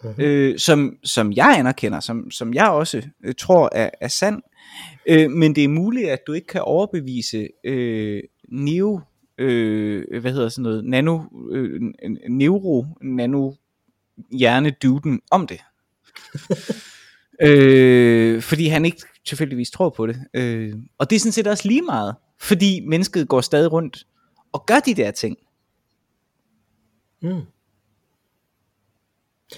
Mhm. 0.10 0.22
øh, 0.24 0.60
som, 0.60 0.98
som 1.04 1.34
jeg 1.34 1.56
anerkender, 1.60 2.00
som, 2.00 2.32
som 2.32 2.54
jeg 2.54 2.70
også 2.70 3.02
øh, 3.24 3.34
tror 3.38 3.70
er, 3.72 3.89
er 4.01 4.08
sand, 4.08 4.41
øh, 5.06 5.32
men 5.32 5.56
det 5.56 5.64
er 5.64 5.68
muligt, 5.68 6.10
at 6.10 6.20
du 6.28 6.34
ikke 6.34 6.47
kan 6.47 6.62
overbevise 6.62 7.47
øh, 7.64 8.24
neo, 8.49 9.01
øh, 9.38 10.22
hvad 10.22 10.32
hedder 10.32 10.49
sådan 10.49 10.64
noget, 10.64 10.86
nano, 10.86 11.22
øh, 11.51 11.82
neuro, 12.30 12.86
nano, 13.01 13.51
hjerneduden 14.32 15.22
om 15.32 15.47
det. 15.47 15.60
øh, 17.47 18.41
fordi 18.41 18.68
han 18.68 18.86
ikke 18.86 19.01
tilfældigvis 19.26 19.72
tror 19.72 19.89
på 19.89 20.08
det. 20.08 20.18
Øh, 20.34 20.74
og 20.97 21.10
det 21.10 21.16
er 21.16 21.20
sådan 21.20 21.32
set 21.32 21.47
også 21.47 21.68
lige 21.68 21.82
meget, 21.82 22.16
fordi 22.39 22.80
mennesket 22.80 23.28
går 23.28 23.41
stadig 23.41 23.72
rundt 23.72 24.08
og 24.51 24.66
gør 24.66 24.80
de 24.80 24.93
der 24.93 25.12
ting. 25.12 25.38
mm. 27.22 27.41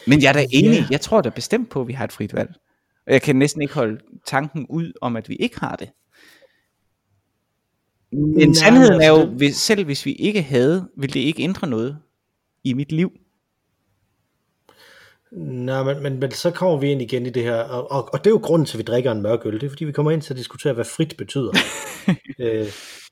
Men 0.08 0.22
jeg 0.22 0.30
er 0.30 0.34
da 0.34 0.45
enig, 0.52 0.80
Ja. 0.80 0.86
jeg 0.91 1.02
tror 1.02 1.22
da 1.22 1.30
bestemt 1.30 1.70
på, 1.70 1.82
at 1.82 1.88
vi 1.88 1.93
har 1.93 2.04
et 2.06 2.12
frit 2.12 2.34
valg. 2.34 2.50
Og 3.08 3.14
jeg 3.14 3.22
kan 3.22 3.36
næsten 3.36 3.62
ikke 3.62 3.74
holde 3.74 4.00
tanken 4.26 4.66
ud 4.70 4.93
om, 5.02 5.16
at 5.16 5.30
vi 5.30 5.36
ikke 5.36 5.60
har 5.60 5.76
det. 5.76 5.89
Men 8.12 8.48
Nej, 8.50 8.54
sandheden 8.54 8.93
er 8.93 8.95
altså 9.12 9.22
jo, 9.22 9.30
det- 9.30 9.38
hvis, 9.38 9.56
selv 9.56 9.86
hvis 9.86 10.06
vi 10.06 10.14
ikke 10.14 10.41
havde, 10.41 10.88
ville 10.98 11.14
det 11.14 11.20
ikke 11.20 11.43
ændre 11.43 11.68
noget 11.68 11.98
i 12.64 12.74
mit 12.74 12.91
liv. 12.91 13.12
Nej, 15.32 15.84
men, 15.84 16.04
men, 16.04 16.20
men 16.20 16.32
så 16.32 16.52
kommer 16.52 16.78
vi 16.78 16.91
ind 16.91 17.02
igen 17.02 17.26
i 17.26 17.30
det 17.30 17.43
her, 17.43 17.56
og, 17.56 17.91
og, 17.91 18.10
og 18.14 18.20
det 18.20 18.28
er 18.28 18.32
jo 18.34 18.39
grunden 18.43 18.66
til, 18.66 18.76
at 18.76 18.80
vi 18.80 18.84
drikker 18.84 19.12
en 19.12 19.22
mørk 19.22 19.45
øl, 19.45 19.54
det 19.54 19.64
er 19.64 19.70
fordi, 19.70 19.86
vi 19.86 19.91
kommer 19.91 20.12
ind 20.12 20.22
til 20.22 20.34
at 20.34 20.38
diskutere, 20.38 20.74
hvad 20.74 20.86
frit 20.86 21.16
betyder. 21.18 21.52
øh, 22.39 22.68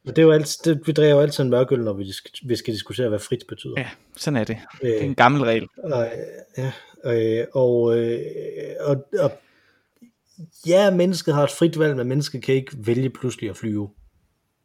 og 0.07 0.15
det 0.15 0.17
er 0.17 0.23
jo 0.23 0.31
altid, 0.31 0.75
det, 0.75 0.87
vi 0.87 0.91
drikker 0.91 1.15
jo 1.15 1.21
altid 1.21 1.43
en 1.43 1.49
mørk 1.49 1.71
øl, 1.71 1.79
når 1.79 1.93
vi, 1.93 2.13
vi 2.43 2.55
skal 2.55 2.73
diskutere, 2.73 3.09
hvad 3.09 3.19
frit 3.19 3.43
betyder. 3.49 3.73
Ja, 3.77 3.89
sådan 4.17 4.37
er 4.37 4.43
det. 4.43 4.57
Øh, 4.83 4.89
Det 4.89 4.99
er 5.01 5.05
en 5.05 5.15
gammel 5.15 5.41
regel. 5.43 5.67
Og, 5.77 6.11
ja, 6.57 6.71
øh, 7.05 7.47
og, 7.53 7.97
øh, 7.97 8.19
og, 8.79 9.07
og 9.19 9.31
ja, 10.67 10.91
mennesket 10.91 11.33
har 11.33 11.43
et 11.43 11.51
frit 11.51 11.79
valg, 11.79 11.95
men 11.95 12.07
mennesket 12.07 12.43
kan 12.43 12.55
ikke 12.55 12.71
vælge 12.77 13.09
pludselig 13.09 13.49
at 13.49 13.57
flyve. 13.57 13.89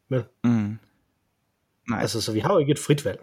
Men, 0.09 0.23
Mm. 0.45 0.79
Nej. 1.91 2.01
altså, 2.01 2.21
så 2.21 2.33
vi 2.33 2.39
har 2.41 2.53
jo 2.53 2.59
ikke 2.59 2.73
et 2.73 2.79
frit 2.79 3.05
valg. 3.05 3.21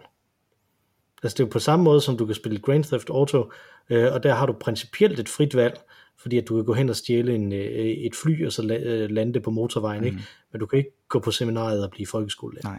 Altså 1.22 1.34
det 1.34 1.40
er 1.40 1.46
jo 1.46 1.50
på 1.52 1.58
samme 1.58 1.84
måde, 1.84 2.00
som 2.00 2.16
du 2.18 2.26
kan 2.26 2.34
spille 2.34 2.58
Grand 2.60 2.84
Theft 2.84 3.10
Auto, 3.10 3.50
øh, 3.90 4.12
og 4.12 4.22
der 4.22 4.34
har 4.34 4.46
du 4.46 4.52
principielt 4.52 5.20
et 5.20 5.28
frit 5.28 5.56
valg, 5.56 5.80
fordi 6.22 6.38
at 6.38 6.48
du 6.48 6.54
kan 6.56 6.64
gå 6.64 6.74
hen 6.74 6.88
og 6.88 6.96
stjæle 6.96 7.34
en, 7.34 7.52
øh, 7.52 7.86
et 7.86 8.14
fly, 8.14 8.46
og 8.46 8.52
så 8.52 8.62
øh, 8.62 9.10
lande 9.10 9.34
det 9.34 9.42
på 9.42 9.50
motorvejen, 9.50 10.00
mm. 10.00 10.06
ikke? 10.06 10.18
Men 10.52 10.60
du 10.60 10.66
kan 10.66 10.78
ikke 10.78 10.90
gå 11.08 11.18
på 11.18 11.30
seminariet 11.30 11.84
og 11.84 11.90
blive 11.90 12.06
folkeskolelærer. 12.06 12.68
Nej. 12.68 12.78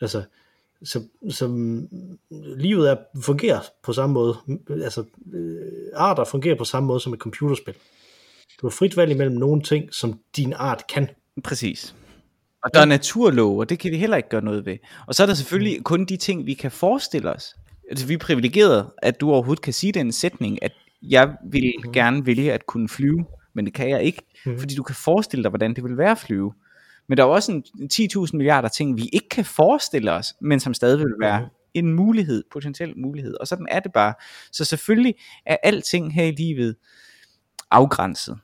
Altså, 0.00 0.22
så, 0.84 1.02
så 1.30 1.48
mm, 1.48 1.88
livet 2.56 2.90
er, 2.90 2.96
fungerer 3.22 3.60
på 3.82 3.92
samme 3.92 4.14
måde. 4.14 4.36
Altså, 4.70 5.04
øh, 5.32 5.58
arter 5.94 6.24
fungerer 6.24 6.54
på 6.54 6.64
samme 6.64 6.86
måde 6.86 7.00
som 7.00 7.12
et 7.12 7.18
computerspil. 7.18 7.74
Du 8.60 8.66
har 8.66 8.70
frit 8.70 8.96
valg 8.96 9.10
imellem 9.10 9.36
nogle 9.36 9.62
ting, 9.62 9.94
som 9.94 10.20
din 10.36 10.52
art 10.56 10.84
kan. 10.86 11.08
Præcis. 11.44 11.94
Og 12.64 12.74
der 12.74 12.80
er 12.80 12.84
naturlov, 12.84 13.58
og 13.58 13.68
det 13.68 13.78
kan 13.78 13.92
vi 13.92 13.96
heller 13.96 14.16
ikke 14.16 14.28
gøre 14.28 14.44
noget 14.44 14.66
ved. 14.66 14.76
Og 15.06 15.14
så 15.14 15.22
er 15.22 15.26
der 15.26 15.34
selvfølgelig 15.34 15.84
kun 15.84 16.04
de 16.04 16.16
ting, 16.16 16.46
vi 16.46 16.54
kan 16.54 16.70
forestille 16.70 17.30
os. 17.30 17.54
Altså, 17.90 18.06
vi 18.06 18.14
er 18.14 18.18
privilegerede, 18.18 18.92
at 18.98 19.20
du 19.20 19.30
overhovedet 19.30 19.62
kan 19.62 19.72
sige 19.72 19.92
den 19.92 20.12
sætning, 20.12 20.62
at 20.62 20.72
jeg 21.02 21.36
vil 21.50 21.72
mm. 21.84 21.92
gerne 21.92 22.26
vælge 22.26 22.52
at 22.52 22.66
kunne 22.66 22.88
flyve, 22.88 23.26
men 23.54 23.64
det 23.64 23.74
kan 23.74 23.90
jeg 23.90 24.02
ikke, 24.02 24.22
mm. 24.46 24.58
fordi 24.58 24.74
du 24.74 24.82
kan 24.82 24.94
forestille 24.94 25.42
dig, 25.42 25.48
hvordan 25.48 25.74
det 25.74 25.84
vil 25.84 25.98
være 25.98 26.10
at 26.10 26.18
flyve. 26.18 26.52
Men 27.08 27.18
der 27.18 27.24
er 27.24 27.28
også 27.28 27.52
en 27.52 27.64
10.000 28.24 28.36
milliarder 28.36 28.68
ting, 28.68 28.96
vi 28.96 29.08
ikke 29.12 29.28
kan 29.28 29.44
forestille 29.44 30.12
os, 30.12 30.34
men 30.40 30.60
som 30.60 30.74
stadig 30.74 30.98
vil 30.98 31.14
være 31.20 31.48
en 31.74 31.92
mulighed, 31.92 32.44
potentiel 32.52 32.98
mulighed. 32.98 33.34
Og 33.34 33.46
sådan 33.46 33.66
er 33.70 33.80
det 33.80 33.92
bare. 33.92 34.14
Så 34.52 34.64
selvfølgelig 34.64 35.14
er 35.46 35.56
alting 35.62 36.14
her 36.14 36.24
i 36.24 36.30
livet 36.30 36.76
afgrænset. 37.70 38.38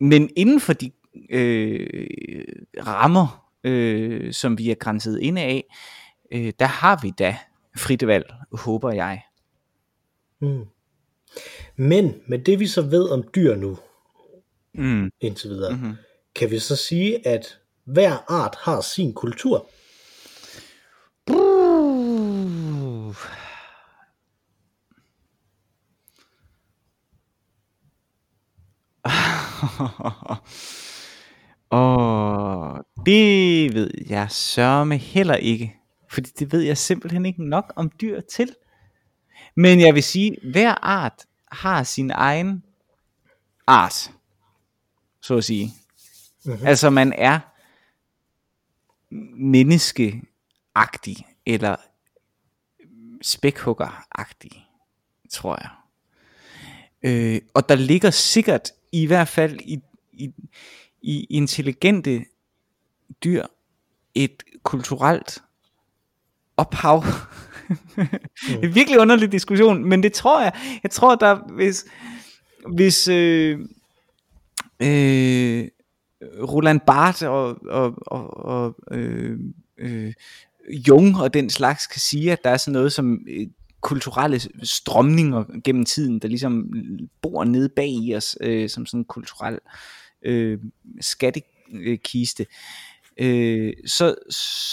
Men 0.00 0.30
inden 0.36 0.60
for 0.60 0.72
de 0.72 0.90
øh, 1.30 2.44
rammer, 2.86 3.50
øh, 3.64 4.32
som 4.32 4.58
vi 4.58 4.70
er 4.70 4.74
grænset 4.74 5.18
inde 5.20 5.42
af, 5.42 5.64
øh, 6.32 6.52
der 6.58 6.66
har 6.66 6.98
vi 7.02 7.10
da 7.18 7.36
frit 7.76 8.06
valg, 8.06 8.34
håber 8.52 8.92
jeg. 8.92 9.22
Mm. 10.40 10.64
Men 11.76 12.14
med 12.26 12.38
det 12.38 12.60
vi 12.60 12.66
så 12.66 12.82
ved 12.82 13.08
om 13.10 13.24
dyr 13.34 13.54
nu, 13.54 13.78
Mm. 14.74 15.10
indtil 15.20 15.50
videre, 15.50 15.76
Mhm. 15.76 15.92
kan 16.36 16.50
vi 16.50 16.58
så 16.58 16.76
sige, 16.76 17.26
at 17.26 17.58
hver 17.84 18.16
art 18.32 18.54
har 18.58 18.80
sin 18.80 19.14
kultur. 19.14 19.70
Uh. 21.30 23.14
Åh, 31.72 32.76
det 33.06 33.74
ved 33.74 33.90
jeg 34.08 34.30
sørme 34.30 34.96
heller 34.96 35.34
ikke. 35.34 35.74
Fordi 36.10 36.30
det 36.38 36.52
ved 36.52 36.60
jeg 36.60 36.78
simpelthen 36.78 37.26
ikke 37.26 37.48
nok 37.48 37.72
om 37.76 37.90
dyr 38.00 38.20
til. 38.20 38.54
Men 39.54 39.80
jeg 39.80 39.94
vil 39.94 40.02
sige, 40.02 40.36
hver 40.50 40.74
art 40.84 41.26
har 41.52 41.82
sin 41.82 42.10
egen 42.10 42.64
art. 43.66 44.10
Så 45.22 45.36
at 45.36 45.44
sige. 45.44 45.72
Mhm. 46.44 46.66
Altså 46.66 46.90
man 46.90 47.12
er 47.12 47.40
menneskeagtig, 49.36 51.26
eller 51.46 51.76
spækhuggeragtig, 53.22 54.66
tror 55.30 55.58
jeg. 55.62 55.70
Øh, 57.02 57.40
og 57.54 57.68
der 57.68 57.74
ligger 57.74 58.10
sikkert, 58.10 58.72
i 58.92 59.06
hvert 59.06 59.28
fald 59.28 59.60
i, 59.60 59.80
i, 60.12 60.32
i 61.02 61.24
intelligente 61.24 62.24
dyr, 63.24 63.46
et 64.14 64.42
kulturelt 64.62 65.42
ophav 66.56 67.04
det 67.70 68.08
mm. 68.48 68.54
er 68.54 68.58
en 68.66 68.74
virkelig 68.74 69.00
underlig 69.00 69.32
diskussion, 69.32 69.84
men 69.88 70.02
det 70.02 70.12
tror 70.12 70.42
jeg. 70.42 70.52
Jeg 70.82 70.90
tror, 70.90 71.14
der 71.14 71.54
hvis, 71.54 71.86
hvis 72.74 73.08
øh, 73.08 73.58
øh, 74.82 75.68
Roland 76.42 76.80
Barthes 76.86 77.22
og, 77.22 77.58
og, 77.68 77.94
og, 78.06 78.36
og 78.36 78.76
øh, 78.90 79.38
øh, 79.78 80.12
Jung 80.88 81.20
og 81.20 81.34
den 81.34 81.50
slags 81.50 81.86
kan 81.86 82.00
sige, 82.00 82.32
at 82.32 82.44
der 82.44 82.50
er 82.50 82.56
sådan 82.56 82.72
noget 82.72 82.92
som 82.92 83.18
øh, 83.28 83.46
kulturelle 83.80 84.40
strømninger 84.62 85.44
gennem 85.64 85.84
tiden, 85.84 86.18
der 86.18 86.28
ligesom 86.28 86.72
bor 87.22 87.44
nede 87.44 87.68
bag 87.68 87.88
i 87.88 88.14
os, 88.16 88.36
øh, 88.40 88.68
som 88.68 88.86
sådan 88.86 89.00
en 89.00 89.04
kulturel 89.04 89.58
øh, 90.22 90.58
skattekiste, 91.00 92.46
øh, 93.16 93.72
så, 93.86 94.14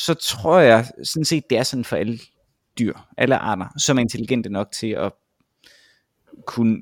så 0.03 0.13
tror 0.13 0.59
jeg 0.59 0.85
sådan 1.03 1.25
set, 1.25 1.49
det 1.49 1.57
er 1.57 1.63
sådan 1.63 1.85
for 1.85 1.95
alle 1.95 2.19
dyr, 2.79 2.93
alle 3.17 3.37
arter, 3.37 3.67
som 3.77 3.97
er 3.97 4.01
intelligente 4.01 4.49
nok 4.49 4.71
til 4.71 4.87
at 4.87 5.13
kunne 6.45 6.77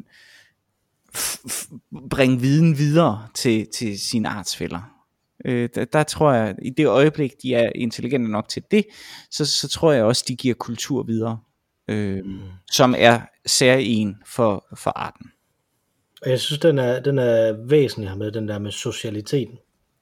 bringe 2.09 2.39
viden 2.39 2.77
videre 2.77 3.27
til, 3.33 3.67
til 3.73 3.99
sine 3.99 4.29
artsfælder. 4.29 4.81
Øh, 5.45 5.69
der, 5.75 5.85
der 5.85 6.03
tror 6.03 6.33
jeg, 6.33 6.55
i 6.61 6.69
det 6.69 6.87
øjeblik, 6.87 7.31
de 7.43 7.53
er 7.53 7.71
intelligente 7.75 8.31
nok 8.31 8.49
til 8.49 8.63
det, 8.71 8.85
så, 9.31 9.45
så 9.45 9.67
tror 9.67 9.91
jeg 9.91 10.03
også, 10.03 10.25
de 10.27 10.35
giver 10.35 10.55
kultur 10.55 11.03
videre, 11.03 11.39
øh, 11.87 12.25
mm. 12.25 12.39
som 12.71 12.95
er 12.97 13.21
særlig 13.45 14.15
for, 14.25 14.67
for 14.77 14.91
arten. 14.95 15.31
Og 16.21 16.29
jeg 16.29 16.39
synes, 16.39 16.59
den 16.59 16.79
er, 16.79 16.99
den 16.99 17.19
er 17.19 17.67
væsentlig 17.67 18.09
her 18.09 18.17
med, 18.17 18.31
den 18.31 18.47
der 18.47 18.59
med 18.59 18.71
socialiteten. 18.71 19.57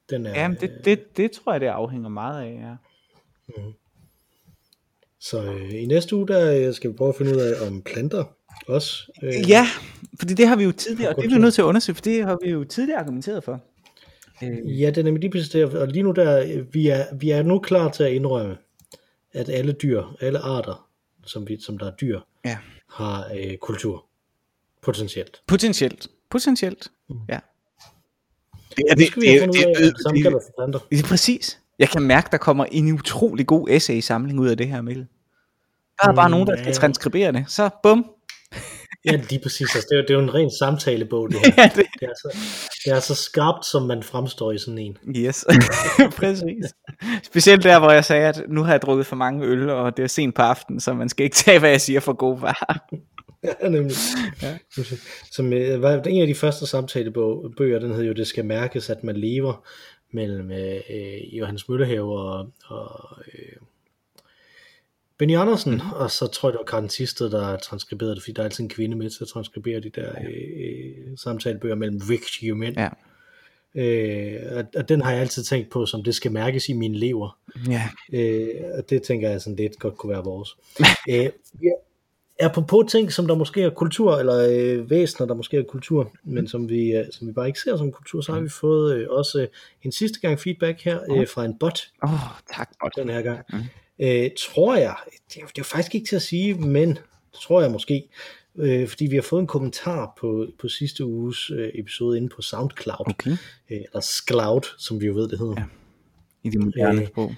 Den 0.10 0.26
er, 0.26 0.42
Jamen, 0.42 0.58
det, 0.62 0.72
det, 0.86 1.18
det 1.18 1.32
tror 1.32 1.52
jeg, 1.52 1.62
det 1.62 1.68
afhænger 1.68 2.10
meget 2.10 2.44
af, 2.44 2.60
ja. 2.62 2.76
Så 5.24 5.44
øh, 5.44 5.74
i 5.74 5.86
næste 5.86 6.16
uge, 6.16 6.28
der 6.28 6.68
øh, 6.68 6.74
skal 6.74 6.90
vi 6.90 6.96
prøve 6.96 7.10
at 7.10 7.16
finde 7.16 7.32
ud 7.36 7.40
af, 7.42 7.68
om 7.68 7.82
planter 7.82 8.24
også. 8.68 9.12
Øh, 9.24 9.50
Ja, 9.50 9.68
fordi 10.20 10.34
det 10.34 10.48
har 10.48 10.56
vi 10.56 10.64
jo 10.64 10.72
tidligere, 10.72 11.10
og 11.10 11.16
det 11.16 11.24
er 11.24 11.28
vi 11.28 11.34
jo 11.34 11.40
nødt 11.42 11.54
til 11.54 11.62
at 11.62 11.66
undersøge, 11.66 11.96
for 11.96 12.02
det 12.02 12.26
har 12.26 12.38
vi 12.44 12.50
jo 12.50 12.64
tidligere 12.64 13.00
argumenteret 13.00 13.44
for. 13.44 13.60
Øh, 14.44 14.82
Ja, 14.82 14.88
det 14.90 14.98
er 14.98 15.04
nemlig 15.04 15.22
lige 15.22 15.32
præcis 15.32 15.50
det. 15.50 15.74
Og 15.74 15.88
lige 15.88 16.04
nu 16.04 16.12
der, 16.12 16.44
øh, 16.44 16.74
vi 16.74 16.88
er, 16.88 17.06
vi 17.16 17.30
er 17.30 17.44
nu 17.44 17.60
klar 17.60 17.92
til 17.92 18.04
at 18.04 18.12
indrømme, 18.12 18.58
at 19.34 19.50
alle 19.50 19.72
dyr, 19.74 20.04
alle 20.22 20.40
arter, 20.40 20.88
som, 21.26 21.48
vi, 21.48 21.58
som 21.62 21.78
der 21.78 21.92
er 21.92 21.96
dyr, 22.02 22.20
ja. 22.46 22.58
har 22.90 23.28
øh, 23.36 23.58
kultur. 23.58 24.06
Potentielt. 24.82 25.42
Potentielt. 25.48 26.08
Potentielt, 26.30 26.92
ja. 27.30 27.40
Det, 28.70 28.86
Det, 28.90 28.98
det 28.98 29.08
skal 29.08 29.22
vi 29.22 29.28
have 29.28 29.40
fundet 29.40 29.58
ud 29.58 29.64
af, 29.64 29.76
det 30.14 30.32
for 30.32 30.54
planter. 30.58 30.80
Det 30.92 31.00
er 31.00 31.04
præcis. 31.04 31.60
Jeg 31.80 31.90
kan 31.90 32.02
mærke, 32.02 32.28
der 32.32 32.38
kommer 32.38 32.66
en 32.66 32.92
utrolig 32.94 33.48
god 33.48 33.68
essay-samling 33.70 34.40
ud 34.40 34.48
af 34.48 34.58
det 34.58 34.68
her, 34.68 34.82
Mikkel. 34.82 35.08
Der 36.02 36.10
er 36.10 36.16
bare 36.16 36.30
nogen, 36.30 36.48
der 36.48 36.56
skal 36.58 36.74
transkribere 36.74 37.32
det. 37.32 37.46
Så 37.48 37.70
bum. 37.84 38.06
Ja, 39.06 39.12
lige 39.30 39.40
præcis. 39.44 39.76
Altså, 39.76 39.88
det, 39.90 39.96
er, 39.96 40.00
jo- 40.00 40.02
det 40.02 40.10
er 40.10 40.14
jo 40.14 40.20
en 40.20 40.34
ren 40.34 40.52
samtalebog, 40.60 41.30
det 41.30 41.38
her. 41.46 41.54
Ja, 41.58 41.70
det. 41.76 41.86
Det 42.00 42.06
er, 42.10 42.14
så, 42.16 42.38
det 42.86 42.94
er 42.94 43.00
så 43.00 43.16
skarpt, 43.16 43.66
som 43.66 43.82
man 43.82 44.04
fremstår 44.04 44.52
i 44.52 44.58
sådan 44.58 44.78
en. 44.78 44.98
Yes, 45.16 45.46
præcis. 46.18 46.66
Specielt 47.24 47.64
der, 47.64 47.80
hvor 47.80 47.92
jeg 47.92 48.06
sagde, 48.06 48.28
at 48.28 48.42
nu 48.48 48.64
har 48.64 48.72
jeg 48.74 48.82
drukket 48.82 49.06
for 49.06 49.16
mange 49.16 49.46
øl, 49.46 49.70
og 49.70 49.98
det 49.98 50.04
er 50.04 50.08
sent 50.08 50.36
på 50.36 50.42
aftenen, 50.42 50.80
så 50.80 50.94
man 50.94 51.10
skal 51.10 51.24
ikke 51.24 51.36
tage, 51.36 51.60
hvad 51.60 51.70
jeg 51.70 51.82
siger 51.82 52.00
for 52.00 52.14
god 52.14 52.40
varer. 52.40 52.78
Ja, 53.62 53.70
nemlig. 53.70 53.96
Ja. 54.42 54.58
Som 55.32 55.54
øh, 55.54 55.82
var 55.82 56.02
en 56.08 56.22
af 56.22 56.28
de 56.28 56.36
første 56.36 56.68
samtalebøger, 56.68 57.80
den 57.80 57.94
hed 57.94 58.04
jo, 58.04 58.14
det 58.14 58.28
skal 58.28 58.46
mærkes, 58.46 58.90
at 58.90 59.04
man 59.04 59.18
lever, 59.18 59.66
mellem 60.14 60.52
øh, 60.52 60.76
øh, 60.90 61.38
Johannes 61.38 61.70
Møllehave 61.70 62.20
og, 62.20 62.48
og 62.66 63.10
øh, 63.34 63.56
Benny 65.24 65.38
Andersen, 65.38 65.72
Mhm. 65.74 65.82
mm. 65.86 65.92
og 65.92 66.12
så 66.12 66.28
tror 66.28 66.50
jeg, 66.50 66.54
det 66.54 66.60
var 66.60 66.66
Karen 66.66 66.88
Tisted, 66.90 67.30
der 67.30 67.58
transkriberede 67.58 68.16
det, 68.16 68.24
fordi 68.24 68.32
der 68.34 68.42
er 68.42 68.46
altid 68.46 68.64
en 68.64 68.70
kvinde 68.70 68.96
med 68.98 69.10
til 69.10 69.18
at 69.24 69.28
transkribere 69.28 69.80
de 69.80 69.90
der 69.90 70.10
øh, 70.10 70.28
øh, 70.58 71.18
samtalebøger 71.18 71.76
mellem 71.76 72.02
vigtige 72.10 72.56
mænd. 72.56 72.76
Ja. 72.78 72.90
Øh, 73.76 74.40
og, 74.58 74.64
og 74.76 74.90
den 74.90 75.02
har 75.02 75.12
jeg 75.12 75.22
altid 75.22 75.44
tænkt 75.44 75.70
på, 75.70 75.86
som 75.86 76.04
det 76.04 76.16
skal 76.16 76.32
mærkes 76.32 76.70
i 76.70 76.74
mine 76.74 76.98
lever. 76.98 77.38
Ja. 77.70 77.90
Øh, 78.14 78.50
og 78.78 78.90
det 78.90 79.02
tænker 79.04 79.30
jeg 79.30 79.42
sådan 79.42 79.56
lidt 79.56 79.80
godt 79.80 79.98
kunne 79.98 80.14
være 80.14 80.24
vores. 80.24 80.56
øh, 81.10 81.30
ja, 81.64 81.72
apropos 82.40 82.92
ting, 82.92 83.12
som 83.12 83.28
der 83.28 83.36
måske 83.36 83.62
er 83.62 83.70
kultur, 83.70 84.16
eller 84.18 84.48
øh, 84.52 84.90
væsener, 84.90 85.28
der 85.28 85.34
måske 85.34 85.58
er 85.58 85.64
kultur, 85.64 86.12
men 86.24 86.48
som 86.48 86.70
vi, 86.70 86.92
øh, 86.96 87.06
som 87.12 87.28
vi 87.28 87.32
bare 87.34 87.48
ikke 87.48 87.60
ser 87.60 87.78
som 87.78 87.92
kultur, 87.92 88.22
så 88.22 88.32
har 88.34 88.40
vi 88.40 88.50
fået 88.50 88.96
øh, 88.96 89.08
også 89.10 89.42
øh, 89.42 89.48
en 89.84 89.92
sidste 89.92 90.20
gang 90.20 90.40
feedback 90.40 90.82
her 90.82 91.00
øh, 91.12 91.28
fra 91.28 91.46
en 91.46 91.58
bot 91.60 91.80
Åh, 92.04 92.14
oh, 92.14 92.20
tak. 92.56 92.70
Godt. 92.80 92.94
den 92.96 93.10
her 93.10 93.22
gang. 93.22 93.40
Mm. 93.54 93.60
Øh, 94.00 94.30
tror 94.40 94.76
jeg, 94.76 94.96
det 95.06 95.38
er, 95.38 95.42
det 95.42 95.48
er 95.48 95.52
jo 95.58 95.64
faktisk 95.64 95.96
ikke 95.96 96.08
til 96.08 96.16
at 96.16 96.22
sige, 96.22 96.54
men 96.54 96.98
tror 97.34 97.62
jeg 97.62 97.72
måske, 97.72 98.10
øh, 98.56 98.88
fordi 98.88 99.06
vi 99.06 99.16
har 99.16 99.22
fået 99.22 99.42
en 99.42 99.48
kommentar 99.48 100.14
på, 100.20 100.48
på 100.60 100.68
sidste 100.68 101.06
uges 101.06 101.50
øh, 101.52 101.72
episode 101.74 102.18
inde 102.18 102.30
på 102.30 102.42
SoundCloud, 102.42 103.10
Okay. 103.10 103.32
øh, 103.32 103.38
eller 103.78 104.00
Skloud, 104.02 104.62
som 104.78 105.02
vi 105.02 105.06
jo 105.06 105.14
ved, 105.14 105.30
det 105.30 105.40
hedder. 105.40 105.56
Ja. 105.58 105.64
I 106.44 106.50
det 106.50 106.60
moderne 106.60 107.02
Øh, 107.02 107.08
sprog. 107.08 107.36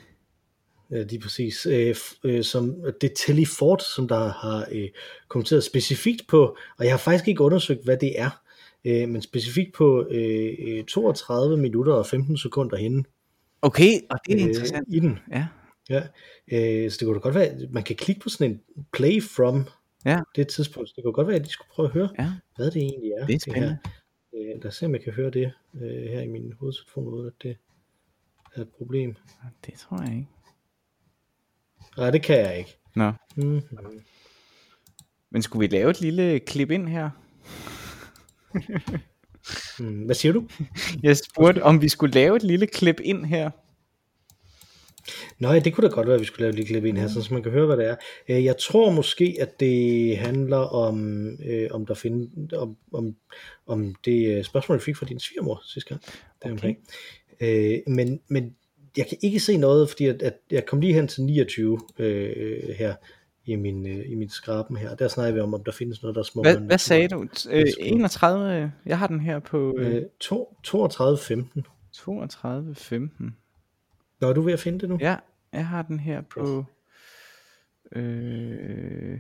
Ja, 0.92 1.04
lige 1.04 1.20
præcis. 1.20 1.66
Øh, 1.66 1.96
øh, 2.24 2.44
som, 2.44 2.76
det 3.02 3.12
er 3.12 3.16
Telly 3.26 3.46
Ford, 3.46 3.80
som 3.96 4.08
der 4.08 4.30
har 4.30 4.68
øh, 4.72 4.90
kommenteret 5.28 5.64
specifikt 5.64 6.28
på, 6.28 6.58
og 6.78 6.86
jeg 6.86 6.94
har 6.94 6.98
faktisk 6.98 7.28
ikke 7.28 7.42
undersøgt, 7.42 7.84
hvad 7.84 7.98
det 7.98 8.20
er, 8.20 8.30
øh, 8.86 9.10
men 9.10 9.22
specifikt 9.22 9.74
på 9.74 10.08
øh, 10.12 10.54
øh, 10.68 10.84
32 10.84 11.58
minutter 11.58 11.94
og 11.94 12.06
15 12.06 12.38
sekunder 12.38 12.78
henne 12.78 13.04
Okay, 13.62 13.92
og 14.10 14.18
det 14.28 14.34
er 14.34 14.38
øh, 14.38 14.48
interessant. 14.50 14.88
i 14.92 15.00
den. 15.00 15.20
Ja. 15.32 15.46
Ja, 15.90 16.04
øh, 16.52 16.92
så 16.92 16.98
det 17.00 17.06
kunne 17.06 17.16
da 17.16 17.20
godt 17.20 17.36
være, 17.36 17.46
at 17.46 17.72
man 17.72 17.84
kan 17.84 17.96
klikke 17.96 18.22
på 18.22 18.30
sådan 18.30 18.52
en 18.52 18.62
play 18.94 19.24
from 19.24 19.68
Ja. 20.06 20.20
det 20.36 20.48
tidspunkt. 20.48 20.90
Så 20.90 20.94
det 20.96 21.04
kunne 21.04 21.14
godt 21.14 21.28
være, 21.28 21.36
at 21.36 21.46
de 21.46 21.50
skulle 21.50 21.70
prøve 21.72 21.86
at 21.88 21.94
høre, 21.94 22.10
Ja, 22.20 22.32
hvad 22.56 22.72
det 22.72 22.82
egentlig 22.82 23.12
er. 23.12 23.26
det 23.26 23.36
er 23.36 23.40
spændende. 23.40 23.78
her. 23.86 23.92
Øh, 24.54 24.62
lad 24.62 24.66
os 24.66 24.76
se, 24.76 24.86
om 24.86 24.94
jeg 24.94 25.02
kan 25.04 25.14
høre 25.14 25.30
det 25.32 25.52
øh, 25.74 25.82
her 26.12 26.22
i 26.22 26.28
min 26.28 26.54
hovedtelefon, 26.60 27.08
uden 27.08 27.28
at 27.28 27.34
det 27.44 27.58
er 28.56 28.62
et 28.62 28.70
problem. 28.70 29.16
Det 29.66 29.74
tror 29.74 30.02
jeg 30.02 30.12
ikke. 30.16 30.28
Nej, 31.98 32.12
det 32.12 32.22
kan 32.24 32.38
jeg 32.40 32.58
ikke. 32.58 32.78
Nå, 32.96 33.12
Mm-hmm. 33.36 33.62
men 35.30 35.42
skulle 35.42 35.70
vi 35.70 35.76
lave 35.76 35.90
et 35.90 36.02
lille 36.02 36.40
klip 36.40 36.72
ind 36.72 36.88
her? 36.88 37.10
Mm, 39.80 40.06
hvad 40.06 40.16
siger 40.16 40.34
du? 40.34 40.48
Jeg 41.04 41.18
spurgte, 41.18 41.64
om 41.64 41.82
vi 41.82 41.90
skulle 41.90 42.14
lave 42.14 42.36
et 42.36 42.44
lille 42.44 42.68
klip 42.68 43.00
ind 43.04 43.26
her. 43.26 43.50
Nå 45.40 45.52
ja, 45.52 45.60
det 45.60 45.74
kunne 45.74 45.88
da 45.90 45.94
godt 45.94 46.08
være, 46.08 46.16
at 46.16 46.22
vi 46.22 46.26
skulle 46.26 46.40
lave 46.42 46.50
et 46.50 46.56
lille 46.56 46.68
klip 46.68 46.86
ind 46.86 46.98
her, 46.98 47.08
så 47.08 47.28
man 47.32 47.44
kan 47.44 47.52
høre, 47.52 47.66
hvad 47.66 47.78
det 47.78 47.86
er. 47.86 47.96
Øh, 48.30 48.44
Jeg 48.46 48.58
tror 48.58 48.92
måske, 48.92 49.38
at 49.42 49.60
det 49.60 50.18
handler 50.18 50.58
om, 50.58 51.28
øh, 51.46 51.68
om 51.72 51.86
der 51.86 51.94
findes, 51.94 52.54
om, 52.54 52.78
om, 52.94 53.16
om 53.68 53.96
det 54.06 54.38
øh, 54.38 54.44
spørgsmål, 54.44 54.78
vi 54.78 54.84
fik 54.84 54.96
fra 54.96 55.06
din 55.06 55.20
svigermor 55.20 55.62
sidste 55.66 55.90
gang. 55.90 56.02
Okay. 56.42 56.52
Omkring. 56.52 56.78
Øh, 57.42 57.78
men, 57.88 58.20
men 58.28 58.56
jeg 58.98 59.06
kan 59.08 59.18
ikke 59.22 59.40
se 59.40 59.58
noget, 59.58 59.90
fordi 59.90 60.06
at, 60.06 60.22
at 60.22 60.34
jeg 60.52 60.66
kom 60.66 60.80
lige 60.82 60.94
hen 60.94 61.08
til 61.08 61.24
29 61.24 61.80
øh, 62.00 62.64
her 62.78 62.96
i 63.46 63.56
min, 63.56 63.88
øh, 63.88 64.12
i 64.12 64.16
min 64.16 64.30
skraben 64.30 64.78
her. 64.78 64.96
Der 64.96 65.08
snakker 65.08 65.34
vi 65.34 65.40
om, 65.40 65.54
om 65.54 65.64
der 65.64 65.72
findes 65.72 66.02
noget, 66.02 66.16
der 66.16 66.22
er 66.22 66.26
små. 66.26 66.42
Hvad, 66.42 66.58
hvad 66.58 66.78
sagde 66.78 67.08
du? 67.08 67.28
Øh, 67.52 67.66
31, 67.80 68.72
jeg 68.86 69.00
har 69.00 69.08
den 69.08 69.20
her 69.20 69.40
på 69.40 69.76
øh, 69.78 69.96
Øh, 69.96 70.02
to- 70.24 70.58
32.15. 70.68 71.62
32, 71.94 72.76
15. 72.76 73.36
Nå, 74.20 74.30
er 74.30 74.34
du 74.34 74.42
ved 74.42 74.54
at 74.54 74.60
finde 74.60 74.80
det 74.80 74.90
nu? 74.90 74.98
Ja, 75.02 75.16
jeg 75.54 75.68
har 75.68 75.82
den 75.82 76.00
her 76.00 76.22
på 76.22 76.66
øh, 77.92 79.20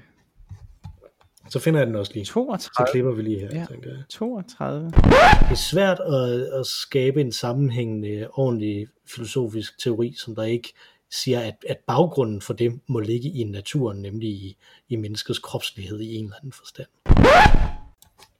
Så 1.49 1.59
finder 1.59 1.79
jeg 1.79 1.87
den 1.87 1.95
også 1.95 2.11
lige. 2.13 2.25
Så 2.25 2.33
32. 2.33 2.91
klipper 2.91 3.11
vi 3.11 3.21
lige 3.21 3.39
her, 3.39 3.49
ja. 3.53 3.65
tænker 3.69 3.89
jeg. 3.89 4.03
32. 4.09 4.85
Det 4.85 4.95
er 5.51 5.55
svært 5.55 5.99
at, 5.99 6.59
at 6.59 6.65
skabe 6.65 7.21
en 7.21 7.31
sammenhængende, 7.31 8.27
ordentlig 8.33 8.87
filosofisk 9.07 9.79
teori, 9.79 10.15
som 10.17 10.35
der 10.35 10.43
ikke 10.43 10.73
siger, 11.11 11.39
at, 11.39 11.55
at 11.69 11.77
baggrunden 11.87 12.41
for 12.41 12.53
det 12.53 12.79
må 12.87 12.99
ligge 12.99 13.29
i 13.29 13.43
naturen, 13.43 14.01
nemlig 14.01 14.29
i, 14.29 14.57
i 14.89 14.95
menneskets 14.95 15.39
kropslighed 15.39 15.99
i 15.99 16.15
en 16.15 16.25
eller 16.25 16.37
anden 16.37 16.51
forstand. 16.51 16.87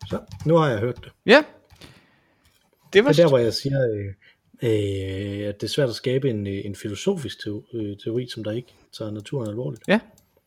Så, 0.10 0.20
nu 0.46 0.56
har 0.56 0.70
jeg 0.70 0.80
hørt 0.80 0.96
det. 1.04 1.12
Ja. 1.26 1.44
Det 2.94 3.04
var 3.04 3.12
Det 3.12 3.20
er 3.20 3.24
der, 3.24 3.30
hvor 3.30 3.38
jeg 3.38 3.54
siger, 3.54 3.92
øh, 3.94 4.14
øh, 4.64 5.48
at 5.48 5.62
det 5.62 5.64
er 5.64 5.68
svært 5.68 5.90
at 5.90 5.96
skabe 5.96 6.30
en, 6.30 6.48
øh, 6.48 6.66
en 6.66 6.76
filosofisk 6.76 7.38
øh, 7.74 7.98
teori, 7.98 8.28
som 8.28 8.44
der 8.44 8.52
ikke 8.52 8.74
tager 8.98 9.12
naturen 9.12 9.50
alvorligt. 9.50 9.84
Ja, 9.88 10.00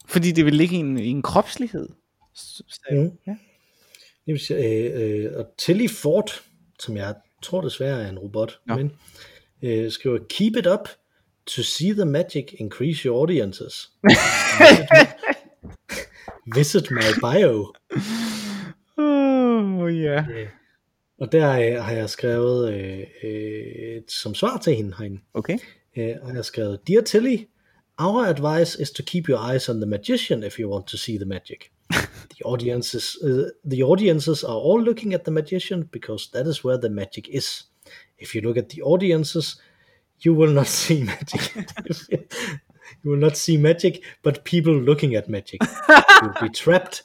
fordi 0.09 0.33
det 0.33 0.45
vil 0.45 0.55
ligge 0.55 0.77
i 0.77 0.79
en, 0.79 0.99
i 0.99 1.09
en 1.09 1.23
kropslighed. 1.23 1.89
Mm. 2.91 3.11
Ja. 3.27 3.37
Det 4.27 4.33
vil 4.33 4.41
sige, 4.41 4.59
øh, 4.59 5.25
øh, 5.25 5.31
og 5.35 5.47
Tilly 5.59 5.89
Ford, 5.89 6.31
som 6.79 6.97
jeg 6.97 7.15
tror 7.43 7.61
desværre 7.61 8.03
er 8.03 8.09
en 8.09 8.19
robot, 8.19 8.61
Nå. 8.67 8.77
men 8.77 8.93
øh, 9.63 9.91
skriver, 9.91 10.19
keep 10.31 10.57
it 10.57 10.67
up 10.67 10.89
to 11.47 11.63
see 11.63 11.93
the 11.93 12.05
magic 12.05 12.55
increase 12.59 13.05
your 13.05 13.21
audiences. 13.21 13.91
Visit 16.57 16.91
my 16.91 17.11
bio. 17.21 17.73
Åh, 18.99 19.79
oh, 19.79 20.03
ja. 20.03 20.25
Og 21.19 21.33
der 21.33 21.51
øh, 21.51 21.85
har 21.85 21.93
jeg 21.93 22.11
skrevet, 22.11 22.75
øh, 22.75 23.01
øh, 23.23 24.03
som 24.09 24.35
svar 24.35 24.59
til 24.59 24.75
hende 24.75 24.95
herinde, 24.99 25.21
Okay. 25.35 25.59
øh, 25.97 26.15
har 26.27 26.35
jeg 26.35 26.45
skrevet, 26.45 26.81
Dear 26.89 27.01
Tilly, 27.03 27.37
our 27.99 28.25
advice 28.25 28.83
is 28.83 28.91
to 28.91 29.03
keep 29.07 29.29
your 29.29 29.53
eyes 29.53 29.69
on 29.69 29.77
the 29.81 29.87
magician 29.87 30.43
if 30.43 30.59
you 30.59 30.71
want 30.73 30.87
to 30.87 30.97
see 30.97 31.17
the 31.17 31.27
magic. 31.27 31.71
The 32.39 32.45
audiences, 32.45 33.17
uh, 33.23 33.49
the 33.71 33.85
audiences 33.85 34.45
are 34.45 34.61
all 34.69 34.85
looking 34.85 35.15
at 35.15 35.25
the 35.25 35.31
magician 35.31 35.89
because 35.93 36.31
that 36.33 36.47
is 36.47 36.65
where 36.65 36.79
the 36.79 36.89
magic 36.91 37.29
is. 37.29 37.65
If 38.19 38.35
you 38.35 38.41
look 38.43 38.57
at 38.57 38.69
the 38.69 38.83
audiences, 38.83 39.61
you 40.25 40.35
will 40.35 40.53
not 40.53 40.67
see 40.83 41.03
magic. 41.05 41.55
you 43.03 43.11
will 43.11 43.21
not 43.21 43.37
see 43.37 43.57
magic, 43.57 44.03
but 44.23 44.45
people 44.45 44.75
looking 44.75 45.15
at 45.17 45.29
magic. 45.29 45.61
You'll 46.23 46.49
be 46.49 46.49
trapped. 46.51 47.03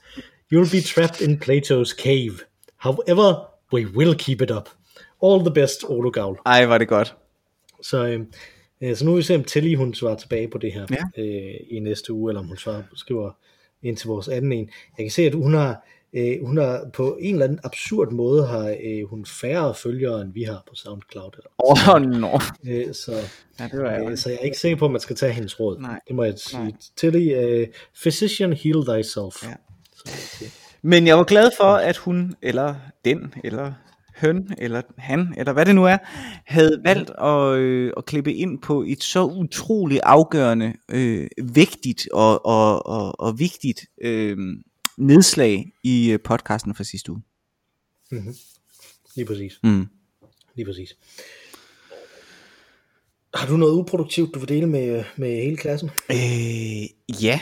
You'll 0.49 0.69
be 0.69 0.81
trapped 0.81 1.21
in 1.21 1.37
Plato's 1.39 1.93
cave. 1.93 2.45
However, 2.77 3.47
we 3.73 3.85
will 3.85 4.15
keep 4.17 4.41
it 4.41 4.51
up. 4.51 4.69
All 5.23 5.39
the 5.39 5.53
best, 5.53 5.83
Olo 5.87 6.09
Gavl. 6.09 6.39
Ej, 6.45 6.65
var 6.65 6.77
det 6.77 6.87
godt. 6.87 7.15
Så, 7.81 8.05
øh, 8.07 8.19
øh, 8.81 8.95
så 8.95 9.05
nu 9.05 9.11
vil 9.11 9.17
vi 9.17 9.23
se, 9.23 9.35
om 9.35 9.43
Tilly 9.43 9.75
hun 9.75 9.93
svarer 9.93 10.15
tilbage 10.15 10.47
på 10.47 10.57
det 10.57 10.71
her 10.73 10.85
Ja. 10.91 11.21
øh, 11.23 11.55
i 11.69 11.79
næste 11.79 12.13
uge, 12.13 12.31
eller 12.31 12.41
om 12.41 12.47
hun 12.47 12.57
svarer, 12.57 12.83
skriver 12.95 13.31
ind 13.83 13.97
til 13.97 14.07
vores 14.07 14.27
anden 14.27 14.51
en. 14.51 14.69
Jeg 14.97 15.03
kan 15.05 15.11
se, 15.11 15.21
at 15.21 15.33
hun 15.33 15.53
har, 15.53 15.85
øh, 16.13 16.45
hun 16.45 16.57
har 16.57 16.89
på 16.93 17.17
en 17.21 17.33
eller 17.35 17.45
anden 17.45 17.59
absurd 17.63 18.11
måde 18.11 18.47
har 18.47 18.75
øh, 18.83 19.03
hun 19.09 19.25
færre 19.25 19.75
følgere, 19.75 20.21
end 20.21 20.33
vi 20.33 20.43
har 20.43 20.63
på 20.69 20.75
SoundCloud. 20.75 21.31
Åh, 21.63 21.89
oh, 21.95 22.01
no. 22.01 22.39
øh, 22.67 22.93
så, 22.93 23.11
Ja, 23.59 23.67
det 23.71 23.79
var 23.83 23.97
øh, 23.97 24.03
jeg. 24.09 24.19
så 24.19 24.29
jeg 24.29 24.37
er 24.41 24.43
ikke 24.45 24.57
sikker 24.57 24.77
på, 24.77 24.85
at 24.85 24.91
man 24.91 25.01
skal 25.01 25.15
tage 25.15 25.33
hendes 25.33 25.59
råd. 25.59 25.79
Nej. 25.79 25.99
Det 26.07 26.15
må 26.15 26.23
jeg 26.23 26.33
sige. 26.37 26.63
Nej. 26.63 26.71
Tilly, 26.95 27.35
øh, 27.35 27.67
physician, 28.01 28.53
heal 28.53 28.85
thyself. 28.85 29.43
Ja. 29.43 29.53
Så 29.95 30.17
sige. 30.37 30.51
Men 30.83 31.07
jeg 31.07 31.17
var 31.17 31.23
glad 31.23 31.51
for, 31.57 31.73
at 31.75 31.97
hun, 31.97 32.35
eller 32.41 32.75
den, 33.05 33.33
eller 33.43 33.73
høn, 34.15 34.49
eller 34.57 34.81
han, 34.97 35.33
eller 35.37 35.53
hvad 35.53 35.65
det 35.65 35.75
nu 35.75 35.85
er, 35.85 35.97
havde 36.45 36.81
valgt 36.83 37.09
at, 37.09 37.57
øh, 37.57 37.93
at 37.97 38.05
klippe 38.05 38.33
ind 38.33 38.61
på 38.61 38.83
et 38.87 39.03
så 39.03 39.25
utroligt 39.25 40.01
afgørende, 40.03 40.73
øh, 40.91 41.27
vigtigt 41.43 42.07
og, 42.13 42.45
og, 42.45 42.85
og, 42.85 43.19
og 43.19 43.39
vigtigt 43.39 43.85
øh, 44.01 44.37
nedslag 44.97 45.71
i 45.83 46.11
øh, 46.11 46.19
podcasten 46.23 46.75
fra 46.75 46.83
sidste 46.83 47.11
uge. 47.11 47.21
Lige 49.15 49.25
præcis. 49.25 49.59
Mm. 49.63 49.87
Lige 50.55 50.65
præcis. 50.65 50.97
Har 53.33 53.47
du 53.47 53.57
noget 53.57 53.73
uproduktivt, 53.73 54.33
du 54.33 54.39
vil 54.39 54.49
dele 54.49 54.67
med, 54.67 55.03
med 55.15 55.43
hele 55.43 55.57
klassen? 55.57 55.89
Øh, 56.09 57.23
ja. 57.23 57.39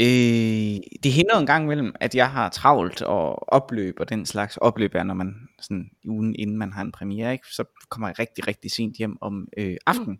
Øh, 0.00 0.78
det 1.02 1.12
hænder 1.12 1.38
en 1.38 1.46
gang 1.46 1.64
imellem, 1.64 1.94
at 2.00 2.14
jeg 2.14 2.30
har 2.30 2.48
travlt 2.48 3.02
og 3.02 3.52
opløb 3.52 3.94
og 4.00 4.08
den 4.08 4.26
slags 4.26 4.56
opløb 4.56 4.94
er, 4.94 5.02
når 5.02 5.14
man 5.14 5.34
sådan 5.60 5.90
ugen 6.04 6.34
inden 6.38 6.58
man 6.58 6.72
har 6.72 6.82
en 6.82 6.92
premiere, 6.92 7.32
ikke? 7.32 7.46
så 7.52 7.64
kommer 7.88 8.08
jeg 8.08 8.18
rigtig, 8.18 8.46
rigtig 8.46 8.70
sent 8.70 8.96
hjem 8.96 9.16
om 9.20 9.48
øh, 9.56 9.76
aftenen. 9.86 10.18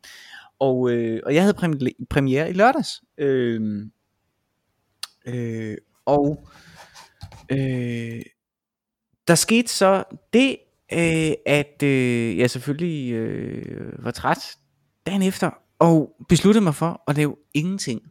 Og, 0.59 0.91
øh, 0.91 1.21
og 1.27 1.35
jeg 1.35 1.43
havde 1.43 1.85
premiere 2.11 2.51
i 2.51 2.53
lørdags. 2.53 3.03
Øh, 3.19 3.87
øh, 5.27 5.77
og 6.05 6.49
øh, 7.53 8.23
der 9.29 9.35
skete 9.35 9.69
så 9.69 10.05
det, 10.33 10.57
øh, 10.93 11.33
at 11.47 11.83
øh, 11.83 12.39
jeg 12.39 12.51
selvfølgelig 12.51 13.13
øh, 13.13 14.05
var 14.05 14.11
træt 14.11 14.57
dagen 15.07 15.23
efter, 15.23 15.51
og 15.79 16.17
besluttede 16.29 16.65
mig 16.65 16.75
for 16.75 17.03
at 17.09 17.17
lave 17.17 17.37
ingenting. 17.55 18.03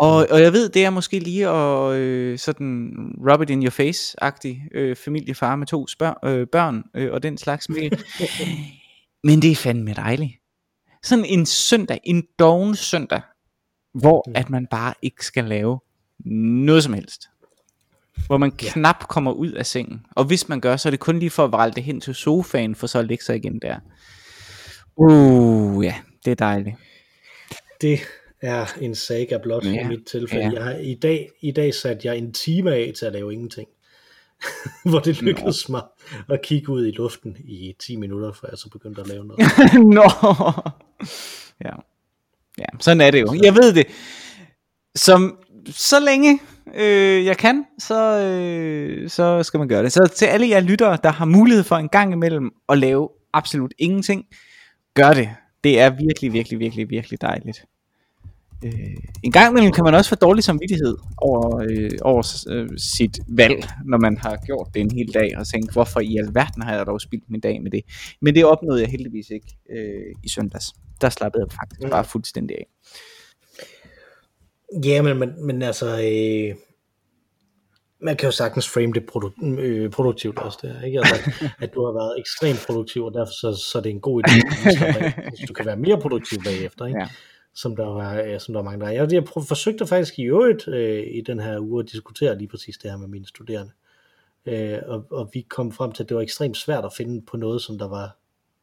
Og, 0.00 0.26
og 0.30 0.40
jeg 0.40 0.52
ved, 0.52 0.68
det 0.68 0.84
er 0.84 0.90
måske 0.90 1.18
lige 1.18 1.48
at 1.48 1.92
øh, 1.92 2.38
sådan 2.38 2.92
rub 3.30 3.42
it 3.42 3.50
in 3.50 3.62
your 3.62 3.70
face-agtig 3.70 4.68
øh, 4.74 4.96
familiefar 4.96 5.56
med 5.56 5.66
to 5.66 5.86
spørg, 5.86 6.16
øh, 6.24 6.46
børn 6.46 6.82
øh, 6.94 7.12
og 7.12 7.22
den 7.22 7.38
slags. 7.38 7.68
Men, 7.68 7.92
men 9.24 9.42
det 9.42 9.50
er 9.50 9.56
fandme 9.56 9.94
dejligt. 9.94 10.32
Sådan 11.02 11.24
en 11.24 11.46
søndag, 11.46 12.00
en 12.04 12.26
doven 12.38 12.76
søndag, 12.76 13.20
hvor 13.94 14.30
at 14.34 14.50
man 14.50 14.66
bare 14.70 14.94
ikke 15.02 15.26
skal 15.26 15.44
lave 15.44 15.80
noget 16.64 16.82
som 16.82 16.92
helst. 16.92 17.22
Hvor 18.26 18.36
man 18.38 18.50
knap 18.50 19.08
kommer 19.08 19.32
ud 19.32 19.52
af 19.52 19.66
sengen. 19.66 20.06
Og 20.10 20.24
hvis 20.24 20.48
man 20.48 20.60
gør, 20.60 20.76
så 20.76 20.88
er 20.88 20.90
det 20.90 21.00
kun 21.00 21.18
lige 21.18 21.30
for 21.30 21.44
at 21.44 21.52
vralde 21.52 21.74
det 21.74 21.84
hen 21.84 22.00
til 22.00 22.14
sofaen, 22.14 22.74
for 22.74 22.86
så 22.86 22.98
at 22.98 23.04
lægge 23.04 23.24
sig 23.24 23.36
igen 23.36 23.58
der. 23.62 23.76
Uh, 24.96 25.84
ja, 25.84 25.94
det 26.24 26.30
er 26.30 26.34
dejligt. 26.34 26.76
Det 27.80 28.00
er 28.42 28.66
en 28.80 28.94
saga 28.94 29.38
blot 29.38 29.64
ja, 29.64 29.84
i 29.84 29.88
mit 29.88 30.06
tilfælde. 30.06 30.44
ja. 30.44 30.52
Jeg 30.52 30.64
har, 30.64 30.72
i, 30.72 30.94
dag, 30.94 31.30
I 31.40 31.50
dag 31.50 31.74
satte 31.74 32.08
jeg 32.08 32.18
en 32.18 32.32
time 32.32 32.74
af 32.74 32.92
til 32.98 33.06
at 33.06 33.12
lave 33.12 33.32
ingenting. 33.32 33.68
Hvor 34.90 34.98
det 34.98 35.22
lykkedes 35.22 35.68
mig 35.68 35.82
at 36.28 36.42
kigge 36.42 36.72
ud 36.72 36.86
i 36.86 36.90
luften 36.90 37.36
i 37.38 37.74
10 37.80 37.96
minutter, 37.96 38.32
før 38.32 38.48
jeg 38.50 38.58
så 38.58 38.70
begyndte 38.70 39.00
at 39.00 39.08
lave 39.08 39.24
noget. 39.24 39.40
Nå. 39.96 40.10
Ja. 41.64 41.74
Ja, 42.58 42.64
sådan 42.80 43.00
er 43.00 43.10
det 43.10 43.20
jo. 43.20 43.34
Jeg 43.42 43.54
ved 43.54 43.74
det. 43.74 43.86
Som 44.94 45.38
så 45.66 46.00
længe 46.00 46.40
øh, 46.74 47.24
jeg 47.24 47.36
kan, 47.36 47.64
så, 47.78 48.18
øh, 48.18 49.10
så 49.10 49.42
skal 49.42 49.58
man 49.58 49.68
gøre 49.68 49.82
det. 49.82 49.92
Så 49.92 50.12
til 50.16 50.26
alle 50.26 50.48
jer 50.48 50.60
lyttere, 50.60 50.98
der 51.02 51.10
har 51.10 51.24
mulighed 51.24 51.64
for 51.64 51.76
en 51.76 51.88
gang 51.88 52.12
imellem 52.12 52.50
at 52.68 52.78
lave 52.78 53.08
absolut 53.32 53.74
ingenting, 53.78 54.26
gør 54.94 55.12
det. 55.12 55.30
Det 55.64 55.80
er 55.80 55.90
virkelig, 55.90 56.32
virkelig, 56.32 56.58
virkelig, 56.58 56.90
virkelig 56.90 57.20
dejligt. 57.20 57.64
Øh, 58.64 58.96
en 59.22 59.32
gang 59.32 59.50
imellem 59.50 59.72
kan 59.72 59.84
man 59.84 59.94
også 59.94 60.08
få 60.08 60.14
dårlig 60.14 60.44
samvittighed 60.44 60.96
over, 61.16 61.66
øh, 61.70 61.90
over 62.02 62.44
øh, 62.50 62.68
sit 62.78 63.18
valg, 63.28 63.68
når 63.84 63.98
man 63.98 64.16
har 64.16 64.36
gjort 64.46 64.68
det 64.74 64.80
en 64.80 64.90
hel 64.90 65.14
dag, 65.14 65.38
og 65.38 65.46
tænkt, 65.46 65.72
hvorfor 65.72 66.00
i 66.00 66.16
alverden 66.16 66.62
har 66.62 66.76
jeg 66.76 66.86
dog 66.86 67.00
spildt 67.00 67.30
min 67.30 67.40
dag 67.40 67.62
med 67.62 67.70
det. 67.70 67.82
Men 68.20 68.34
det 68.34 68.44
opnåede 68.44 68.80
jeg 68.80 68.90
heldigvis 68.90 69.30
ikke 69.30 69.56
øh, 69.70 70.14
i 70.24 70.28
søndags. 70.28 70.66
Der 71.00 71.08
slappede 71.08 71.44
jeg 71.44 71.52
faktisk 71.52 71.82
mm. 71.82 71.90
bare 71.90 72.04
fuldstændig 72.04 72.56
af. 72.56 72.66
Ja, 74.84 75.02
men, 75.02 75.18
men, 75.18 75.46
men 75.46 75.62
altså, 75.62 75.86
øh, 75.86 76.56
man 78.02 78.16
kan 78.16 78.26
jo 78.26 78.30
sagtens 78.30 78.68
frame 78.68 78.92
det 78.92 79.02
produ- 79.12 79.60
øh, 79.60 79.90
produktivt 79.90 80.38
også, 80.38 80.58
der, 80.62 80.82
ikke? 80.82 80.98
Altså, 80.98 81.14
at 81.64 81.74
du 81.74 81.84
har 81.84 81.92
været 81.92 82.18
ekstremt 82.18 82.64
produktiv, 82.66 83.04
og 83.04 83.14
derfor 83.14 83.32
så, 83.32 83.62
så 83.72 83.78
er 83.78 83.82
det 83.82 83.90
en 83.90 84.00
god 84.00 84.22
idé, 84.22 84.68
at 85.42 85.48
du 85.48 85.52
kan 85.52 85.66
være 85.66 85.76
mere 85.76 86.00
produktiv 86.00 86.38
bagefter, 86.44 86.86
ikke? 86.86 87.00
Ja. 87.00 87.08
Som, 87.54 87.76
der 87.76 87.86
var, 87.86 88.38
som 88.38 88.54
der 88.54 88.62
var 88.62 88.70
mange 88.70 88.84
der 88.84 88.90
Jeg, 88.90 89.12
jeg 89.12 89.28
forsøgte 89.28 89.86
faktisk 89.86 90.18
i 90.18 90.22
øvrigt 90.22 90.68
øh, 90.68 91.06
i 91.06 91.20
den 91.20 91.40
her 91.40 91.58
uge 91.58 91.82
at 91.82 91.92
diskutere 91.92 92.38
lige 92.38 92.48
præcis 92.48 92.78
det 92.78 92.90
her 92.90 92.98
med 92.98 93.08
mine 93.08 93.26
studerende. 93.26 93.72
Øh, 94.46 94.78
og, 94.86 95.06
og 95.10 95.30
vi 95.32 95.40
kom 95.40 95.72
frem 95.72 95.92
til, 95.92 96.02
at 96.02 96.08
det 96.08 96.16
var 96.16 96.22
ekstremt 96.22 96.56
svært 96.56 96.84
at 96.84 96.92
finde 96.96 97.22
på 97.22 97.36
noget, 97.36 97.62
som 97.62 97.78
der 97.78 97.88
var 97.88 98.16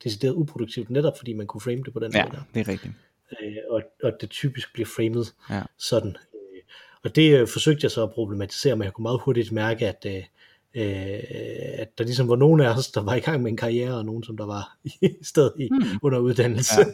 decideret 0.04 0.34
uproduktivt, 0.34 0.90
netop 0.90 1.18
fordi 1.18 1.34
man 1.34 1.48
kunne 1.48 1.62
frame 1.62 1.84
det 1.84 1.94
på 1.94 2.00
den 2.00 2.12
ja, 2.16 2.24
måde 2.24 2.36
der. 2.36 2.42
det 2.54 2.60
er 2.60 2.68
rigtigt. 2.68 2.94
Øh, 3.32 3.58
og, 3.70 3.82
og 4.04 4.12
det 4.22 4.30
typisk 4.30 4.74
bliver 4.74 4.88
framed 4.88 5.26
ja. 5.50 5.62
sådan. 5.78 6.10
Øh, 6.10 6.62
og 7.04 7.16
det 7.16 7.40
øh, 7.40 7.48
forsøgte 7.48 7.86
jeg 7.86 7.92
så 7.92 8.04
at 8.04 8.12
problematisere, 8.12 8.76
men 8.76 8.84
jeg 8.84 8.94
kunne 8.94 9.04
meget 9.04 9.22
hurtigt 9.22 9.52
mærke, 9.52 9.88
at, 9.88 10.06
øh, 10.08 10.24
øh, 10.76 11.20
at 11.74 11.98
der 11.98 12.04
ligesom 12.04 12.30
var 12.30 12.36
nogen 12.36 12.62
af 12.62 12.78
os, 12.78 12.92
der 12.92 13.02
var 13.02 13.16
i 13.16 13.20
gang 13.20 13.42
med 13.42 13.52
en 13.52 13.58
karriere, 13.58 13.98
og 13.98 14.06
nogen, 14.06 14.24
som 14.24 14.38
der 14.38 14.46
var 14.46 14.78
i 14.86 15.10
stedet 15.24 15.54
i, 15.60 15.70
mm. 15.72 16.00
under 16.02 16.20
uddannelse. 16.20 16.80
Ja. 16.80 16.86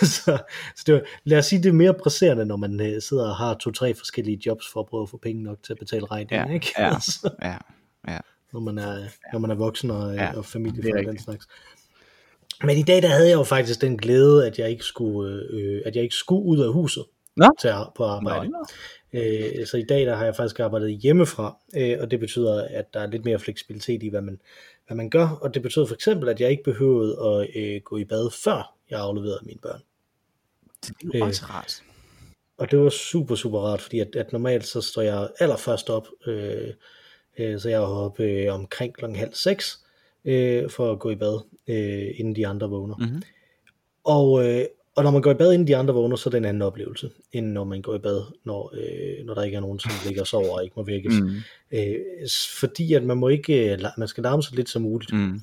så, 0.16 0.38
så 0.76 0.82
det 0.86 0.94
var, 0.94 1.00
lad 1.24 1.38
os 1.38 1.46
sige, 1.46 1.62
det 1.62 1.68
er 1.68 1.72
mere 1.72 1.94
presserende, 1.94 2.44
når 2.44 2.56
man 2.56 2.80
øh, 2.80 3.02
sidder 3.02 3.28
og 3.28 3.36
har 3.36 3.54
to-tre 3.54 3.94
forskellige 3.94 4.40
jobs 4.46 4.72
for 4.72 4.80
at 4.80 4.86
prøve 4.86 5.02
at 5.02 5.10
få 5.10 5.16
penge 5.16 5.42
nok 5.42 5.62
til 5.62 5.72
at 5.72 5.78
betale 5.78 6.06
regningen. 6.06 6.48
Ja. 6.48 6.54
Ikke? 6.54 6.74
Ja. 6.78 6.88
altså, 6.94 7.30
ja. 7.42 7.56
Ja. 8.08 8.18
Når, 8.52 8.60
man 8.60 8.78
er, 8.78 8.98
når 9.32 9.38
man 9.38 9.50
er 9.50 9.54
voksen 9.54 9.90
og, 9.90 10.14
ja. 10.14 10.36
og 10.36 10.44
familie 10.44 10.82
for 10.82 11.10
den 11.10 11.18
slags. 11.18 11.48
Men 12.62 12.76
i 12.76 12.82
dag 12.82 13.02
der 13.02 13.08
havde 13.08 13.28
jeg 13.28 13.34
jo 13.34 13.42
faktisk 13.42 13.80
den 13.80 13.96
glæde, 13.96 14.46
at 14.46 14.58
jeg 14.58 14.70
ikke 14.70 14.84
skulle, 14.84 15.42
øh, 15.50 15.82
at 15.86 15.96
jeg 15.96 16.02
ikke 16.02 16.14
skulle 16.14 16.44
ud 16.44 16.58
af 16.58 16.72
huset 16.72 17.04
Nå? 17.36 17.48
til 17.60 17.68
at, 17.68 17.88
på 17.96 18.04
arbejde. 18.04 18.50
Nå, 18.50 18.66
Øh, 19.16 19.66
så 19.66 19.76
i 19.76 19.82
dag 19.82 20.06
der 20.06 20.16
har 20.16 20.24
jeg 20.24 20.36
faktisk 20.36 20.60
arbejdet 20.60 20.98
hjemmefra, 20.98 21.58
øh, 21.76 21.96
og 22.00 22.10
det 22.10 22.20
betyder, 22.20 22.68
at 22.70 22.94
der 22.94 23.00
er 23.00 23.06
lidt 23.06 23.24
mere 23.24 23.38
fleksibilitet 23.38 24.02
i, 24.02 24.08
hvad 24.08 24.20
man, 24.20 24.40
hvad 24.86 24.96
man 24.96 25.10
gør. 25.10 25.28
Og 25.28 25.54
det 25.54 25.62
betyder 25.62 25.86
for 25.86 25.94
eksempel, 25.94 26.28
at 26.28 26.40
jeg 26.40 26.50
ikke 26.50 26.62
behøvede 26.62 27.18
at 27.24 27.62
øh, 27.62 27.80
gå 27.80 27.96
i 27.96 28.04
bad, 28.04 28.30
før 28.44 28.74
jeg 28.90 29.00
afleverede 29.00 29.40
mine 29.42 29.60
børn. 29.62 29.80
Det 30.82 31.14
er 31.14 31.18
jo 31.18 31.24
også 31.24 31.44
rart. 31.44 31.82
Og 32.58 32.70
det 32.70 32.78
var 32.78 32.88
super, 32.88 33.34
super 33.34 33.60
rart, 33.60 33.80
fordi 33.80 33.98
at, 33.98 34.16
at 34.16 34.32
normalt 34.32 34.66
så 34.66 34.80
står 34.80 35.02
jeg 35.02 35.28
allerførst 35.38 35.90
op, 35.90 36.08
øh, 36.26 36.68
øh, 37.38 37.60
så 37.60 37.68
jeg 37.68 37.76
er 37.76 37.86
oppe 37.86 38.22
øh, 38.22 38.54
omkring 38.54 38.94
klokken 38.94 39.18
halv 39.18 39.34
seks, 39.34 39.78
øh, 40.24 40.70
for 40.70 40.92
at 40.92 40.98
gå 40.98 41.10
i 41.10 41.16
bad, 41.16 41.40
øh, 41.66 42.14
inden 42.20 42.36
de 42.36 42.46
andre 42.46 42.70
vågner. 42.70 42.96
Mm-hmm. 42.96 43.22
Og, 44.04 44.48
øh, 44.48 44.64
og 44.96 45.04
når 45.04 45.10
man 45.10 45.22
går 45.22 45.30
i 45.30 45.34
bad, 45.34 45.52
inden 45.52 45.68
de 45.68 45.76
andre 45.76 45.94
vågner, 45.94 46.16
så 46.16 46.28
er 46.28 46.30
det 46.30 46.38
en 46.38 46.44
anden 46.44 46.62
oplevelse, 46.62 47.10
end 47.32 47.46
når 47.46 47.64
man 47.64 47.82
går 47.82 47.94
i 47.94 47.98
bad, 47.98 48.22
når, 48.44 48.74
øh, 48.74 49.26
når 49.26 49.34
der 49.34 49.42
ikke 49.42 49.56
er 49.56 49.60
nogen, 49.60 49.78
som 49.78 49.90
ligger 50.06 50.20
og 50.20 50.26
sover 50.26 50.56
og 50.56 50.64
ikke 50.64 50.74
må 50.76 50.82
vækkes. 50.82 51.14
Mm. 51.20 51.30
Øh, 51.72 51.96
fordi 52.60 52.94
at 52.94 53.02
man 53.02 53.16
må 53.16 53.28
ikke, 53.28 53.78
man 53.98 54.08
skal 54.08 54.22
larme 54.22 54.42
så 54.42 54.50
lidt 54.54 54.68
som 54.68 54.82
muligt. 54.82 55.12
Mm. 55.12 55.40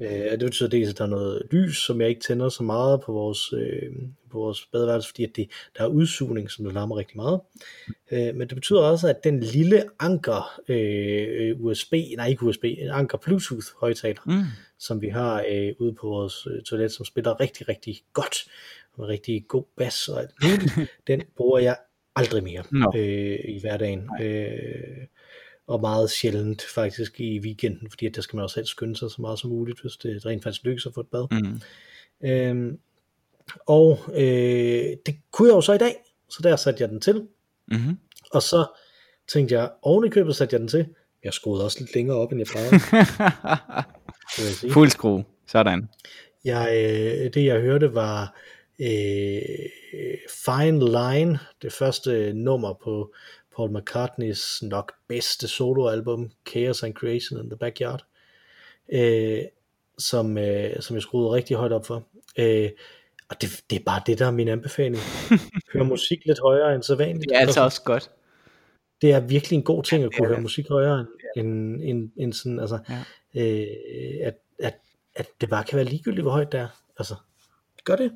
Øh, 0.00 0.30
det 0.30 0.40
betyder 0.40 0.68
dels, 0.68 0.90
at 0.90 0.98
der 0.98 1.04
er 1.04 1.08
noget 1.08 1.42
lys, 1.50 1.76
som 1.76 2.00
jeg 2.00 2.08
ikke 2.08 2.20
tænder 2.20 2.48
så 2.48 2.62
meget 2.62 3.00
på 3.00 3.12
vores, 3.12 3.52
øh, 3.52 3.92
på 4.30 4.38
vores 4.38 4.66
badeværelse, 4.72 5.08
fordi 5.08 5.24
at 5.24 5.36
det, 5.36 5.48
der 5.78 5.84
er 5.84 5.88
udsugning, 5.88 6.50
som 6.50 6.64
der 6.64 6.72
larmer 6.72 6.98
rigtig 6.98 7.16
meget. 7.16 7.40
Øh, 8.12 8.34
men 8.34 8.48
det 8.48 8.54
betyder 8.54 8.80
også, 8.80 9.08
at 9.08 9.24
den 9.24 9.40
lille 9.40 9.82
anker 10.00 10.60
øh, 10.68 11.60
USB, 11.60 11.92
nej 12.16 12.28
ikke 12.28 12.42
USB, 12.42 12.64
en 12.64 12.90
anker 12.90 13.18
Bluetooth 13.18 13.66
højtaler, 13.80 14.20
Mm. 14.26 14.42
som 14.78 15.00
vi 15.02 15.08
har 15.08 15.44
øh, 15.50 15.72
ude 15.78 15.92
på 15.92 16.06
vores 16.08 16.46
øh, 16.46 16.62
toilet, 16.62 16.92
som 16.92 17.04
spiller 17.04 17.40
rigtig, 17.40 17.68
rigtig 17.68 18.02
godt, 18.12 18.36
og 18.98 19.08
rigtig 19.08 19.44
god 19.48 19.64
bas 19.76 20.08
og 20.08 20.20
alt 20.20 20.30
muligt, 20.42 20.90
den 21.06 21.22
bruger 21.36 21.58
jeg 21.58 21.76
aldrig 22.16 22.42
mere 22.42 22.62
Nå. 22.70 22.92
øh, 22.96 23.38
i 23.44 23.60
hverdagen. 23.60 24.10
Øh, 24.22 25.06
og 25.66 25.80
meget 25.80 26.10
sjældent 26.10 26.62
faktisk 26.62 27.20
i 27.20 27.38
weekenden, 27.40 27.90
fordi 27.90 28.06
at 28.06 28.14
der 28.14 28.22
skal 28.22 28.36
man 28.36 28.42
også 28.42 28.60
helst 28.60 28.70
skynde 28.70 28.96
sig 28.96 29.10
så 29.10 29.16
meget 29.22 29.38
som 29.38 29.50
muligt, 29.50 29.80
hvis 29.80 29.92
det 29.92 30.26
rent 30.26 30.42
faktisk 30.42 30.64
lykkes 30.64 30.86
at 30.86 30.94
få 30.94 31.00
et 31.00 31.06
bad. 31.06 31.26
Mm. 31.30 31.60
Øhm, 32.28 32.78
og 33.66 33.98
øh, 34.14 34.96
det 35.06 35.16
kunne 35.30 35.48
jeg 35.48 35.54
jo 35.54 35.60
så 35.60 35.72
i 35.72 35.78
dag, 35.78 35.94
så 36.28 36.40
der 36.42 36.56
satte 36.56 36.82
jeg 36.82 36.88
den 36.88 37.00
til, 37.00 37.26
Mm-hmm. 37.66 37.98
og 38.32 38.42
så 38.42 38.66
tænkte 39.28 39.54
jeg, 39.54 39.70
oven 39.82 40.06
i 40.06 40.08
købet 40.08 40.36
satte 40.36 40.54
jeg 40.54 40.60
den 40.60 40.68
til, 40.68 40.86
jeg 41.24 41.34
skruede 41.34 41.64
også 41.64 41.80
lidt 41.80 41.94
længere 41.94 42.16
op, 42.16 42.32
end 42.32 42.40
jeg 42.40 42.46
plejede. 42.46 42.78
Fuld 44.74 44.90
skrue. 44.90 45.24
Sådan. 45.46 45.88
Jeg, 46.44 46.68
øh, 46.72 47.34
det 47.34 47.44
jeg 47.44 47.60
hørte 47.60 47.94
var 47.94 48.36
øh, 48.82 49.68
Fine 50.44 50.78
Line, 50.78 51.38
det 51.62 51.72
første 51.72 52.32
nummer 52.32 52.72
på 52.84 53.14
Paul 53.56 53.78
McCartneys 53.78 54.62
nok 54.62 54.92
bedste 55.08 55.48
soloalbum, 55.48 56.30
Chaos 56.48 56.82
and 56.82 56.94
Creation 56.94 57.40
in 57.40 57.50
the 57.50 57.56
Backyard, 57.56 58.04
øh, 58.92 59.40
som, 59.98 60.38
øh, 60.38 60.80
som 60.80 60.96
jeg 60.96 61.02
skruede 61.02 61.30
rigtig 61.30 61.56
højt 61.56 61.72
op 61.72 61.86
for. 61.86 62.06
Øh, 62.38 62.70
og 63.28 63.42
det, 63.42 63.62
det 63.70 63.78
er 63.78 63.84
bare 63.84 64.02
det, 64.06 64.18
der 64.18 64.26
er 64.26 64.30
min 64.30 64.48
anbefaling. 64.48 65.02
Hør 65.72 65.82
musik 65.82 66.26
lidt 66.26 66.40
højere 66.40 66.74
end 66.74 66.82
så 66.82 66.94
vanligt. 66.94 67.28
Det 67.28 67.36
er 67.36 67.40
altså 67.40 67.60
også 67.60 67.82
godt. 67.82 68.10
Det 69.02 69.12
er 69.12 69.20
virkelig 69.20 69.56
en 69.56 69.62
god 69.62 69.82
ting 69.82 70.04
at 70.04 70.10
kunne 70.16 70.26
er 70.26 70.32
høre 70.32 70.40
musik 70.40 70.68
højere 70.68 71.06
end, 71.36 71.46
end, 71.46 71.82
end, 71.82 72.10
end 72.16 72.32
sådan, 72.32 72.60
altså, 72.60 72.78
Ja. 73.34 73.42
øh, 73.42 73.66
at, 74.26 74.34
at, 74.58 74.74
at 75.14 75.26
det 75.40 75.48
bare 75.48 75.64
kan 75.64 75.76
være 75.76 75.84
ligegyldigt, 75.84 76.22
hvor 76.24 76.30
højt 76.30 76.52
det 76.52 76.60
er. 76.60 76.68
Altså, 76.98 77.14
gør 77.84 77.96
det. 77.96 78.12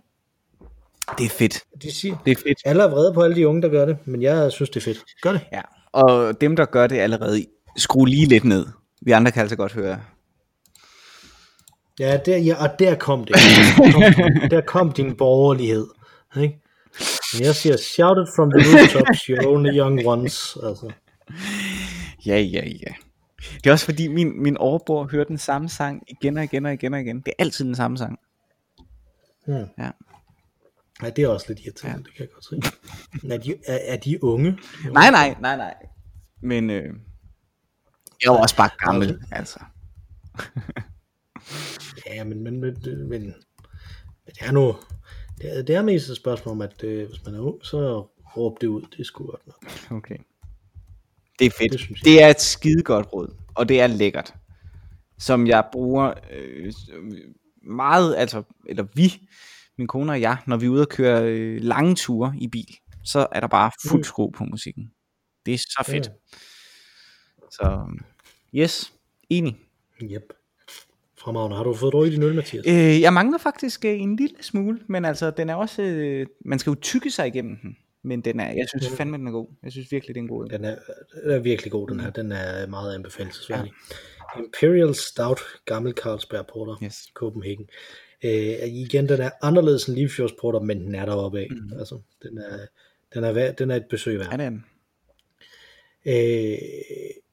Det 1.18 1.26
er 1.26 1.30
fedt. 1.30 1.64
De 1.82 1.94
siger, 1.94 2.16
Det 2.24 2.30
er 2.30 2.36
fedt. 2.36 2.58
alle 2.64 2.82
er 2.82 2.88
vrede 2.88 3.12
på 3.14 3.22
alle 3.22 3.36
de 3.36 3.48
unge, 3.48 3.62
der 3.62 3.68
gør 3.68 3.84
det, 3.84 3.96
men 4.04 4.22
jeg 4.22 4.52
synes, 4.52 4.70
det 4.70 4.76
er 4.76 4.84
fedt. 4.84 4.98
Gør 5.22 5.32
det. 5.32 5.40
Ja. 5.52 5.60
Og 5.92 6.40
dem, 6.40 6.56
der 6.56 6.64
gør 6.64 6.86
det 6.86 6.98
allerede, 6.98 7.46
skru 7.76 8.04
lige 8.04 8.26
lidt 8.26 8.44
ned. 8.44 8.66
Vi 9.02 9.10
andre 9.10 9.30
kan 9.32 9.40
altså 9.40 9.56
godt 9.56 9.72
høre. 9.72 10.00
Ja, 12.00 12.16
der, 12.26 12.36
ja 12.38 12.54
og 12.64 12.78
der 12.78 12.94
kom 12.94 13.24
det. 13.24 13.34
Der 13.34 13.92
kom, 14.12 14.32
der 14.50 14.60
kom 14.60 14.92
din 14.92 15.16
borgerlighed. 15.16 15.86
Ikke? 16.36 16.60
Men 17.34 17.44
jeg 17.44 17.54
siger, 17.54 17.76
shout 17.76 18.16
it 18.18 18.28
from 18.36 18.50
the 18.50 18.60
rooftops, 18.78 19.20
you're 19.22 19.46
only 19.46 19.76
young 19.78 20.06
ones. 20.06 20.56
Altså. 20.62 20.90
Ja, 22.26 22.38
ja, 22.40 22.64
ja. 22.64 22.92
Det 23.56 23.66
er 23.66 23.72
også 23.72 23.84
fordi, 23.84 24.08
min, 24.08 24.42
min 24.42 24.56
overbror 24.56 25.08
hører 25.10 25.24
den 25.24 25.38
samme 25.38 25.68
sang 25.68 26.02
igen 26.08 26.36
og 26.36 26.44
igen 26.44 26.66
og 26.66 26.72
igen 26.72 26.94
og 26.94 27.00
igen. 27.00 27.16
Det 27.16 27.28
er 27.28 27.32
altid 27.42 27.64
den 27.64 27.74
samme 27.74 27.98
sang. 27.98 28.18
Hmm. 29.46 29.64
Ja. 29.78 29.90
Ja, 31.02 31.10
det 31.10 31.24
er 31.24 31.28
også 31.28 31.46
lidt 31.48 31.60
irriterende, 31.60 31.98
ja. 31.98 32.02
det 32.04 32.14
kan 32.14 32.20
jeg 32.26 32.32
godt 32.32 32.44
se. 32.44 32.72
Men 33.22 33.32
Er 33.32 33.36
de, 33.36 33.54
er, 33.66 33.78
er 33.92 33.96
de 33.96 34.24
unge? 34.24 34.58
Nej, 34.92 35.10
nej, 35.10 35.36
nej, 35.40 35.56
nej. 35.56 35.74
Men 36.42 36.70
øh, 36.70 36.82
jeg 38.22 38.28
er 38.28 38.32
jo 38.32 38.34
også 38.34 38.56
bare 38.56 38.70
gammel, 38.78 39.22
altså. 39.30 39.58
Ja, 42.06 42.24
men, 42.24 42.42
men, 42.44 42.60
men, 42.60 42.76
men, 42.84 43.08
men 43.08 43.22
det 44.26 44.38
er 44.40 44.52
nu, 44.52 44.76
det 45.38 45.58
er, 45.58 45.62
det 45.62 45.74
er 45.76 45.82
mest 45.82 46.08
et 46.10 46.16
spørgsmål 46.16 46.52
om, 46.52 46.60
at 46.62 46.84
øh, 46.84 47.08
hvis 47.08 47.24
man 47.24 47.34
er 47.34 47.40
ung, 47.40 47.64
så 47.64 48.06
råb 48.36 48.60
det 48.60 48.66
ud, 48.66 48.82
det 48.82 49.00
er 49.00 49.04
sgu 49.04 49.26
godt 49.26 49.46
nok. 49.46 49.64
Okay. 49.90 50.16
Det 51.38 51.46
er 51.46 51.50
fedt. 51.50 51.60
Det 51.60 51.72
Det, 51.72 51.80
synes 51.80 52.00
jeg. 52.00 52.04
det 52.04 52.22
er 52.22 52.28
et 52.28 52.40
skide 52.40 52.82
godt 52.82 53.12
råd, 53.12 53.34
og 53.54 53.68
det 53.68 53.80
er 53.80 53.86
lækkert. 53.86 54.34
Som 55.18 55.46
jeg 55.46 55.64
bruger 55.72 56.14
øh, 56.30 56.72
meget, 57.62 58.16
altså, 58.16 58.42
eller 58.68 58.86
vi, 58.94 59.28
min 59.78 59.86
kone 59.86 60.12
og 60.12 60.20
jeg, 60.20 60.36
når 60.46 60.56
vi 60.56 60.66
er 60.66 60.70
ude 60.70 60.82
og 60.82 60.88
køre 60.88 61.22
øh, 61.32 61.60
lange 61.62 61.94
ture 61.94 62.34
i 62.40 62.48
bil, 62.48 62.76
så 63.04 63.26
er 63.32 63.40
der 63.40 63.46
bare 63.48 63.70
fuld 63.88 64.00
Mm. 64.00 64.04
skrue 64.04 64.32
på 64.32 64.44
musikken. 64.44 64.90
Det 65.46 65.54
er 65.54 65.58
så 65.58 65.84
fedt. 65.86 66.10
Så, 67.50 67.86
yes, 68.54 68.92
enig. 69.30 69.56
Yep. 70.02 70.32
Fremragende. 71.18 71.56
Har 71.56 71.64
du 71.64 71.74
fået 71.74 71.92
drukket 71.92 72.12
din 72.12 72.22
øl, 72.22 72.34
Mathias? 72.34 72.64
Øh, 72.68 73.00
jeg 73.00 73.12
mangler 73.12 73.38
faktisk 73.38 73.84
øh, 73.84 74.00
en 74.00 74.16
lille 74.16 74.36
smule, 74.40 74.80
men 74.88 75.04
altså, 75.04 75.30
den 75.30 75.48
er 75.50 75.54
også, 75.54 75.82
øh, 75.82 76.26
man 76.44 76.58
skal 76.58 76.70
jo 76.70 76.74
tykke 76.80 77.10
sig 77.10 77.26
igennem 77.26 77.56
den. 77.62 77.76
Men 78.02 78.20
den 78.20 78.40
er, 78.40 78.46
jeg 78.52 78.66
synes 78.68 78.96
fandme, 78.96 79.18
den 79.18 79.26
er 79.26 79.30
god. 79.30 79.46
Jeg 79.62 79.72
synes 79.72 79.92
virkelig, 79.92 80.14
det 80.14 80.22
er 80.22 80.26
god. 80.28 80.48
Den 80.48 80.64
er, 80.64 80.76
den 81.22 81.30
er 81.30 81.38
virkelig 81.38 81.72
god, 81.72 81.88
den 81.88 82.00
her. 82.00 82.10
Den 82.10 82.32
er 82.32 82.66
meget 82.66 82.94
anbefalesværdig. 82.94 83.72
Ja. 84.36 84.42
Imperial 84.42 84.94
Stout, 84.94 85.40
gammel 85.64 85.92
Carlsberg 85.92 86.46
Porter, 86.52 86.76
Yes. 86.84 87.08
Copenhagen. 87.14 87.68
Øh, 88.24 88.68
igen, 88.68 89.08
den 89.08 89.20
er 89.20 89.30
anderledes 89.42 89.86
end 89.86 89.96
Limfjords 89.96 90.32
Porter, 90.40 90.60
men 90.60 90.80
den 90.80 90.94
er 90.94 91.04
deroppe 91.04 91.40
af. 91.40 91.48
Mm. 91.50 91.78
Altså, 91.78 92.00
den 92.22 92.38
er, 92.38 92.58
den 93.14 93.24
er, 93.24 93.32
værd, 93.32 93.56
den 93.56 93.70
er 93.70 93.76
et 93.76 93.86
besøg 93.90 94.18
værd. 94.18 94.30
Ja, 94.30 94.36
den. 94.44 94.64
Øh, 96.06 96.58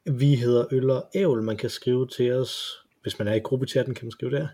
vi 0.06 0.36
hedder 0.36 0.66
Øl 0.72 0.90
og 0.90 1.10
Ævl. 1.16 1.44
Man 1.44 1.58
kan 1.58 1.70
skrive 1.70 2.08
til 2.08 2.32
os, 2.32 2.80
hvis 3.02 3.20
man 3.20 3.28
er 3.28 3.34
i 3.34 3.40
gruppechatten, 3.40 3.96
kan 3.96 4.06
man 4.06 4.12
skrive 4.12 4.32
der. 4.32 4.48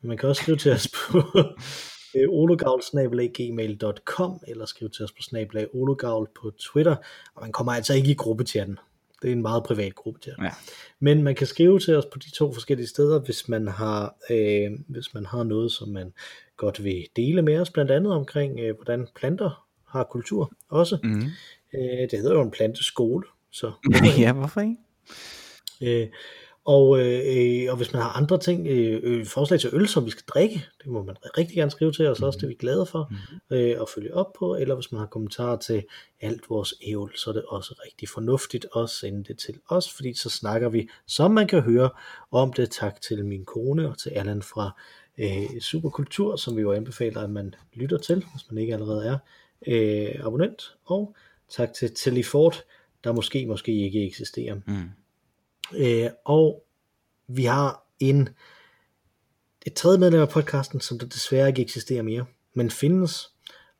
Men 0.00 0.08
man 0.08 0.18
kan 0.18 0.28
også 0.28 0.42
skrive 0.42 0.56
til 0.56 0.72
os 0.72 0.88
på, 0.88 1.22
øh, 2.16 2.28
ologavl.gmail.com 2.28 4.40
eller 4.48 4.66
skriv 4.66 4.90
til 4.90 5.04
os 5.04 5.12
på 5.12 5.22
snabelag 5.22 5.74
ologavl 5.74 6.28
på 6.40 6.50
Twitter. 6.50 6.96
Og 7.34 7.42
man 7.42 7.52
kommer 7.52 7.72
altså 7.72 7.94
ikke 7.94 8.10
i 8.10 8.14
gruppechatten. 8.14 8.78
Det 9.22 9.28
er 9.28 9.32
en 9.32 9.42
meget 9.42 9.64
privat 9.64 9.94
gruppechat. 9.94 10.34
Ja. 10.42 10.50
Men 11.00 11.22
man 11.22 11.34
kan 11.34 11.46
skrive 11.46 11.78
til 11.78 11.96
os 11.96 12.04
på 12.12 12.18
de 12.18 12.30
to 12.30 12.52
forskellige 12.52 12.86
steder, 12.86 13.20
hvis 13.20 13.48
man 13.48 13.68
har, 13.68 14.16
øh, 14.30 14.70
hvis 14.88 15.14
man 15.14 15.26
har 15.26 15.42
noget, 15.42 15.72
som 15.72 15.88
man 15.88 16.12
godt 16.56 16.84
vil 16.84 17.06
dele 17.16 17.42
med 17.42 17.60
os, 17.60 17.70
blandt 17.70 17.90
andet 17.90 18.12
omkring, 18.12 18.60
øh, 18.60 18.74
hvordan 18.74 19.08
planter 19.14 19.66
har 19.88 20.04
kultur 20.04 20.52
også. 20.68 20.98
Mm. 21.02 21.22
Øh, 21.74 22.10
det 22.10 22.18
hedder 22.18 22.34
jo 22.34 22.42
en 22.42 22.50
planteskole, 22.50 23.24
så 23.50 23.72
ja, 24.18 24.32
hvorfor 24.32 24.60
ikke? 24.60 24.76
Øh, 25.82 26.08
og, 26.64 27.00
øh, 27.00 27.70
og 27.70 27.76
hvis 27.76 27.92
man 27.92 28.02
har 28.02 28.10
andre 28.10 28.38
ting, 28.38 28.66
øh, 28.66 29.00
øh, 29.02 29.26
forslag 29.26 29.60
til 29.60 29.70
øl, 29.72 29.88
som 29.88 30.06
vi 30.06 30.10
skal 30.10 30.24
drikke, 30.28 30.66
det 30.78 30.86
må 30.86 31.02
man 31.02 31.16
rigtig 31.38 31.56
gerne 31.56 31.70
skrive 31.70 31.92
til 31.92 32.06
os 32.06 32.20
mm. 32.20 32.26
også, 32.26 32.36
det 32.36 32.44
er 32.44 32.48
vi 32.48 32.54
glade 32.54 32.86
for 32.86 33.08
mm. 33.10 33.56
øh, 33.56 33.76
at 33.80 33.88
følge 33.94 34.14
op 34.14 34.32
på, 34.38 34.56
eller 34.56 34.74
hvis 34.74 34.92
man 34.92 34.98
har 34.98 35.06
kommentarer 35.06 35.56
til 35.56 35.84
alt 36.20 36.50
vores 36.50 36.74
ævl, 36.86 37.12
så 37.16 37.30
er 37.30 37.34
det 37.34 37.44
også 37.48 37.74
rigtig 37.84 38.08
fornuftigt 38.08 38.66
at 38.76 38.90
sende 38.90 39.24
det 39.24 39.38
til 39.38 39.54
os, 39.68 39.92
fordi 39.92 40.14
så 40.14 40.30
snakker 40.30 40.68
vi, 40.68 40.88
som 41.06 41.30
man 41.30 41.46
kan 41.46 41.62
høre, 41.62 41.90
om 42.30 42.52
det. 42.52 42.70
Tak 42.70 43.00
til 43.00 43.24
min 43.24 43.44
kone 43.44 43.88
og 43.88 43.98
til 43.98 44.10
Allan 44.10 44.42
fra 44.42 44.80
øh, 45.18 45.60
Superkultur, 45.60 46.36
som 46.36 46.56
vi 46.56 46.60
jo 46.60 46.72
anbefaler, 46.72 47.20
at 47.20 47.30
man 47.30 47.54
lytter 47.74 47.98
til, 47.98 48.14
hvis 48.14 48.50
man 48.50 48.58
ikke 48.58 48.72
allerede 48.72 49.06
er 49.06 49.18
øh, 49.66 50.26
abonnent, 50.26 50.76
og 50.84 51.14
tak 51.48 51.72
til 51.72 51.94
Telefort, 51.94 52.64
der 53.04 53.12
måske, 53.12 53.46
måske 53.46 53.72
ikke 53.72 54.06
eksisterer. 54.06 54.54
Mm. 54.66 54.90
Øh, 55.76 56.10
og 56.24 56.64
vi 57.28 57.44
har 57.44 57.86
en 58.00 58.28
et 59.66 59.74
tredje 59.74 59.98
medlem 59.98 60.20
af 60.20 60.28
podcasten, 60.28 60.80
som 60.80 60.98
der 60.98 61.06
desværre 61.06 61.48
ikke 61.48 61.62
eksisterer 61.62 62.02
mere, 62.02 62.24
men 62.54 62.70
findes, 62.70 63.32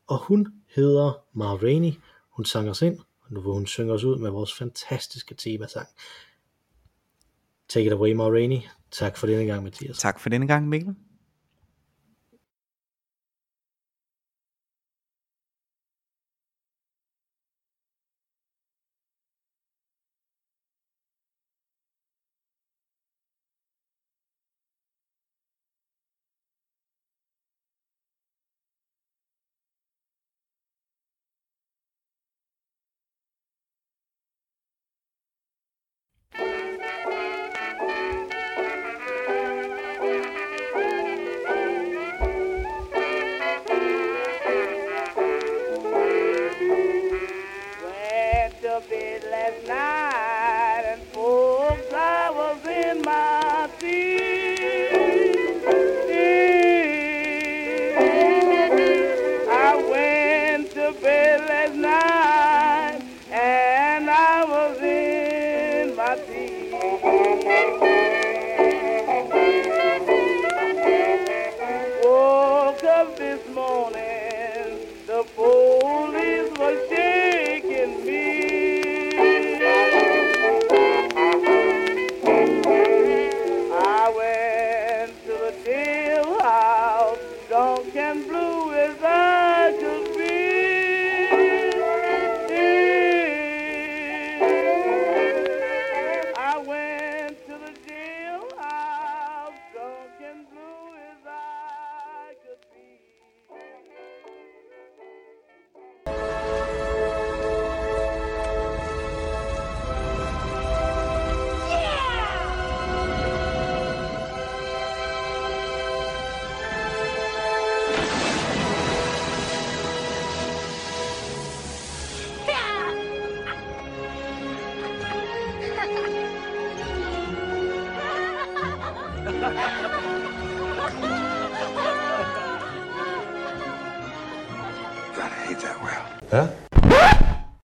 og 0.06 0.18
hun 0.18 0.48
hedder 0.74 1.24
Mar 1.32 1.56
Rainey. 1.56 1.92
Hun 2.30 2.44
sang 2.44 2.70
os 2.70 2.82
ind, 2.82 2.98
og 2.98 3.32
nu 3.32 3.40
vil 3.40 3.52
hun 3.52 3.66
synge 3.66 3.92
os 3.92 4.04
ud 4.04 4.18
med 4.18 4.30
vores 4.30 4.54
fantastiske 4.54 5.34
temasang. 5.34 5.88
Take 7.68 7.86
it 7.86 7.92
away, 7.92 8.12
Mar 8.12 8.30
Rainey. 8.30 8.58
Tak 8.90 9.16
for 9.16 9.26
denne 9.26 9.44
gang, 9.44 9.64
Mathias. 9.64 9.98
Tak 9.98 10.20
for 10.20 10.28
denne 10.28 10.46
gang, 10.46 10.68
Mikkel. 10.68 10.94